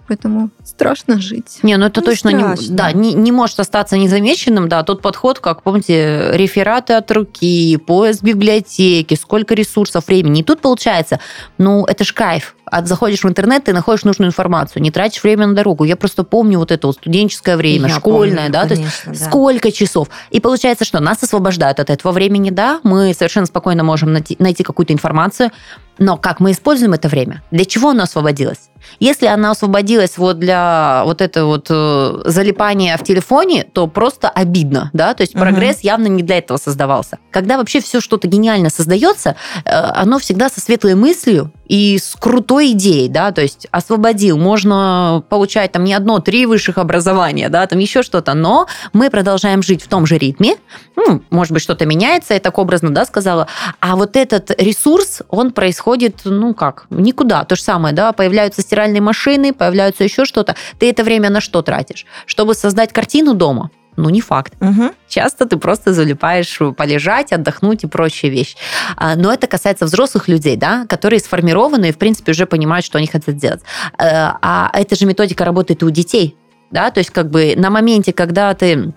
поэтому 0.08 0.50
страшно 0.64 1.20
жить. 1.20 1.58
Не, 1.62 1.76
ну 1.76 1.86
это 1.86 2.00
Ну, 2.00 2.06
точно 2.06 2.30
не, 2.30 2.68
да, 2.70 2.92
не, 2.92 3.14
не 3.14 3.30
может 3.30 3.60
остаться 3.60 3.96
незамеченным, 3.96 4.68
да, 4.68 4.82
тот 4.82 5.02
подход, 5.02 5.38
как, 5.38 5.62
помните, 5.62 6.30
рефераты 6.32 6.94
от 6.94 7.10
руки, 7.10 7.76
поиск 7.76 8.22
библиотеки, 8.22 9.14
сколько 9.14 9.54
ресурсов, 9.54 10.06
времени. 10.08 10.40
И 10.40 10.42
тут 10.42 10.60
получается, 10.60 11.20
ну, 11.58 11.84
это 11.84 12.04
ж 12.04 12.12
кайф. 12.12 12.54
От, 12.64 12.86
заходишь 12.86 13.24
в 13.24 13.28
интернет, 13.28 13.64
ты 13.64 13.72
находишь 13.72 14.04
нужную 14.04 14.28
информацию, 14.28 14.82
не 14.82 14.90
тратишь 14.90 15.22
время 15.22 15.46
на 15.46 15.54
дорогу. 15.54 15.84
Я 15.84 15.96
просто 15.96 16.22
помню 16.22 16.58
вот 16.58 16.70
это 16.70 16.86
вот 16.86 16.96
студенческое 16.96 17.56
время, 17.56 17.88
Я 17.88 17.94
школьное, 17.94 18.36
помню, 18.36 18.52
да, 18.52 18.62
то 18.66 18.74
есть 18.74 18.82
конечно, 18.82 19.12
да. 19.12 19.30
сколько 19.30 19.72
часов. 19.72 20.08
И 20.30 20.40
получается, 20.40 20.84
что 20.84 21.00
нас 21.00 21.22
освобождают 21.22 21.80
от 21.80 21.88
этого 21.88 22.12
времени, 22.12 22.50
да, 22.50 22.80
мы 22.82 23.14
совершенно 23.14 23.46
спокойно 23.46 23.84
можем 23.84 24.12
найти, 24.12 24.36
найти 24.38 24.62
какую-то 24.62 24.92
информацию, 24.92 25.50
но 25.98 26.16
как 26.16 26.40
мы 26.40 26.52
используем 26.52 26.92
это 26.92 27.08
время? 27.08 27.42
Для 27.50 27.64
чего 27.64 27.90
оно 27.90 28.04
освободилось? 28.04 28.70
Если 29.00 29.26
она 29.26 29.52
освободилась 29.52 30.18
вот 30.18 30.38
для 30.38 31.02
вот 31.04 31.20
это 31.20 31.44
вот 31.44 31.66
э, 31.70 32.22
залипания 32.24 32.96
в 32.96 33.04
телефоне, 33.04 33.64
то 33.64 33.86
просто 33.86 34.28
обидно, 34.28 34.90
да, 34.92 35.14
то 35.14 35.22
есть 35.22 35.34
прогресс 35.34 35.80
явно 35.80 36.06
не 36.06 36.22
для 36.22 36.38
этого 36.38 36.58
создавался. 36.58 37.18
Когда 37.30 37.56
вообще 37.58 37.80
все 37.80 38.00
что-то 38.00 38.28
гениально 38.28 38.70
создается, 38.70 39.36
э, 39.64 39.70
оно 39.70 40.18
всегда 40.18 40.48
со 40.48 40.60
светлой 40.60 40.94
мыслью 40.94 41.52
и 41.66 41.98
с 41.98 42.16
крутой 42.16 42.72
идеей, 42.72 43.08
да, 43.08 43.30
то 43.32 43.42
есть 43.42 43.66
освободил, 43.70 44.38
можно 44.38 45.22
получать 45.28 45.72
там 45.72 45.84
не 45.84 45.94
одно, 45.94 46.18
три 46.18 46.46
высших 46.46 46.78
образования, 46.78 47.48
да, 47.48 47.66
там 47.66 47.78
еще 47.78 48.02
что-то, 48.02 48.34
но 48.34 48.66
мы 48.92 49.10
продолжаем 49.10 49.62
жить 49.62 49.82
в 49.82 49.88
том 49.88 50.06
же 50.06 50.18
ритме, 50.18 50.56
ну, 50.96 51.22
может 51.30 51.52
быть, 51.52 51.62
что-то 51.62 51.86
меняется, 51.86 52.34
я 52.34 52.40
так 52.40 52.58
образно, 52.58 52.90
да, 52.90 53.04
сказала, 53.04 53.48
а 53.80 53.96
вот 53.96 54.16
этот 54.16 54.50
ресурс, 54.60 55.22
он 55.28 55.52
происходит, 55.52 56.22
ну 56.24 56.54
как, 56.54 56.86
никуда. 56.90 57.44
То 57.44 57.56
же 57.56 57.62
самое, 57.62 57.94
да, 57.94 58.12
появляются 58.12 58.62
стиральные 58.78 59.00
машины, 59.02 59.52
появляются 59.52 60.04
еще 60.04 60.24
что-то. 60.24 60.54
Ты 60.78 60.88
это 60.90 61.02
время 61.02 61.30
на 61.30 61.40
что 61.40 61.62
тратишь? 61.62 62.06
Чтобы 62.26 62.54
создать 62.54 62.92
картину 62.92 63.34
дома? 63.34 63.70
Ну, 63.96 64.08
не 64.10 64.20
факт. 64.20 64.52
Мгм. 64.60 64.92
Часто 65.08 65.44
ты 65.46 65.56
просто 65.56 65.92
залипаешь 65.92 66.58
полежать, 66.76 67.32
отдохнуть 67.32 67.82
и 67.82 67.88
прочие 67.88 68.30
вещи. 68.30 68.56
А, 68.96 69.16
Но 69.16 69.32
это 69.32 69.48
касается 69.48 69.86
взрослых 69.86 70.28
людей, 70.28 70.56
да, 70.56 70.86
которые 70.88 71.18
сформированы 71.18 71.88
и, 71.88 71.92
в 71.92 71.98
принципе, 71.98 72.30
уже 72.30 72.46
понимают, 72.46 72.86
что 72.86 72.98
они 72.98 73.08
хотят 73.08 73.36
делать. 73.36 73.62
Э, 73.98 74.34
А 74.40 74.70
эта 74.72 74.94
же 74.94 75.06
методика 75.06 75.44
работает 75.44 75.82
и 75.82 75.84
у 75.84 75.90
детей. 75.90 76.36
Да, 76.70 76.90
то 76.92 76.98
есть 77.00 77.10
как 77.10 77.30
бы 77.30 77.54
на 77.56 77.70
моменте, 77.70 78.12
когда 78.12 78.54
ты 78.54 78.92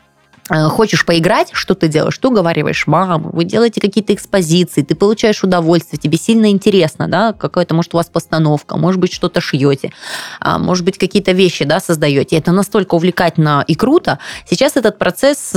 хочешь 0.49 1.05
поиграть, 1.05 1.49
что 1.53 1.75
ты 1.75 1.87
делаешь? 1.87 2.17
Ты 2.17 2.27
уговариваешь 2.27 2.87
маму, 2.87 3.29
вы 3.31 3.45
делаете 3.45 3.79
какие-то 3.79 4.13
экспозиции, 4.13 4.81
ты 4.81 4.95
получаешь 4.95 5.43
удовольствие, 5.43 5.99
тебе 5.99 6.17
сильно 6.17 6.49
интересно, 6.49 7.07
да, 7.07 7.33
какая-то, 7.33 7.73
может, 7.73 7.93
у 7.93 7.97
вас 7.97 8.07
постановка, 8.07 8.77
может 8.77 8.99
быть, 8.99 9.13
что-то 9.13 9.41
шьете, 9.41 9.91
а, 10.39 10.57
может 10.57 10.83
быть, 10.85 10.97
какие-то 10.97 11.31
вещи, 11.31 11.65
да, 11.65 11.79
создаете. 11.79 12.37
Это 12.37 12.51
настолько 12.51 12.95
увлекательно 12.95 13.63
и 13.67 13.75
круто. 13.75 14.19
Сейчас 14.49 14.75
этот 14.75 14.97
процесс 14.97 15.53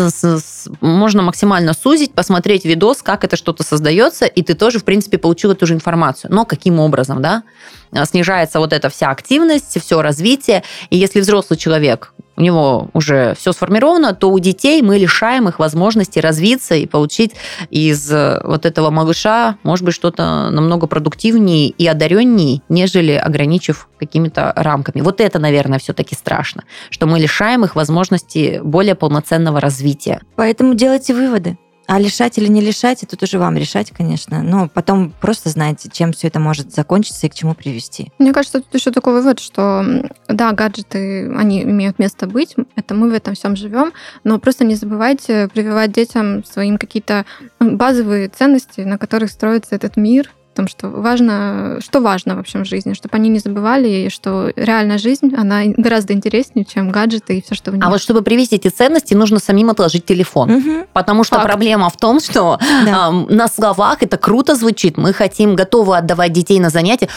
можно 0.80 1.22
максимально 1.22 1.74
сузить, 1.74 2.14
посмотреть 2.14 2.64
видос, 2.64 3.02
как 3.02 3.24
это 3.24 3.36
что-то 3.36 3.62
создается, 3.62 4.26
и 4.26 4.42
ты 4.42 4.54
тоже, 4.54 4.78
в 4.78 4.84
принципе, 4.84 5.18
получил 5.18 5.52
эту 5.52 5.66
же 5.66 5.74
информацию. 5.74 6.32
Но 6.32 6.44
каким 6.44 6.78
образом, 6.78 7.20
да? 7.20 7.42
Снижается 8.04 8.58
вот 8.58 8.72
эта 8.72 8.88
вся 8.88 9.10
активность, 9.10 9.80
все 9.80 10.02
развитие. 10.02 10.64
И 10.90 10.96
если 10.96 11.20
взрослый 11.20 11.56
человек, 11.56 12.12
у 12.36 12.40
него 12.40 12.88
уже 12.92 13.34
все 13.38 13.52
сформировано, 13.52 14.14
то 14.14 14.30
у 14.30 14.38
детей 14.38 14.82
мы 14.82 14.98
лишаем 14.98 15.48
их 15.48 15.58
возможности 15.58 16.18
развиться 16.18 16.74
и 16.74 16.86
получить 16.86 17.32
из 17.70 18.10
э, 18.10 18.40
вот 18.44 18.66
этого 18.66 18.90
малыша, 18.90 19.56
может 19.62 19.84
быть, 19.84 19.94
что-то 19.94 20.50
намного 20.50 20.86
продуктивнее 20.86 21.68
и 21.68 21.86
одареннее, 21.86 22.62
нежели 22.68 23.12
ограничив 23.12 23.88
какими-то 23.98 24.52
рамками. 24.56 25.00
Вот 25.00 25.20
это, 25.20 25.38
наверное, 25.38 25.78
все-таки 25.78 26.14
страшно, 26.14 26.64
что 26.90 27.06
мы 27.06 27.18
лишаем 27.18 27.64
их 27.64 27.76
возможности 27.76 28.60
более 28.62 28.94
полноценного 28.94 29.60
развития. 29.60 30.20
Поэтому 30.36 30.74
делайте 30.74 31.14
выводы. 31.14 31.56
А 31.86 31.98
лишать 31.98 32.38
или 32.38 32.46
не 32.48 32.60
лишать, 32.60 33.02
это 33.02 33.16
тоже 33.16 33.38
вам 33.38 33.56
решать, 33.56 33.90
конечно. 33.90 34.42
Но 34.42 34.68
потом 34.68 35.12
просто 35.20 35.50
знаете, 35.50 35.90
чем 35.92 36.12
все 36.12 36.28
это 36.28 36.40
может 36.40 36.72
закончиться 36.72 37.26
и 37.26 37.30
к 37.30 37.34
чему 37.34 37.54
привести. 37.54 38.12
Мне 38.18 38.32
кажется, 38.32 38.60
тут 38.60 38.74
еще 38.74 38.90
такой 38.90 39.14
вывод, 39.14 39.40
что 39.40 39.84
да, 40.28 40.52
гаджеты, 40.52 41.32
они 41.34 41.62
имеют 41.62 41.98
место 41.98 42.26
быть, 42.26 42.56
это 42.76 42.94
мы 42.94 43.10
в 43.10 43.12
этом 43.12 43.34
всем 43.34 43.56
живем, 43.56 43.92
но 44.24 44.38
просто 44.38 44.64
не 44.64 44.74
забывайте 44.74 45.48
прививать 45.52 45.92
детям 45.92 46.44
своим 46.44 46.78
какие-то 46.78 47.26
базовые 47.60 48.28
ценности, 48.28 48.80
на 48.80 48.98
которых 48.98 49.30
строится 49.30 49.74
этот 49.74 49.96
мир, 49.96 50.30
потому 50.54 50.68
что 50.68 50.88
важно, 50.88 51.78
что 51.80 52.00
важно 52.00 52.36
в 52.36 52.38
общем 52.38 52.64
в 52.64 52.68
жизни, 52.68 52.94
чтобы 52.94 53.16
они 53.16 53.28
не 53.28 53.40
забывали, 53.40 54.08
что 54.08 54.52
реальная 54.54 54.98
жизнь, 54.98 55.34
она 55.36 55.62
гораздо 55.76 56.12
интереснее, 56.12 56.64
чем 56.64 56.90
гаджеты 56.92 57.38
и 57.38 57.42
все, 57.42 57.56
что 57.56 57.72
в 57.72 57.74
ней. 57.74 57.82
А 57.84 57.90
вот 57.90 58.00
чтобы 58.00 58.22
привести 58.22 58.54
эти 58.56 58.68
ценности, 58.68 59.14
нужно 59.14 59.40
самим 59.40 59.70
отложить 59.70 60.06
телефон. 60.06 60.50
Мгм. 60.52 60.86
Потому 60.92 61.24
что 61.24 61.36
Факт. 61.36 61.48
проблема 61.48 61.90
в 61.90 61.96
том, 61.96 62.20
что 62.20 62.58
Да. 62.86 63.06
ам, 63.08 63.26
на 63.28 63.48
словах 63.48 64.02
это 64.02 64.16
круто 64.16 64.54
звучит, 64.54 64.96
мы 64.96 65.12
хотим, 65.12 65.56
готовы 65.56 65.96
отдавать 65.96 66.32
детей 66.32 66.60
на 66.60 66.70
занятия. 66.70 67.08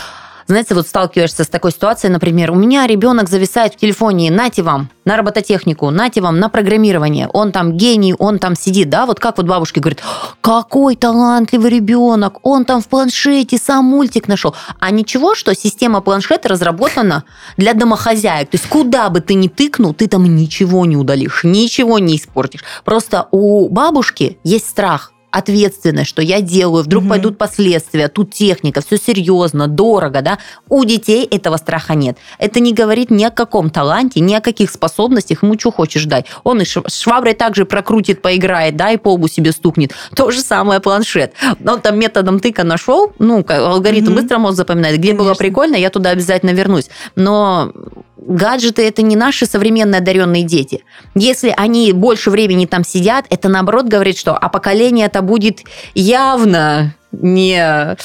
Знаете, 0.47 0.75
вот 0.75 0.87
сталкиваешься 0.87 1.43
с 1.43 1.47
такой 1.47 1.71
ситуацией, 1.73 2.13
например, 2.13 2.51
у 2.51 2.55
меня 2.55 2.87
ребенок 2.87 3.27
зависает 3.27 3.73
в 3.73 3.77
телефоне, 3.77 4.31
нате 4.31 4.63
вам 4.63 4.89
на 5.03 5.17
робототехнику, 5.17 5.89
нате 5.89 6.21
вам 6.21 6.39
на 6.39 6.47
программирование, 6.47 7.27
он 7.33 7.51
там 7.51 7.73
гений, 7.73 8.15
он 8.17 8.39
там 8.39 8.55
сидит, 8.55 8.89
да, 8.89 9.05
вот 9.05 9.19
как 9.19 9.37
вот 9.37 9.45
бабушки 9.45 9.79
говорят, 9.79 10.01
какой 10.39 10.95
талантливый 10.95 11.69
ребенок, 11.69 12.37
он 12.43 12.63
там 12.63 12.81
в 12.81 12.87
планшете 12.87 13.57
сам 13.57 13.83
мультик 13.83 14.29
нашел. 14.29 14.55
А 14.79 14.89
ничего, 14.89 15.35
что 15.35 15.53
система 15.53 15.99
планшета 15.99 16.47
разработана 16.47 17.25
для 17.57 17.73
домохозяек, 17.73 18.49
то 18.49 18.55
есть 18.55 18.69
куда 18.69 19.09
бы 19.09 19.19
ты 19.19 19.33
ни 19.33 19.49
тыкнул, 19.49 19.93
ты 19.93 20.07
там 20.07 20.23
ничего 20.23 20.85
не 20.85 20.95
удалишь, 20.95 21.43
ничего 21.43 21.99
не 21.99 22.15
испортишь. 22.15 22.63
Просто 22.85 23.27
у 23.31 23.67
бабушки 23.67 24.39
есть 24.45 24.69
страх, 24.69 25.11
ответственность, 25.37 26.09
что 26.09 26.21
я 26.21 26.41
делаю, 26.41 26.83
вдруг 26.83 27.03
Мгм. 27.03 27.09
пойдут 27.09 27.37
последствия, 27.37 28.07
тут 28.07 28.33
техника, 28.33 28.81
все 28.85 28.97
серьезно, 28.97 29.67
дорого, 29.67 30.21
да. 30.21 30.37
У 30.69 30.83
детей 30.83 31.25
этого 31.25 31.57
страха 31.57 31.95
нет. 31.95 32.17
Это 32.39 32.59
не 32.59 32.73
говорит 32.73 33.11
ни 33.11 33.23
о 33.23 33.29
каком 33.31 33.69
таланте, 33.69 34.19
ни 34.19 34.33
о 34.33 34.41
каких 34.41 34.71
способностях, 34.71 35.43
ему 35.43 35.57
что 35.59 35.71
хочешь 35.71 36.05
дать. 36.05 36.25
Он 36.43 36.61
и 36.61 36.63
шв- 36.63 36.89
шваброй 36.89 37.33
также 37.33 37.65
прокрутит, 37.65 38.21
поиграет, 38.21 38.75
да, 38.75 38.91
и 38.91 38.97
по 38.97 39.13
лбу 39.13 39.27
себе 39.27 39.51
стукнет. 39.51 39.91
То 40.15 40.31
же 40.31 40.41
самое 40.41 40.79
планшет. 40.79 41.33
Он 41.65 41.81
там 41.81 41.99
методом 41.99 42.39
тыка 42.39 42.63
нашел, 42.63 43.13
ну, 43.19 43.45
алгоритм 43.47 44.11
Мгм. 44.11 44.21
быстро 44.21 44.37
мозг 44.39 44.57
запоминает, 44.57 44.97
где 44.97 45.13
было 45.13 45.27
Конечно. 45.27 45.43
прикольно, 45.45 45.75
я 45.75 45.89
туда 45.89 46.09
обязательно 46.11 46.51
вернусь. 46.51 46.89
Но 47.15 47.71
гаджеты 48.17 48.87
это 48.87 49.01
не 49.01 49.15
наши 49.15 49.45
современные 49.45 49.99
одаренные 49.99 50.43
дети. 50.43 50.83
Если 51.15 51.53
они 51.55 51.91
больше 51.93 52.29
времени 52.29 52.65
там 52.65 52.83
сидят, 52.83 53.25
это 53.29 53.49
наоборот 53.49 53.85
говорит, 53.85 54.17
что 54.17 54.35
а 54.35 54.49
поколение 54.49 55.05
это 55.07 55.21
будет 55.21 55.59
явно 55.93 56.93
не 57.11 57.95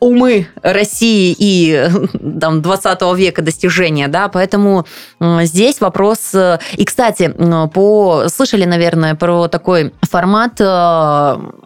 умы 0.00 0.48
России 0.62 1.36
и 1.38 1.90
там, 2.40 2.62
20 2.62 3.02
века 3.16 3.42
достижения, 3.42 4.08
да, 4.08 4.28
поэтому 4.28 4.86
здесь 5.20 5.80
вопрос... 5.80 6.34
э, 6.34 6.58
И, 6.76 6.84
кстати, 6.84 7.34
по... 7.72 8.24
слышали, 8.28 8.64
наверное, 8.64 9.14
про 9.14 9.48
такой 9.48 9.92
формат 10.02 10.60
э, 10.60 10.64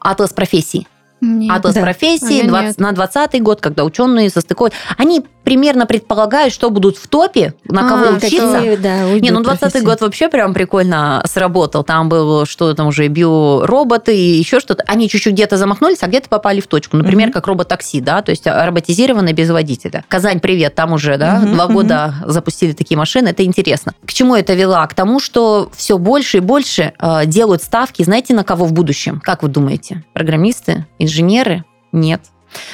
«Атлас 0.01 0.33
профессий». 0.33 0.89
Нет. 1.21 1.55
Атлас 1.55 1.75
Да. 1.75 1.83
профессий 1.83 2.41
А 2.41 2.45
я 2.45 2.49
20 2.49 2.67
нет. 2.67 2.79
на 2.79 2.93
20 2.93 3.43
год, 3.43 3.61
когда 3.61 3.85
ученые 3.85 4.31
состыковывают. 4.31 4.75
Они 4.97 5.25
примерно 5.45 5.87
предполагают, 5.87 6.53
что 6.55 6.71
будут 6.71 6.97
в 6.97 7.09
топе, 7.09 7.55
на 7.65 7.87
А, 7.87 7.89
кого 7.89 8.15
какие, 8.15 8.41
учиться. 8.41 8.59
Какие, 8.59 8.77
да, 8.77 9.03
Не, 9.19 9.31
ну 9.31 9.43
20 9.43 9.61
профессии. 9.61 9.85
год 9.85 10.01
вообще 10.01 10.29
прям 10.29 10.55
прикольно 10.55 11.23
сработал. 11.27 11.83
Там 11.85 12.09
было 12.09 12.47
что 12.47 12.73
там 12.75 12.89
уже 12.89 13.09
биороботы 13.09 14.17
и 14.17 14.39
еще 14.39 14.61
что-то. 14.61 14.85
Они 14.87 15.09
чуть-чуть 15.09 15.33
где-то 15.35 15.57
замахнулись, 15.57 15.99
а 16.03 16.07
где-то 16.07 16.29
попали 16.29 16.61
в 16.61 16.67
точку. 16.67 16.97
Например, 16.97 17.29
Мгм. 17.29 17.33
как 17.33 17.47
робот-такси, 17.47 18.01
да, 18.01 18.23
то 18.23 18.31
есть 18.31 18.47
роботизированное 18.47 19.33
без 19.33 19.51
водителя. 19.51 20.05
Казань, 20.09 20.41
привет, 20.41 20.75
там 20.75 20.93
уже, 20.93 21.17
да, 21.17 21.39
Мгм, 21.41 21.55
два 21.55 21.65
мгм. 21.67 21.75
года 21.75 22.15
запустили 22.27 22.73
такие 22.73 22.97
машины, 22.99 23.29
это 23.29 23.45
интересно. 23.45 23.95
К 24.07 24.13
чему 24.13 24.35
это 24.37 24.55
вела? 24.55 24.87
К 24.87 24.95
тому, 24.95 25.21
что 25.21 25.71
все 25.75 25.99
больше 25.99 26.39
и 26.39 26.41
больше 26.41 26.93
э, 26.99 27.27
делают 27.27 27.63
ставки, 27.63 28.03
знаете, 28.03 28.35
на 28.35 28.45
кого 28.45 28.65
в 28.67 28.73
будущем? 28.73 29.21
Как 29.25 29.43
вы 29.43 29.49
думаете? 29.49 30.05
Программисты, 30.13 30.87
инженеры? 30.99 31.65
Нет. 31.93 32.23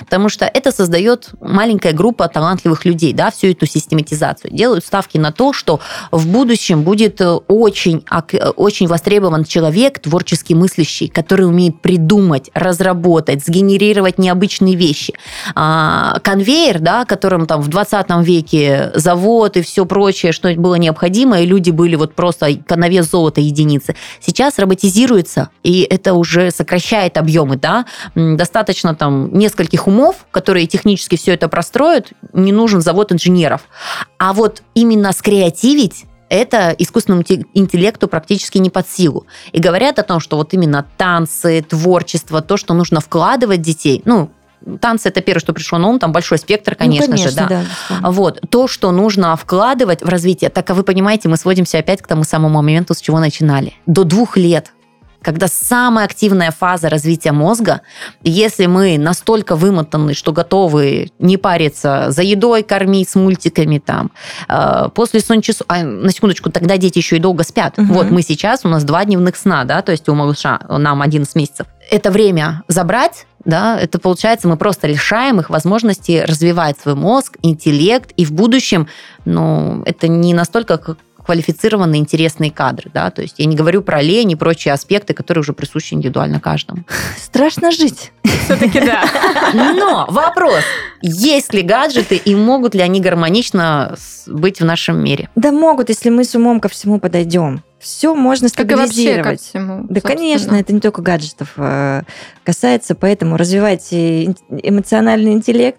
Потому 0.00 0.28
что 0.28 0.44
это 0.44 0.72
создает 0.72 1.30
маленькая 1.40 1.92
группа 1.92 2.28
талантливых 2.28 2.84
людей, 2.84 3.12
да, 3.12 3.30
всю 3.30 3.48
эту 3.48 3.66
систематизацию. 3.66 4.52
Делают 4.52 4.84
ставки 4.84 5.18
на 5.18 5.32
то, 5.32 5.52
что 5.52 5.80
в 6.10 6.26
будущем 6.26 6.82
будет 6.82 7.20
э, 7.20 7.28
очень, 7.48 8.04
э, 8.10 8.48
очень 8.56 8.86
востребован 8.86 9.44
человек, 9.44 9.98
творчески 9.98 10.54
мыслящий, 10.54 11.08
который 11.08 11.46
умеет 11.46 11.80
придумать, 11.80 12.50
разработать, 12.54 13.44
сгенерировать 13.44 14.18
необычные 14.18 14.74
вещи. 14.76 15.14
А, 15.54 16.18
конвейер, 16.22 16.80
да, 16.80 17.04
которым 17.04 17.46
там 17.46 17.60
в 17.60 17.68
20 17.68 18.06
веке 18.22 18.90
завод 18.94 19.56
и 19.56 19.62
все 19.62 19.84
прочее, 19.86 20.32
что 20.32 20.52
было 20.54 20.76
необходимо, 20.76 21.40
и 21.40 21.46
люди 21.46 21.70
были 21.70 21.96
вот 21.96 22.14
просто 22.14 22.48
на 22.68 22.88
вес 22.88 23.10
золота 23.10 23.40
единицы. 23.40 23.94
Сейчас 24.20 24.58
роботизируется, 24.58 25.50
и 25.62 25.86
это 25.88 26.14
уже 26.14 26.50
сокращает 26.50 27.16
объемы, 27.16 27.56
да, 27.56 27.86
достаточно 28.14 28.94
там 28.94 29.36
несколько 29.36 29.65
нескольких 29.66 29.86
умов, 29.86 30.26
которые 30.30 30.66
технически 30.66 31.16
все 31.16 31.34
это 31.34 31.48
простроят, 31.48 32.10
не 32.32 32.52
нужен 32.52 32.80
завод 32.80 33.12
инженеров. 33.12 33.62
А 34.18 34.32
вот 34.32 34.62
именно 34.74 35.12
скреативить 35.12 36.04
это 36.28 36.74
искусственному 36.76 37.22
интеллекту 37.54 38.08
практически 38.08 38.58
не 38.58 38.70
под 38.70 38.88
силу. 38.88 39.26
И 39.52 39.60
говорят 39.60 39.98
о 39.98 40.02
том, 40.02 40.18
что 40.20 40.36
вот 40.36 40.54
именно 40.54 40.84
танцы, 40.96 41.64
творчество, 41.68 42.42
то, 42.42 42.56
что 42.56 42.74
нужно 42.74 43.00
вкладывать 43.00 43.62
детей, 43.62 44.02
ну, 44.04 44.30
танцы 44.80 45.08
это 45.08 45.20
первое, 45.20 45.40
что 45.40 45.52
пришло 45.52 45.78
на 45.78 45.88
ум, 45.88 45.98
там 46.00 46.10
большой 46.10 46.38
спектр, 46.38 46.74
конечно, 46.74 47.06
ну, 47.06 47.12
конечно 47.12 47.30
же, 47.30 47.48
да. 47.48 47.64
да 48.02 48.10
вот 48.10 48.40
то, 48.50 48.66
что 48.66 48.90
нужно 48.90 49.36
вкладывать 49.36 50.02
в 50.02 50.08
развитие, 50.08 50.50
так 50.50 50.66
как 50.66 50.76
вы 50.76 50.82
понимаете, 50.82 51.28
мы 51.28 51.36
сводимся 51.36 51.78
опять 51.78 52.02
к 52.02 52.06
тому 52.08 52.24
самому 52.24 52.56
моменту, 52.56 52.94
с 52.94 53.00
чего 53.00 53.20
начинали. 53.20 53.74
До 53.86 54.02
двух 54.02 54.36
лет 54.36 54.72
когда 55.26 55.48
самая 55.48 56.04
активная 56.04 56.52
фаза 56.52 56.88
развития 56.88 57.32
мозга, 57.32 57.80
если 58.22 58.66
мы 58.66 58.96
настолько 58.96 59.56
вымотаны, 59.56 60.14
что 60.14 60.32
готовы 60.32 61.10
не 61.18 61.36
париться 61.36 62.12
за 62.12 62.22
едой, 62.22 62.62
кормить 62.62 63.08
с 63.08 63.16
мультиками 63.16 63.78
там, 63.78 64.12
э, 64.48 64.88
после 64.94 65.18
сон 65.18 65.40
часов, 65.40 65.66
а, 65.66 65.82
на 65.82 66.12
секундочку, 66.12 66.48
тогда 66.52 66.76
дети 66.76 66.98
еще 66.98 67.16
и 67.16 67.18
долго 67.18 67.42
спят. 67.42 67.76
Угу. 67.76 67.92
Вот 67.92 68.10
мы 68.12 68.22
сейчас, 68.22 68.64
у 68.64 68.68
нас 68.68 68.84
два 68.84 69.04
дневных 69.04 69.34
сна, 69.34 69.64
да, 69.64 69.82
то 69.82 69.90
есть 69.90 70.08
у 70.08 70.14
малыша 70.14 70.60
нам 70.68 71.02
11 71.02 71.34
месяцев. 71.34 71.66
Это 71.90 72.12
время 72.12 72.62
забрать, 72.68 73.26
да, 73.44 73.80
это 73.80 73.98
получается, 73.98 74.46
мы 74.46 74.56
просто 74.56 74.86
лишаем 74.86 75.40
их 75.40 75.50
возможности 75.50 76.24
развивать 76.24 76.78
свой 76.78 76.94
мозг, 76.94 77.36
интеллект, 77.42 78.12
и 78.16 78.24
в 78.24 78.30
будущем, 78.30 78.86
ну, 79.24 79.82
это 79.86 80.06
не 80.06 80.34
настолько 80.34 80.96
квалифицированные, 81.26 82.00
интересные 82.00 82.52
кадры, 82.52 82.88
да, 82.94 83.10
то 83.10 83.20
есть 83.20 83.34
я 83.38 83.46
не 83.46 83.56
говорю 83.56 83.82
про 83.82 84.00
лень 84.00 84.30
и 84.30 84.36
прочие 84.36 84.72
аспекты, 84.72 85.12
которые 85.12 85.42
уже 85.42 85.52
присущи 85.52 85.92
индивидуально 85.92 86.38
каждому. 86.38 86.84
Страшно 87.18 87.72
жить. 87.72 88.12
Все-таки 88.44 88.80
да. 88.80 89.04
Но 89.52 90.06
вопрос, 90.08 90.62
есть 91.02 91.52
ли 91.52 91.62
гаджеты 91.62 92.14
и 92.14 92.34
могут 92.36 92.76
ли 92.76 92.80
они 92.80 93.00
гармонично 93.00 93.96
быть 94.28 94.60
в 94.60 94.64
нашем 94.64 95.02
мире? 95.02 95.28
Да 95.34 95.50
могут, 95.50 95.88
если 95.88 96.10
мы 96.10 96.22
с 96.22 96.34
умом 96.36 96.60
ко 96.60 96.68
всему 96.68 97.00
подойдем. 97.00 97.64
Все 97.80 98.14
можно 98.14 98.48
стабилизировать. 98.48 98.92
Как 98.96 98.98
и 98.98 99.16
вообще 99.16 99.36
ко 99.36 99.42
всему, 99.42 99.74
да, 99.88 99.94
собственно. 99.94 100.00
конечно, 100.00 100.54
это 100.54 100.72
не 100.72 100.80
только 100.80 101.02
гаджетов 101.02 101.52
э, 101.56 102.02
касается, 102.42 102.94
поэтому 102.94 103.36
развивайте 103.36 104.34
эмоциональный 104.48 105.32
интеллект, 105.32 105.78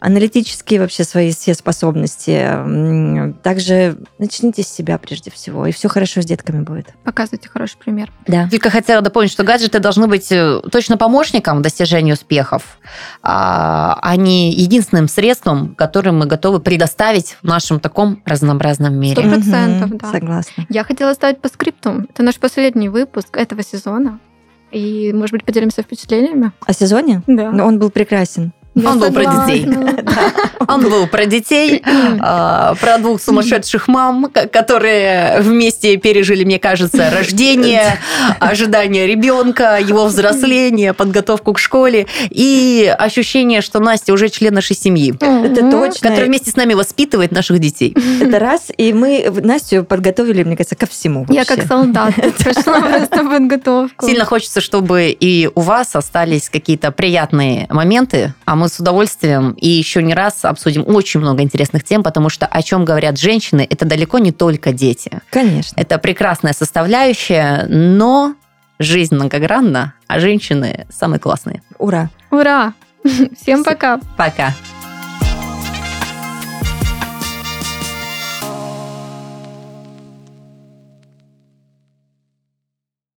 аналитические 0.00 0.80
вообще 0.80 1.04
свои 1.04 1.32
все 1.32 1.54
способности. 1.54 3.32
Также 3.42 3.98
начните 4.18 4.62
с 4.62 4.68
себя 4.68 4.98
прежде 4.98 5.30
всего, 5.30 5.66
и 5.66 5.72
все 5.72 5.88
хорошо 5.88 6.22
с 6.22 6.24
детками 6.24 6.62
будет. 6.62 6.94
Показывайте 7.04 7.48
хороший 7.48 7.78
пример. 7.78 8.12
Да. 8.26 8.44
Вика 8.44 8.70
хотела 8.70 9.02
дополнить, 9.02 9.30
что 9.32 9.44
гаджеты 9.44 9.78
должны 9.78 10.06
быть 10.06 10.30
э, 10.30 10.60
точно 10.70 10.96
помощником 10.96 11.58
в 11.58 11.62
достижении 11.62 12.12
успехов, 12.12 12.78
а 13.22 14.14
не 14.16 14.52
единственным 14.52 15.08
средством, 15.08 15.74
которым 15.74 16.18
мы 16.18 16.26
готовы 16.26 16.60
предоставить 16.60 17.36
в 17.42 17.44
нашем 17.46 17.80
таком 17.80 18.22
разнообразном 18.24 18.94
мире. 18.94 19.22
Сто 19.22 19.30
процентов, 19.30 19.90
да. 19.98 20.10
Согласна. 20.10 20.66
Я 20.68 20.84
хотела 20.84 21.14
ставить 21.14 21.40
по 21.40 21.48
скрипту. 21.48 22.06
Это 22.10 22.22
наш 22.22 22.36
последний 22.36 22.88
выпуск 22.88 23.36
этого 23.36 23.62
сезона. 23.62 24.20
И, 24.72 25.12
может 25.12 25.32
быть, 25.32 25.44
поделимся 25.44 25.82
впечатлениями? 25.82 26.52
О 26.66 26.72
сезоне? 26.72 27.22
Да. 27.26 27.50
Он 27.50 27.78
был 27.78 27.90
прекрасен. 27.90 28.52
Я 28.76 28.90
Он 28.90 29.00
согласна. 29.00 29.10
был 29.10 29.12
про 29.12 29.46
детей. 29.46 29.68
Он 30.68 30.82
был 30.82 31.06
про 31.06 31.26
детей, 31.26 31.82
а, 32.20 32.74
про 32.74 32.98
двух 32.98 33.22
сумасшедших 33.22 33.88
мам, 33.88 34.30
которые 34.52 35.40
вместе 35.40 35.96
пережили, 35.96 36.44
мне 36.44 36.58
кажется, 36.58 37.10
рождение, 37.10 37.98
ожидание 38.38 39.06
ребенка, 39.06 39.78
его 39.80 40.04
взросление, 40.04 40.92
подготовку 40.92 41.54
к 41.54 41.58
школе 41.58 42.06
и 42.28 42.94
ощущение, 42.98 43.62
что 43.62 43.80
Настя 43.80 44.12
уже 44.12 44.28
член 44.28 44.52
нашей 44.52 44.76
семьи. 44.76 45.14
Это 45.14 45.70
точно. 45.70 46.08
Которая 46.08 46.26
вместе 46.26 46.50
с 46.50 46.56
нами 46.56 46.74
воспитывает 46.74 47.32
наших 47.32 47.58
детей. 47.58 47.96
Это 48.20 48.38
раз. 48.38 48.70
И 48.76 48.92
мы 48.92 49.30
Настю 49.42 49.84
подготовили, 49.84 50.42
мне 50.42 50.56
кажется, 50.56 50.76
ко 50.76 50.86
всему. 50.86 51.24
Я 51.30 51.46
как 51.46 51.62
солдат 51.66 52.14
прошла 52.38 52.80
просто 52.82 53.24
подготовку. 53.24 54.06
Сильно 54.06 54.26
хочется, 54.26 54.60
чтобы 54.60 55.16
и 55.18 55.48
у 55.54 55.60
вас 55.60 55.96
остались 55.96 56.50
какие-то 56.50 56.90
приятные 56.92 57.66
моменты, 57.70 58.34
а 58.44 58.56
мы 58.66 58.68
с 58.68 58.80
удовольствием 58.80 59.52
и 59.52 59.68
еще 59.68 60.02
не 60.02 60.12
раз 60.12 60.44
обсудим 60.44 60.82
очень 60.88 61.20
много 61.20 61.40
интересных 61.44 61.84
тем, 61.84 62.02
потому 62.02 62.28
что 62.28 62.46
о 62.46 62.62
чем 62.62 62.84
говорят 62.84 63.16
женщины, 63.16 63.64
это 63.70 63.84
далеко 63.84 64.18
не 64.18 64.32
только 64.32 64.72
дети. 64.72 65.20
Конечно. 65.30 65.80
Это 65.80 65.98
прекрасная 65.98 66.52
составляющая, 66.52 67.66
но 67.68 68.34
жизнь 68.80 69.14
многогранна, 69.14 69.94
а 70.08 70.18
женщины 70.18 70.88
самые 70.90 71.20
классные. 71.20 71.62
Ура! 71.78 72.10
Ура! 72.32 72.74
Всем 73.40 73.62
пока! 73.62 74.00
Пока! 74.16 74.52